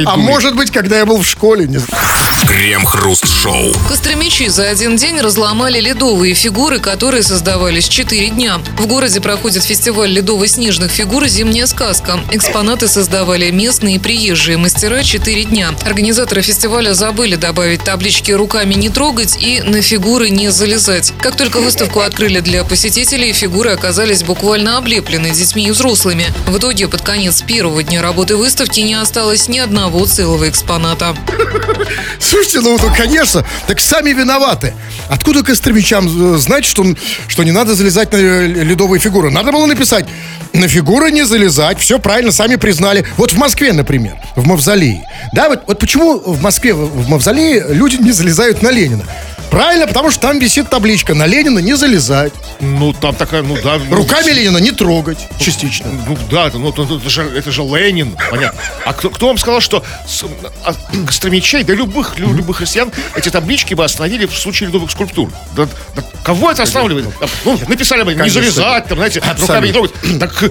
А 0.06 0.16
может 0.18 0.56
быть, 0.56 0.72
когда 0.72 0.98
я 1.00 1.06
был 1.06 1.18
в 1.18 1.26
школе, 1.28 1.68
не 1.68 1.78
знаю. 1.78 2.04
Крем-хруст-шоу. 2.48 3.74
Костромичи 3.90 4.48
за 4.48 4.70
один 4.70 4.96
день 4.96 5.20
разломали 5.20 5.82
ледовые 5.82 6.34
фигуры, 6.34 6.80
которые 6.80 7.22
создавались 7.22 7.90
4 7.90 8.30
дня. 8.30 8.62
В 8.78 8.88
городе 8.88 9.20
проходит 9.20 9.66
фестиваль 9.66 10.18
ледово-снежных 10.18 10.90
фигур 10.90 11.28
«Зимняя 11.28 11.66
сказка». 11.66 12.22
Экспонаты 12.32 12.88
создавали 12.88 13.52
местные 13.52 13.98
и 13.98 14.00
приезжие 14.00 14.58
мастера 14.58 15.04
4 15.04 15.44
дня. 15.44 15.74
Организаторы 15.84 16.42
фестиваля 16.42 16.94
забыли 16.94 17.36
добавить 17.36 17.84
таблички 17.84 18.32
«Руками 18.32 18.76
не 18.76 18.88
трогать» 18.88 19.36
и 19.42 19.62
«На 19.62 19.82
фигуры 19.82 20.30
не 20.30 20.50
залезать». 20.50 21.14
Как 21.20 21.36
только 21.36 21.60
выставку 21.60 22.00
открыли 22.00 22.40
для 22.40 22.64
посетителей, 22.64 23.34
фигуры 23.34 23.72
оказались 23.72 24.24
буквально 24.24 24.78
облеплены 24.78 25.32
детьми 25.32 25.68
и 25.68 25.72
взрослыми. 25.72 26.28
В 26.48 26.58
итоге 26.58 26.88
под 26.88 27.02
конец 27.02 27.42
первого 27.42 27.84
дня 27.84 28.02
работы 28.02 28.38
выставки 28.38 28.80
не 28.80 28.94
осталось 28.94 29.50
ни 29.50 29.60
одного 29.60 30.06
целого 30.06 30.48
экспоната. 30.50 31.14
Слушайте, 32.38 32.62
ну, 32.62 32.78
ну, 32.80 32.94
конечно, 32.96 33.44
так 33.66 33.80
сами 33.80 34.12
виноваты. 34.12 34.76
Откуда 35.10 35.42
костромичам 35.42 36.38
знать, 36.38 36.66
что, 36.66 36.86
что 37.28 37.44
не 37.44 37.52
надо 37.52 37.74
залезать 37.74 38.14
на 38.14 38.18
э, 38.18 38.46
ледовые 38.46 39.00
фигуры? 39.00 39.32
Надо 39.32 39.52
было 39.52 39.66
написать, 39.66 40.06
на 40.54 40.68
фигуры 40.68 41.10
не 41.10 41.26
залезать, 41.26 41.80
все 41.80 41.98
правильно, 41.98 42.32
сами 42.32 42.56
признали. 42.58 43.08
Вот 43.18 43.32
в 43.32 43.38
Москве, 43.40 43.74
например, 43.74 44.18
в 44.36 44.46
Мавзолее. 44.46 45.04
Да, 45.34 45.50
вот, 45.50 45.64
вот 45.66 45.80
почему 45.80 46.20
в 46.20 46.40
Москве, 46.40 46.76
в 46.76 47.10
Мавзолее 47.10 47.66
люди 47.70 47.96
не 47.96 48.12
залезают 48.12 48.62
на 48.62 48.70
Ленина? 48.70 49.04
Правильно, 49.50 49.88
потому 49.88 50.12
что 50.12 50.22
там 50.22 50.40
висит 50.40 50.70
табличка 50.70 51.14
«На 51.14 51.26
Ленина 51.26 51.60
не 51.60 51.76
залезать». 51.76 52.34
Ну, 52.60 52.94
там 52.94 53.16
такая, 53.16 53.44
ну 53.44 53.58
да. 53.64 53.78
ну, 53.90 53.96
Руками 53.96 54.32
Ленина 54.32 54.58
не 54.58 54.72
трогать, 54.72 55.18
частично. 55.40 55.88
Ну 56.08 56.18
да, 56.30 56.48
это, 56.48 56.58
ну, 56.58 56.70
это, 56.70 56.82
это 56.84 57.10
же, 57.10 57.22
это 57.24 57.52
же 57.52 57.62
Ленин, 57.62 58.18
понятно. 58.30 58.60
А 58.86 58.94
кто, 58.94 59.10
кто 59.10 59.28
вам 59.28 59.38
сказал, 59.38 59.62
что 59.62 59.84
с, 60.08 60.26
а, 60.66 60.74
Костромичей, 61.06 61.64
да 61.64 61.74
любых, 61.74 62.20
лю- 62.20 62.34
любых 62.34 62.62
россиян, 62.62 62.92
эти 63.16 63.30
таблички 63.30 63.74
бы 63.74 63.84
остановили 63.86 64.26
в 64.26 64.38
случае 64.38 64.68
ледовых 64.68 64.92
скульптур? 64.92 65.32
Да, 65.56 65.68
да 65.96 66.04
кого 66.24 66.52
это 66.52 66.64
останавливает? 66.64 67.08
Да, 67.20 67.28
Ну, 67.46 67.58
написали 67.68 68.04
бы, 68.04 68.14
не 68.16 68.30
залезать, 68.30 68.88
там, 68.88 68.98
знаете, 68.98 69.24
руками 69.40 69.68
не 69.68 69.74
трогать. 69.74 69.94
Так, 70.20 70.44
э, 70.44 70.50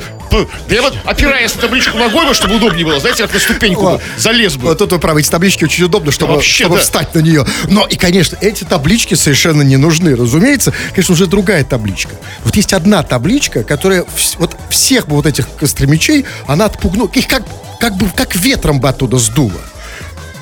да 0.69 0.75
я 0.75 0.83
вот, 0.83 0.95
опираясь 1.05 1.55
на 1.55 1.61
табличку 1.61 1.99
ногой, 1.99 2.27
бы, 2.27 2.35
чтобы 2.35 2.57
удобнее 2.57 2.87
было, 2.87 2.99
знаете, 2.99 3.25
как 3.25 3.35
на 3.35 3.41
ступеньку 3.41 3.83
бы, 3.83 4.01
залез 4.17 4.57
бы. 4.57 4.69
Вот 4.69 4.79
тут 4.79 4.93
вы 4.93 4.99
правы, 4.99 5.21
эти 5.21 5.29
таблички 5.29 5.65
очень 5.65 5.85
удобно, 5.85 6.13
чтобы, 6.13 6.35
Вообще, 6.35 6.65
чтобы 6.65 6.77
да. 6.77 6.83
встать 6.83 7.15
на 7.15 7.19
нее. 7.21 7.45
Но 7.69 7.85
и, 7.85 7.97
конечно, 7.97 8.39
эти 8.41 8.65
таблички 8.65 8.86
совершенно 9.17 9.63
не 9.63 9.77
нужны. 9.77 10.15
Разумеется, 10.15 10.73
конечно, 10.91 11.13
уже 11.15 11.27
другая 11.27 11.65
табличка. 11.65 12.15
Вот 12.45 12.57
есть 12.57 12.73
одна 12.73 13.03
табличка, 13.03 13.63
которая 13.63 14.05
вот 14.39 14.57
всех 14.69 15.09
бы 15.09 15.17
вот 15.17 15.27
этих 15.27 15.49
костромичей, 15.59 16.25
она 16.47 16.67
отпугнула. 16.67 17.11
Их 17.15 17.27
как, 17.27 17.43
как 17.81 17.97
бы 17.97 18.09
как 18.15 18.35
ветром 18.37 18.81
бы 18.81 18.89
оттуда 18.89 19.19
сдуло. 19.19 19.61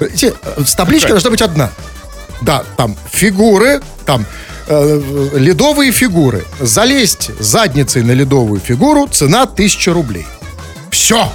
Э, 0.00 0.09
с 0.64 0.74
табличкой 0.74 1.11
Какая? 1.11 1.12
должна 1.12 1.30
быть 1.30 1.42
одна. 1.42 1.70
Да, 2.42 2.64
там 2.76 2.96
фигуры, 3.11 3.80
там 4.04 4.26
э, 4.66 5.30
ледовые 5.35 5.92
фигуры. 5.92 6.44
Залезть 6.61 7.30
задницей 7.40 8.02
на 8.02 8.12
ледовую 8.12 8.61
фигуру, 8.61 9.07
цена 9.07 9.42
1000 9.42 9.92
рублей. 9.92 10.26
Все. 10.90 11.33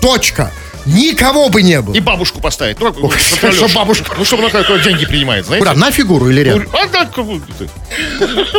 Точка. 0.00 0.50
Никого 0.86 1.48
бы 1.48 1.62
не 1.62 1.80
было. 1.82 1.94
И 1.94 2.00
бабушку 2.00 2.40
поставить. 2.40 2.78
Ну, 2.80 2.86
Ой, 2.86 2.92
контролёрша. 2.94 3.68
что 3.68 3.78
бабушка? 3.78 4.14
Ну, 4.16 4.24
чтобы 4.24 4.44
она 4.44 4.50
как- 4.62 4.82
деньги 4.82 5.04
принимает, 5.04 5.44
знаете? 5.46 5.66
Куда? 5.66 5.78
На 5.78 5.90
фигуру 5.90 6.30
или 6.30 6.40
рядом? 6.40 6.66
Ну, 6.72 6.78
А, 6.78 6.86
как 6.86 7.14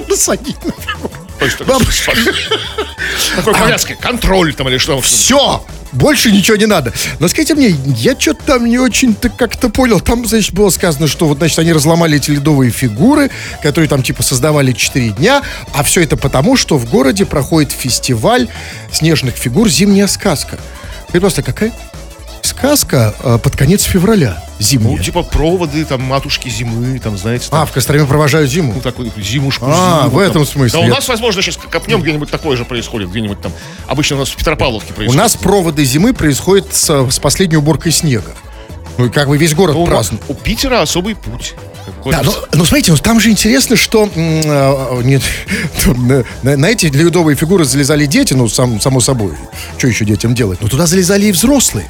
Посадить 0.07 0.63
на 0.65 0.71
фигуру. 0.71 1.11
Бабушка. 1.65 2.13
Такой 3.35 3.53
повязкой, 3.53 3.95
контроль 3.95 4.53
там 4.53 4.67
или 4.69 4.77
что. 4.77 4.99
Все! 5.01 5.63
Больше 5.93 6.31
ничего 6.31 6.57
не 6.57 6.65
надо. 6.65 6.91
Но 7.19 7.27
скажите 7.29 7.55
мне, 7.55 7.69
я 7.69 8.19
что-то 8.19 8.43
там 8.43 8.65
не 8.65 8.77
очень-то 8.77 9.29
как-то 9.29 9.69
понял. 9.69 10.01
Там, 10.01 10.25
значит, 10.27 10.53
было 10.53 10.69
сказано, 10.69 11.07
что 11.07 11.27
вот, 11.27 11.37
значит, 11.37 11.57
они 11.59 11.71
разломали 11.71 12.17
эти 12.17 12.31
ледовые 12.31 12.71
фигуры, 12.71 13.31
которые 13.63 13.87
там, 13.87 14.03
типа, 14.03 14.21
создавали 14.21 14.73
4 14.73 15.11
дня. 15.11 15.43
А 15.73 15.83
все 15.83 16.01
это 16.01 16.17
потому, 16.17 16.57
что 16.57 16.77
в 16.77 16.89
городе 16.89 17.25
проходит 17.25 17.71
фестиваль 17.71 18.47
снежных 18.91 19.35
фигур 19.37 19.69
«Зимняя 19.69 20.07
сказка». 20.07 20.59
Это 21.09 21.21
просто 21.21 21.41
какая 21.41 21.71
сказка 22.47 23.13
э, 23.23 23.37
под 23.37 23.55
конец 23.55 23.83
февраля. 23.83 24.43
Зимняя. 24.59 24.97
Ну, 24.97 25.03
типа 25.03 25.21
проводы, 25.23 25.85
там, 25.85 26.01
матушки 26.01 26.49
зимы, 26.49 26.97
там, 26.99 27.17
знаете, 27.17 27.49
там, 27.49 27.61
а, 27.61 27.65
в 27.65 27.71
Костроме 27.71 28.05
провожают 28.05 28.49
зиму. 28.49 28.73
ну, 28.75 28.81
такую 28.81 29.11
зимушку. 29.17 29.65
А, 29.69 30.03
зиму, 30.05 30.15
в 30.15 30.19
этом 30.19 30.43
там. 30.43 30.45
смысле. 30.45 30.79
Да 30.79 30.85
у 30.85 30.89
нас, 30.89 31.07
возможно, 31.07 31.41
сейчас 31.41 31.57
копнем 31.57 32.01
где-нибудь 32.01 32.31
такое 32.31 32.57
же 32.57 32.65
происходит, 32.65 33.09
где-нибудь 33.11 33.39
там. 33.41 33.51
Обычно 33.87 34.15
у 34.15 34.19
нас 34.19 34.29
в 34.29 34.35
Петропавловке 34.35 34.93
У 34.93 34.95
происходит. 34.95 35.21
нас 35.21 35.35
проводы 35.35 35.83
зимы 35.85 36.13
происходят 36.13 36.73
с, 36.73 37.09
с 37.11 37.19
последней 37.19 37.57
уборкой 37.57 37.91
снега. 37.91 38.31
Ну 38.97 39.05
и 39.05 39.09
как 39.09 39.27
бы 39.27 39.37
весь 39.37 39.53
город 39.53 39.75
Ну, 39.75 39.83
у, 39.83 39.85
празднует. 39.85 40.23
у 40.27 40.33
Питера 40.33 40.81
особый 40.81 41.15
путь. 41.15 41.53
Да, 42.05 42.21
но, 42.23 42.33
но 42.53 42.65
смотрите, 42.65 42.91
ну, 42.91 42.97
там 42.97 43.19
же 43.19 43.29
интересно, 43.29 43.75
что 43.75 44.09
а, 44.15 45.01
нет, 45.01 45.21
на, 45.85 46.57
на- 46.57 46.67
эти 46.67 46.87
ледовые 46.87 47.35
фигуры 47.35 47.65
залезали 47.65 48.05
дети, 48.05 48.33
ну, 48.33 48.47
сам, 48.49 48.79
само 48.81 48.99
собой. 48.99 49.33
Что 49.77 49.87
еще 49.87 50.05
детям 50.05 50.35
делать? 50.35 50.59
Но 50.61 50.67
туда 50.67 50.85
залезали 50.85 51.25
и 51.27 51.31
взрослые. 51.31 51.87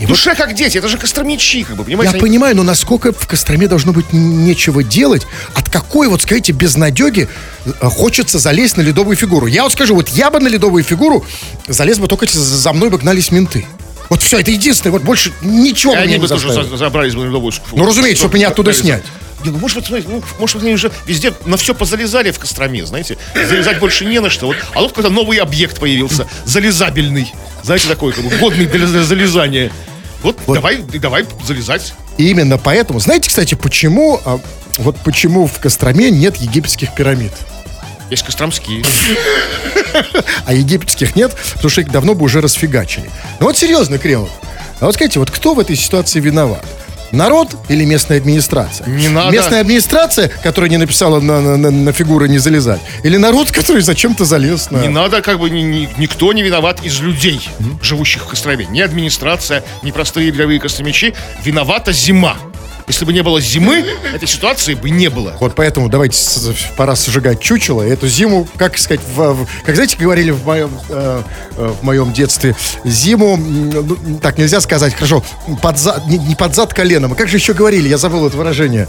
И 0.00 0.06
В 0.06 0.10
вот 0.10 0.18
как 0.36 0.54
дети, 0.54 0.78
это 0.78 0.88
же 0.88 0.98
костромичи, 0.98 1.62
как 1.62 1.76
бы, 1.76 1.84
понимаете? 1.84 2.10
я 2.10 2.12
они- 2.14 2.20
понимаю, 2.20 2.56
но 2.56 2.62
насколько 2.62 3.12
в 3.12 3.26
Костроме 3.26 3.68
должно 3.68 3.92
быть 3.92 4.12
нечего 4.12 4.82
делать, 4.82 5.26
от 5.54 5.68
какой, 5.68 6.08
вот 6.08 6.22
скажите, 6.22 6.52
безнадеги 6.52 7.28
э, 7.64 7.70
хочется 7.82 8.38
залезть 8.38 8.76
на 8.76 8.82
ледовую 8.82 9.16
фигуру. 9.16 9.46
Я 9.46 9.62
вот 9.64 9.72
скажу, 9.72 9.94
вот 9.94 10.08
я 10.08 10.30
бы 10.30 10.40
на 10.40 10.48
ледовую 10.48 10.82
фигуру 10.84 11.24
залез 11.66 11.98
бы 11.98 12.06
только 12.08 12.26
если 12.26 12.38
за 12.38 12.72
мной 12.72 12.90
бы 12.90 12.98
гнались 12.98 13.30
менты. 13.30 13.66
Вот 14.08 14.22
все, 14.22 14.38
это 14.38 14.50
единственное, 14.50 14.92
вот 14.92 15.02
больше 15.02 15.32
ничего 15.42 15.92
И 15.92 15.96
бы 15.96 16.00
они 16.00 16.08
меня 16.12 16.16
не 16.18 16.22
бы 16.22 16.28
тоже 16.28 16.76
забрались 16.76 17.14
бы 17.14 17.22
на 17.22 17.26
ледовую 17.26 17.52
Ну, 17.72 17.84
разумеется, 17.84 18.22
чтобы 18.22 18.36
меня 18.36 18.48
оттуда 18.48 18.72
снять. 18.72 19.04
Не, 19.44 19.50
ну, 19.50 19.58
может 19.58 19.76
быть, 19.78 19.86
смотрите, 19.86 20.08
ну, 20.10 20.22
может 20.38 20.56
быть, 20.56 20.64
они 20.64 20.74
уже 20.74 20.90
везде 21.06 21.32
на 21.44 21.56
все 21.56 21.74
позалезали 21.74 22.30
в 22.32 22.38
Костроме, 22.38 22.84
знаете. 22.86 23.16
Залезать 23.34 23.78
больше 23.78 24.04
не 24.04 24.20
на 24.20 24.30
что. 24.30 24.46
Вот, 24.48 24.56
а 24.74 24.80
тут 24.80 24.88
какой-то 24.88 25.10
новый 25.10 25.38
объект 25.38 25.78
появился, 25.78 26.26
залезабельный. 26.44 27.32
Знаете, 27.62 27.88
такой, 27.88 28.12
как 28.12 28.24
бы, 28.24 28.30
годный 28.38 28.66
для 28.66 28.86
за- 28.86 29.04
залезания. 29.04 29.70
Вот, 30.22 30.36
давай, 30.48 30.78
давай 30.78 31.24
залезать. 31.46 31.94
И 32.16 32.28
именно 32.30 32.58
поэтому, 32.58 32.98
знаете, 32.98 33.28
кстати, 33.28 33.54
почему, 33.54 34.20
а, 34.24 34.40
вот 34.78 34.96
почему 35.04 35.46
в 35.46 35.60
Костроме 35.60 36.10
нет 36.10 36.36
египетских 36.36 36.92
пирамид? 36.94 37.32
Есть 38.10 38.24
костромские. 38.24 38.82
А 40.46 40.54
египетских 40.54 41.14
нет, 41.14 41.36
потому 41.54 41.70
что 41.70 41.82
их 41.82 41.90
давно 41.90 42.14
бы 42.14 42.24
уже 42.24 42.40
расфигачили. 42.40 43.10
Ну 43.38 43.46
вот 43.46 43.56
серьезно, 43.56 43.98
Кремов. 43.98 44.30
А 44.80 44.86
вот 44.86 44.94
скажите, 44.94 45.18
вот 45.18 45.30
кто 45.30 45.54
в 45.54 45.60
этой 45.60 45.76
ситуации 45.76 46.18
виноват? 46.20 46.64
Народ 47.12 47.56
или 47.68 47.84
местная 47.84 48.18
администрация? 48.18 48.86
Не 48.86 49.08
надо. 49.08 49.32
Местная 49.32 49.60
администрация, 49.60 50.28
которая 50.28 50.70
не 50.70 50.76
написала 50.76 51.20
на, 51.20 51.56
на- 51.56 51.70
на- 51.70 51.92
фигуры 51.92 52.28
не 52.28 52.38
залезать? 52.38 52.80
Или 53.02 53.16
народ, 53.16 53.50
который 53.50 53.82
зачем-то 53.82 54.24
залез 54.24 54.70
на... 54.70 54.78
Не 54.78 54.88
надо, 54.88 55.22
как 55.22 55.38
бы, 55.38 55.48
ни- 55.50 55.62
ни- 55.62 55.88
никто 55.98 56.32
не 56.32 56.42
виноват 56.42 56.84
из 56.84 57.00
людей, 57.00 57.48
живущих 57.82 58.24
в 58.24 58.28
Костроме. 58.28 58.66
Ни 58.66 58.80
администрация, 58.80 59.64
ни 59.82 59.90
простые 59.90 60.30
рядовые 60.30 60.60
костромичи. 60.60 61.14
Виновата 61.44 61.92
зима. 61.92 62.36
Если 62.88 63.04
бы 63.04 63.12
не 63.12 63.22
было 63.22 63.40
зимы, 63.40 63.84
этой 64.14 64.26
ситуации 64.26 64.72
бы 64.74 64.88
не 64.90 65.08
было. 65.08 65.36
Вот 65.40 65.54
поэтому 65.54 65.88
давайте 65.90 66.18
пора 66.76 66.96
сожигать 66.96 67.38
чучело. 67.40 67.82
И 67.86 67.90
Эту 67.90 68.08
зиму, 68.08 68.48
как 68.56 68.78
сказать, 68.78 69.00
в- 69.14 69.32
в- 69.44 69.46
как 69.64 69.74
знаете, 69.74 69.96
говорили 69.98 70.30
в 70.30 70.44
моем, 70.46 70.70
э, 70.88 71.22
э, 71.56 71.74
в 71.80 71.84
моем 71.84 72.12
детстве, 72.12 72.56
зиму, 72.84 73.36
ну, 73.36 74.18
так 74.22 74.38
нельзя 74.38 74.60
сказать, 74.60 74.94
хорошо, 74.94 75.22
под 75.60 75.78
зад, 75.78 76.06
не, 76.06 76.16
не 76.18 76.34
под 76.34 76.54
зад 76.54 76.72
коленом. 76.72 77.12
А 77.12 77.14
как 77.14 77.28
же 77.28 77.36
еще 77.36 77.52
говорили? 77.52 77.88
Я 77.88 77.98
забыл 77.98 78.26
это 78.26 78.36
выражение. 78.36 78.88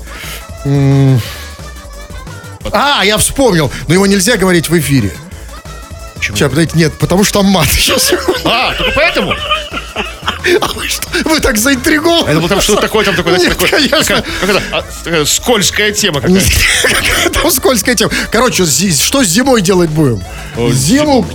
А, 2.71 3.03
я 3.03 3.17
вспомнил, 3.17 3.71
но 3.87 3.93
его 3.93 4.05
нельзя 4.05 4.37
говорить 4.37 4.69
в 4.69 4.77
эфире. 4.79 5.11
Сейчас, 6.21 6.49
подождите, 6.49 6.77
нет, 6.77 6.93
потому 6.99 7.23
что 7.23 7.39
там 7.39 7.47
мат. 7.47 7.67
Сейчас. 7.67 8.11
А, 8.45 8.73
только 8.75 8.91
поэтому? 8.95 9.33
А 10.61 10.67
вы 10.73 10.87
что? 10.87 11.07
Вы 11.25 11.39
так 11.39 11.57
заинтригованы. 11.57 12.29
Это 12.29 12.41
потому 12.41 12.61
что 12.61 12.75
такое 12.75 13.05
там 13.05 13.15
такое, 13.15 13.37
Нет, 13.37 13.49
такое, 13.49 13.69
конечно. 13.69 13.99
такая- 13.99 14.23
как 14.41 14.49
это, 14.49 14.61
а, 14.71 15.25
скользкая 15.25 15.91
тема 15.91 16.21
какая-то. 16.21 17.29
Там 17.33 17.51
скользкая 17.51 17.95
тема. 17.95 18.11
Короче, 18.31 18.65
что 18.65 19.23
с 19.23 19.27
зимой 19.27 19.61
делать 19.61 19.89
будем? 19.89 20.23
Зиму... 20.71 21.25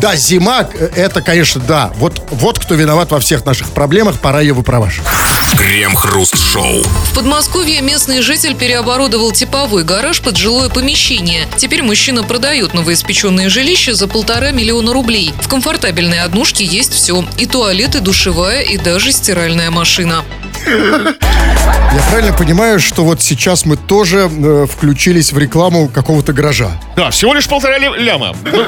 Да, 0.00 0.16
зима, 0.16 0.68
э, 0.72 0.90
это, 0.94 1.22
конечно, 1.22 1.60
да. 1.60 1.92
Вот, 1.96 2.20
вот 2.30 2.58
кто 2.58 2.74
виноват 2.74 3.10
во 3.10 3.20
всех 3.20 3.44
наших 3.44 3.70
проблемах, 3.70 4.18
пора 4.20 4.40
ее 4.40 4.52
выпроваживать. 4.52 5.08
Крем-хруст-шоу. 5.56 6.82
В 6.82 7.14
Подмосковье 7.14 7.80
местный 7.80 8.20
житель 8.20 8.54
переоборудовал 8.54 9.32
типовой 9.32 9.82
гараж 9.82 10.20
под 10.20 10.36
жилое 10.36 10.68
помещение. 10.68 11.48
Теперь 11.56 11.82
мужчина 11.82 12.22
продает 12.22 12.74
новоиспеченные 12.74 13.48
жилища 13.48 13.94
за 13.94 14.06
полтора 14.08 14.50
миллиона 14.50 14.92
рублей. 14.92 15.32
В 15.40 15.48
комфортабельной 15.48 16.20
однушке 16.20 16.64
есть 16.64 16.92
все. 16.92 17.17
И 17.38 17.46
туалет, 17.46 17.94
и 17.94 18.00
душевая, 18.00 18.62
и 18.62 18.76
даже 18.76 19.12
стиральная 19.12 19.70
машина. 19.70 20.24
Я 20.66 22.02
правильно 22.10 22.32
понимаю, 22.32 22.78
что 22.80 23.04
вот 23.04 23.22
сейчас 23.22 23.64
мы 23.64 23.76
тоже 23.76 24.30
э, 24.30 24.66
включились 24.70 25.32
в 25.32 25.38
рекламу 25.38 25.88
какого-то 25.88 26.32
гаража? 26.32 26.70
Да, 26.96 27.10
всего 27.10 27.32
лишь 27.34 27.46
полтора 27.48 27.78
ля- 27.78 27.96
ляма. 27.96 28.36
Ну, 28.44 28.66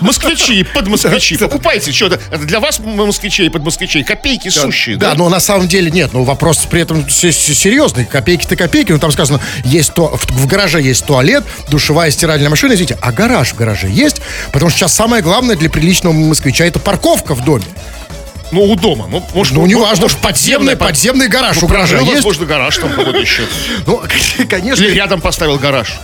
Москвичи, 0.00 0.64
подмосквичи. 0.64 1.36
Покупайте. 1.38 1.92
Что, 1.92 2.06
это 2.06 2.38
для 2.38 2.60
вас 2.60 2.78
москвичей, 2.80 3.50
подмосквичей. 3.50 4.04
Копейки 4.04 4.48
сущие, 4.50 4.96
Да, 4.96 5.14
но 5.14 5.28
на 5.28 5.40
самом 5.40 5.66
деле 5.68 5.90
нет. 5.90 6.10
Ну, 6.12 6.24
вопрос 6.24 6.58
при 6.70 6.82
этом 6.82 7.08
се- 7.08 7.32
се- 7.32 7.54
серьезный. 7.54 8.04
Копейки-то 8.04 8.56
копейки. 8.56 8.92
Ну, 8.92 8.98
там 8.98 9.12
сказано, 9.12 9.40
есть 9.64 9.94
то, 9.94 10.16
в 10.28 10.46
гараже 10.46 10.80
есть 10.82 11.06
туалет, 11.06 11.44
душевая 11.70 12.10
стиральная 12.10 12.50
машина. 12.50 12.74
Извините, 12.74 12.98
а 13.00 13.12
гараж 13.12 13.52
в 13.52 13.56
гараже 13.56 13.88
есть? 13.88 14.20
Потому 14.52 14.70
что 14.70 14.80
сейчас 14.80 14.92
самое 14.94 15.22
главное 15.22 15.56
для 15.56 15.70
приличного 15.70 16.12
москвича 16.12 16.64
это 16.66 16.78
парковка 16.78 17.34
в 17.34 17.44
доме. 17.44 17.64
Ну, 18.50 18.62
у 18.62 18.76
дома. 18.76 19.06
Ну, 19.10 19.22
может, 19.34 19.52
Ну, 19.54 19.60
может, 19.60 19.76
неважно, 19.76 20.02
может, 20.02 20.18
подземный, 20.18 20.76
под- 20.76 20.88
подземный 20.88 21.28
гараж 21.28 21.58
у 21.58 21.60
Ну, 21.62 21.66
гаража 21.68 21.88
прожил, 21.96 22.06
есть. 22.06 22.16
возможно, 22.16 22.46
гараж 22.46 22.76
там 22.78 22.90
какой-то 22.90 23.18
еще. 23.18 23.42
Ну, 23.86 24.02
конечно. 24.48 24.82
Или 24.82 24.92
рядом 24.94 25.20
поставил 25.20 25.58
гараж. 25.58 25.98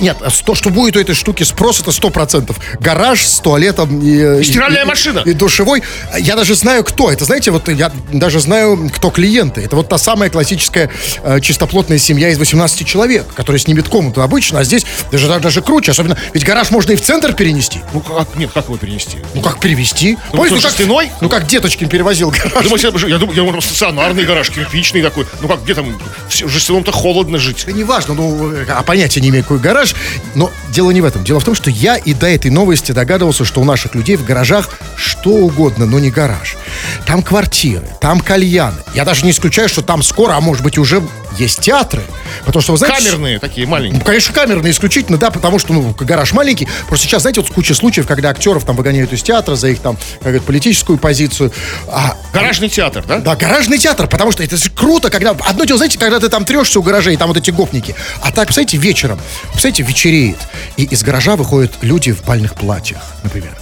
Нет, 0.00 0.16
то, 0.44 0.54
что 0.54 0.70
будет 0.70 0.96
у 0.96 1.00
этой 1.00 1.14
штуки 1.14 1.42
спрос, 1.42 1.80
это 1.80 1.92
сто 1.92 2.10
процентов. 2.10 2.58
Гараж 2.80 3.22
с 3.24 3.38
туалетом 3.40 4.00
и... 4.02 4.42
стиральная 4.44 4.82
и- 4.82 4.86
машина. 4.86 5.22
И 5.24 5.32
душевой. 5.32 5.82
Я 6.18 6.36
даже 6.36 6.54
знаю, 6.54 6.84
кто 6.84 7.10
это. 7.10 7.24
Знаете, 7.24 7.50
вот 7.50 7.68
я 7.68 7.90
даже 8.12 8.40
знаю, 8.40 8.90
кто 8.94 9.10
клиенты. 9.10 9.60
Это 9.62 9.76
вот 9.76 9.88
та 9.88 9.98
самая 9.98 10.30
классическая 10.30 10.90
э, 11.22 11.40
чистоплотная 11.40 11.98
семья 11.98 12.30
из 12.30 12.38
18 12.38 12.86
человек, 12.86 13.26
которая 13.34 13.60
снимет 13.60 13.88
комнату 13.88 14.22
обычно, 14.22 14.60
а 14.60 14.64
здесь 14.64 14.84
даже, 15.10 15.28
даже, 15.40 15.62
круче. 15.62 15.92
Особенно, 15.92 16.16
ведь 16.32 16.44
гараж 16.44 16.70
можно 16.70 16.92
и 16.92 16.96
в 16.96 17.02
центр 17.02 17.32
перенести. 17.34 17.80
Ну, 17.92 18.00
как, 18.00 18.36
нет, 18.36 18.50
как 18.52 18.66
его 18.66 18.76
перенести? 18.76 19.18
Ну, 19.34 19.40
как 19.42 19.60
перевести? 19.60 20.16
Ну, 20.32 20.38
Помните, 20.38 20.58
что, 20.58 20.68
как, 20.68 20.76
жестяной? 20.76 21.10
ну, 21.20 21.28
как 21.28 21.46
Деточкин 21.46 21.88
перевозил 21.88 22.30
гараж. 22.30 22.64
Думаете, 22.64 22.90
я, 22.92 23.08
я 23.08 23.18
думаю, 23.18 23.36
я 23.36 23.42
думаю, 23.44 23.60
стационарный 23.62 24.24
гараж, 24.24 24.50
кирпичный 24.50 25.02
такой. 25.02 25.26
Ну 25.40 25.48
как, 25.48 25.62
где 25.64 25.74
там, 25.74 25.98
в 26.28 26.48
жестяном-то 26.48 26.92
холодно 26.92 27.38
жить. 27.38 27.64
Да 27.66 27.72
неважно, 27.72 28.14
ну, 28.14 28.52
а 28.68 28.82
понятия 28.82 29.20
не 29.20 29.28
имею, 29.28 29.44
какой 29.44 29.58
гараж. 29.66 29.94
Но 30.34 30.50
дело 30.70 30.92
не 30.92 31.00
в 31.00 31.04
этом. 31.04 31.24
Дело 31.24 31.40
в 31.40 31.44
том, 31.44 31.54
что 31.54 31.70
я 31.70 31.96
и 31.96 32.14
до 32.14 32.26
этой 32.28 32.50
новости 32.50 32.92
догадывался, 32.92 33.44
что 33.44 33.60
у 33.60 33.64
наших 33.64 33.94
людей 33.94 34.16
в 34.16 34.24
гаражах 34.24 34.70
что 34.96 35.30
угодно, 35.30 35.86
но 35.86 35.98
не 35.98 36.10
гараж. 36.10 36.56
Там 37.04 37.22
квартиры, 37.22 37.88
там 38.00 38.20
кальяны. 38.20 38.78
Я 38.94 39.04
даже 39.04 39.24
не 39.24 39.32
исключаю, 39.32 39.68
что 39.68 39.82
там 39.82 40.02
скоро, 40.02 40.34
а 40.34 40.40
может 40.40 40.62
быть 40.62 40.78
уже 40.78 41.02
есть 41.38 41.60
театры. 41.60 42.02
Потому 42.44 42.62
что, 42.62 42.72
вы 42.72 42.78
знаете... 42.78 43.06
Камерные 43.10 43.38
такие, 43.38 43.66
Ну, 43.66 43.72
маленькие. 43.72 44.00
конечно, 44.02 44.32
камерные 44.32 44.70
исключительно, 44.72 45.18
да, 45.18 45.30
потому 45.30 45.58
что, 45.58 45.72
ну, 45.74 45.94
гараж 45.98 46.32
маленький. 46.32 46.68
Просто 46.88 47.06
сейчас, 47.06 47.22
знаете, 47.22 47.40
вот 47.40 47.50
куча 47.50 47.74
случаев, 47.74 48.06
когда 48.06 48.30
актеров 48.30 48.64
там 48.64 48.76
выгоняют 48.76 49.12
из 49.12 49.22
театра 49.22 49.54
за 49.56 49.68
их 49.68 49.80
там, 49.80 49.96
как 49.96 50.22
говорят, 50.22 50.44
политическую 50.44 50.96
позицию. 50.98 51.52
А 51.88 52.16
Гаражный 52.32 52.68
театр, 52.68 53.04
да? 53.06 53.18
да, 53.18 53.34
гаражный 53.36 53.78
театр, 53.78 54.06
потому 54.06 54.32
что 54.32 54.42
это 54.44 54.56
же 54.56 54.70
круто, 54.70 55.10
когда... 55.10 55.30
Одно 55.30 55.64
дело, 55.64 55.76
знаете, 55.78 55.98
когда 55.98 56.20
ты 56.20 56.28
там 56.28 56.44
трешься 56.44 56.78
у 56.78 56.82
гаражей, 56.82 57.16
там 57.16 57.28
вот 57.28 57.36
эти 57.36 57.50
гопники. 57.50 57.94
А 58.22 58.26
так, 58.30 58.46
представляете, 58.46 58.76
вечером, 58.78 59.18
представляете, 59.56 59.84
вечереет, 59.84 60.38
и 60.76 60.84
из 60.84 61.02
гаража 61.02 61.34
выходят 61.34 61.72
люди 61.80 62.12
в 62.12 62.22
бальных 62.24 62.54
платьях, 62.56 63.00
например. 63.22 63.56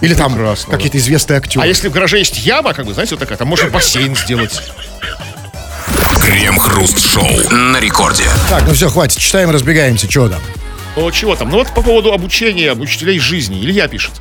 Или 0.00 0.14
там 0.14 0.34
Прекрасно, 0.34 0.72
какие-то 0.72 0.98
известные 0.98 1.38
актеры. 1.38 1.64
А 1.64 1.66
если 1.66 1.88
в 1.88 1.92
гараже 1.92 2.18
есть 2.18 2.38
яма, 2.38 2.72
как 2.74 2.86
бы, 2.86 2.94
знаете, 2.94 3.16
вот 3.16 3.20
такая, 3.20 3.36
там 3.36 3.48
можно 3.48 3.68
бассейн 3.68 4.14
сделать. 4.14 4.62
Крем-хруст-шоу 6.20 7.50
на 7.50 7.80
рекорде. 7.80 8.22
Так, 8.48 8.68
ну 8.68 8.72
все, 8.72 8.88
хватит, 8.88 9.18
читаем, 9.18 9.50
разбегаемся, 9.50 10.06
чего 10.06 10.28
там? 10.28 10.40
Ну, 10.94 11.10
чего 11.10 11.34
там? 11.34 11.50
Ну, 11.50 11.58
вот 11.58 11.74
по 11.74 11.82
поводу 11.82 12.12
обучения 12.12 12.72
учителей 12.72 13.18
жизни. 13.18 13.60
Илья 13.60 13.88
пишет. 13.88 14.12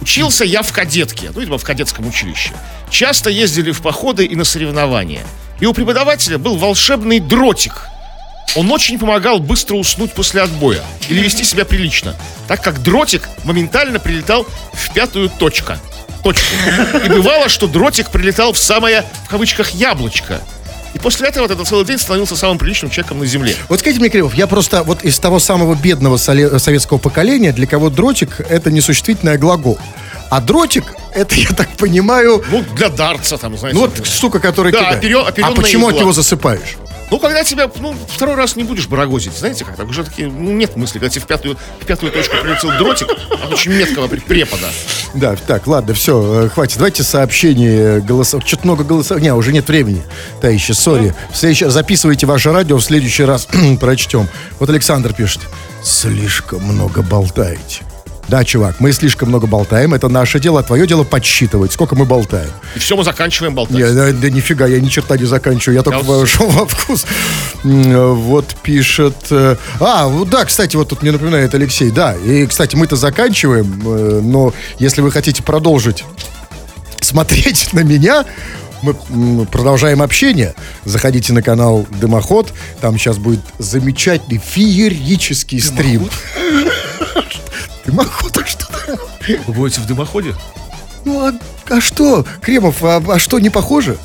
Учился 0.00 0.44
я 0.44 0.62
в 0.62 0.72
кадетке, 0.72 1.30
ну, 1.34 1.40
видимо, 1.40 1.58
в 1.58 1.64
кадетском 1.64 2.06
училище. 2.06 2.52
Часто 2.90 3.28
ездили 3.28 3.72
в 3.72 3.82
походы 3.82 4.24
и 4.24 4.36
на 4.36 4.44
соревнования. 4.44 5.22
И 5.58 5.66
у 5.66 5.72
преподавателя 5.72 6.38
был 6.38 6.56
волшебный 6.56 7.18
дротик. 7.18 7.88
Он 8.56 8.70
очень 8.72 8.98
помогал 8.98 9.38
быстро 9.38 9.76
уснуть 9.76 10.12
после 10.12 10.42
отбоя 10.42 10.82
или 11.08 11.20
вести 11.20 11.44
себя 11.44 11.64
прилично, 11.64 12.16
так 12.48 12.62
как 12.62 12.82
дротик 12.82 13.28
моментально 13.44 13.98
прилетал 14.00 14.44
в 14.72 14.92
пятую 14.92 15.28
точку. 15.30 15.74
точку. 16.24 16.46
И 17.04 17.08
бывало, 17.08 17.48
что 17.48 17.66
дротик 17.66 18.10
прилетал 18.10 18.52
в 18.52 18.58
самое, 18.58 19.04
в 19.26 19.28
кавычках, 19.28 19.70
яблочко. 19.70 20.40
И 20.94 20.98
после 20.98 21.28
этого 21.28 21.44
вот 21.44 21.52
этот 21.52 21.68
целый 21.68 21.84
день 21.86 21.98
становился 21.98 22.34
самым 22.34 22.58
приличным 22.58 22.90
человеком 22.90 23.20
на 23.20 23.26
земле. 23.26 23.54
Вот 23.68 23.78
скажите 23.78 24.00
мне, 24.00 24.10
Кривов, 24.10 24.34
я 24.34 24.48
просто 24.48 24.82
вот 24.82 25.04
из 25.04 25.16
того 25.20 25.38
самого 25.38 25.76
бедного 25.76 26.16
советского 26.16 26.98
поколения, 26.98 27.52
для 27.52 27.66
кого 27.68 27.90
дротик 27.90 28.40
это 28.50 28.72
не 28.72 28.80
существительный 28.80 29.38
глагол. 29.38 29.78
А 30.30 30.40
дротик, 30.40 30.84
это, 31.14 31.36
я 31.36 31.48
так 31.50 31.68
понимаю, 31.76 32.44
Ну, 32.50 32.64
для 32.74 32.88
дарца 32.88 33.36
там, 33.36 33.56
знаете. 33.56 33.78
ну 33.78 33.86
вот 33.86 34.04
штука, 34.06 34.40
которая 34.40 34.72
Да, 34.72 34.90
оперё- 34.90 35.24
А 35.42 35.52
почему 35.52 35.86
от 35.86 35.92
игла. 35.92 36.00
него 36.02 36.12
засыпаешь? 36.12 36.76
Ну, 37.10 37.18
когда 37.18 37.42
тебя, 37.42 37.70
ну, 37.80 37.94
второй 38.08 38.36
раз 38.36 38.54
не 38.56 38.62
будешь 38.62 38.86
барагозить, 38.86 39.36
знаете 39.36 39.64
как, 39.64 39.76
так 39.76 39.88
уже 39.88 40.04
такие, 40.04 40.28
ну, 40.28 40.52
нет 40.52 40.76
мысли, 40.76 40.98
когда 40.98 41.08
тебе 41.08 41.22
в 41.22 41.26
пятую, 41.26 41.56
в 41.80 41.84
пятую 41.84 42.12
точку 42.12 42.36
прилетел 42.40 42.70
дротик 42.78 43.08
от 43.10 43.52
очень 43.52 43.72
меткого 43.72 44.06
пре- 44.06 44.20
препода. 44.22 44.68
Да, 45.14 45.34
так, 45.34 45.66
ладно, 45.66 45.92
все, 45.94 46.48
хватит. 46.54 46.76
Давайте 46.76 47.02
сообщение 47.02 48.00
голосов. 48.00 48.42
Что-то 48.46 48.64
много 48.64 48.84
голосов. 48.84 49.20
Не, 49.20 49.34
уже 49.34 49.52
нет 49.52 49.66
времени. 49.68 50.02
Товарищи, 50.40 50.72
сори. 50.72 51.14
В 51.32 51.36
следующий... 51.36 51.66
Записывайте 51.66 52.26
ваше 52.26 52.52
радио, 52.52 52.76
в 52.76 52.82
следующий 52.82 53.24
раз 53.24 53.48
прочтем. 53.80 54.28
Вот 54.60 54.70
Александр 54.70 55.12
пишет. 55.12 55.42
Слишком 55.82 56.62
много 56.62 57.02
болтаете. 57.02 57.82
Да, 58.30 58.44
чувак, 58.44 58.76
мы 58.78 58.92
слишком 58.92 59.28
много 59.28 59.48
болтаем, 59.48 59.92
это 59.92 60.08
наше 60.08 60.38
дело, 60.38 60.60
а 60.60 60.62
твое 60.62 60.86
дело 60.86 61.02
подсчитывать, 61.02 61.72
сколько 61.72 61.96
мы 61.96 62.04
болтаем. 62.04 62.50
И 62.76 62.78
все, 62.78 62.96
мы 62.96 63.02
заканчиваем 63.02 63.56
болтать. 63.56 63.76
Не, 63.76 63.92
да, 63.92 64.12
да 64.12 64.30
нифига, 64.30 64.68
я 64.68 64.78
ни 64.78 64.88
черта 64.88 65.16
не 65.16 65.24
заканчиваю, 65.24 65.78
я 65.78 65.82
только 65.82 66.04
вошел 66.04 66.46
во 66.48 66.64
вкус. 66.64 67.06
Вот 67.64 68.54
пишет... 68.62 69.16
э, 69.30 69.56
А, 69.80 70.08
да, 70.26 70.44
кстати, 70.44 70.76
вот 70.76 70.88
тут 70.88 71.02
мне 71.02 71.10
напоминает 71.10 71.52
Алексей, 71.56 71.90
да. 71.90 72.14
И, 72.14 72.46
кстати, 72.46 72.76
мы-то 72.76 72.94
заканчиваем, 72.94 73.82
э, 73.84 74.20
но 74.22 74.54
если 74.78 75.00
вы 75.00 75.10
хотите 75.10 75.42
продолжить 75.42 76.04
смотреть 77.00 77.72
на 77.72 77.80
меня, 77.80 78.24
мы 78.82 78.94
продолжаем 79.46 80.02
общение. 80.02 80.54
Заходите 80.84 81.32
на 81.32 81.42
канал 81.42 81.84
Дымоход. 82.00 82.52
Там 82.80 82.96
сейчас 82.96 83.18
будет 83.18 83.40
замечательный 83.58 84.38
феерический 84.38 85.60
стрим. 85.60 86.08
Дымоход, 86.08 86.12
а 87.16 87.22
что 88.46 88.66
такое? 88.66 88.98
Вы 89.46 89.52
будете 89.52 89.80
в 89.80 89.86
дымоходе? 89.86 90.34
Ну, 91.04 91.26
а, 91.26 91.32
а 91.68 91.80
что, 91.80 92.26
Кремов, 92.40 92.82
а, 92.82 93.02
а 93.08 93.18
что, 93.18 93.38
не 93.38 93.50
похоже? 93.50 93.96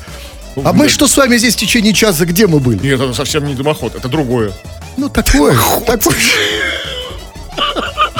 А 0.64 0.72
мы 0.72 0.88
что 0.88 1.06
с 1.06 1.16
вами 1.16 1.36
здесь 1.36 1.54
в 1.54 1.58
течение 1.58 1.92
часа, 1.92 2.24
где 2.24 2.46
мы 2.46 2.60
были? 2.60 2.78
Нет, 2.78 3.00
это 3.00 3.12
совсем 3.12 3.44
не 3.44 3.54
дымоход, 3.54 3.94
это 3.94 4.08
другое. 4.08 4.52
Ну, 4.96 5.10
такое, 5.10 5.56
такое. 5.86 6.16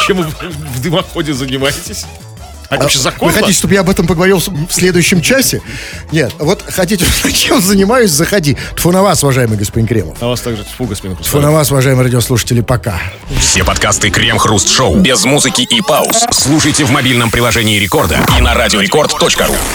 Чем 0.06 0.18
вы 0.18 0.24
в 0.24 0.82
дымоходе 0.82 1.32
занимаетесь? 1.32 2.04
А 2.68 2.74
это 2.74 2.84
вообще 2.84 2.98
Вы 2.98 3.04
законно? 3.04 3.32
хотите, 3.32 3.52
чтобы 3.58 3.74
я 3.74 3.80
об 3.80 3.90
этом 3.90 4.06
поговорил 4.06 4.38
в 4.38 4.72
следующем 4.72 5.20
часе? 5.20 5.60
Нет, 6.12 6.32
вот 6.38 6.62
хотите, 6.66 7.04
чем 7.32 7.60
занимаюсь, 7.60 8.10
заходи. 8.10 8.56
Тфу 8.76 8.92
на 8.92 9.02
вас, 9.02 9.22
уважаемый 9.22 9.58
господин 9.58 9.86
Кремов. 9.88 10.16
А 10.20 10.26
вас 10.28 10.40
также 10.40 10.64
тьфу, 10.64 10.84
господин 10.84 11.16
Тфу 11.16 11.40
на 11.40 11.50
вас, 11.50 11.70
уважаемые 11.70 12.04
радиослушатели, 12.04 12.60
пока. 12.60 13.00
Все 13.40 13.64
подкасты 13.64 14.10
Крем-Хруст 14.10 14.68
Шоу 14.68 14.96
без 14.96 15.24
музыки 15.24 15.62
и 15.62 15.80
пауз. 15.80 16.24
Слушайте 16.30 16.84
в 16.84 16.90
мобильном 16.90 17.30
приложении 17.30 17.78
Рекорда 17.78 18.18
и 18.38 18.40
на 18.40 18.54
радиорекорд.ру. 18.54 19.56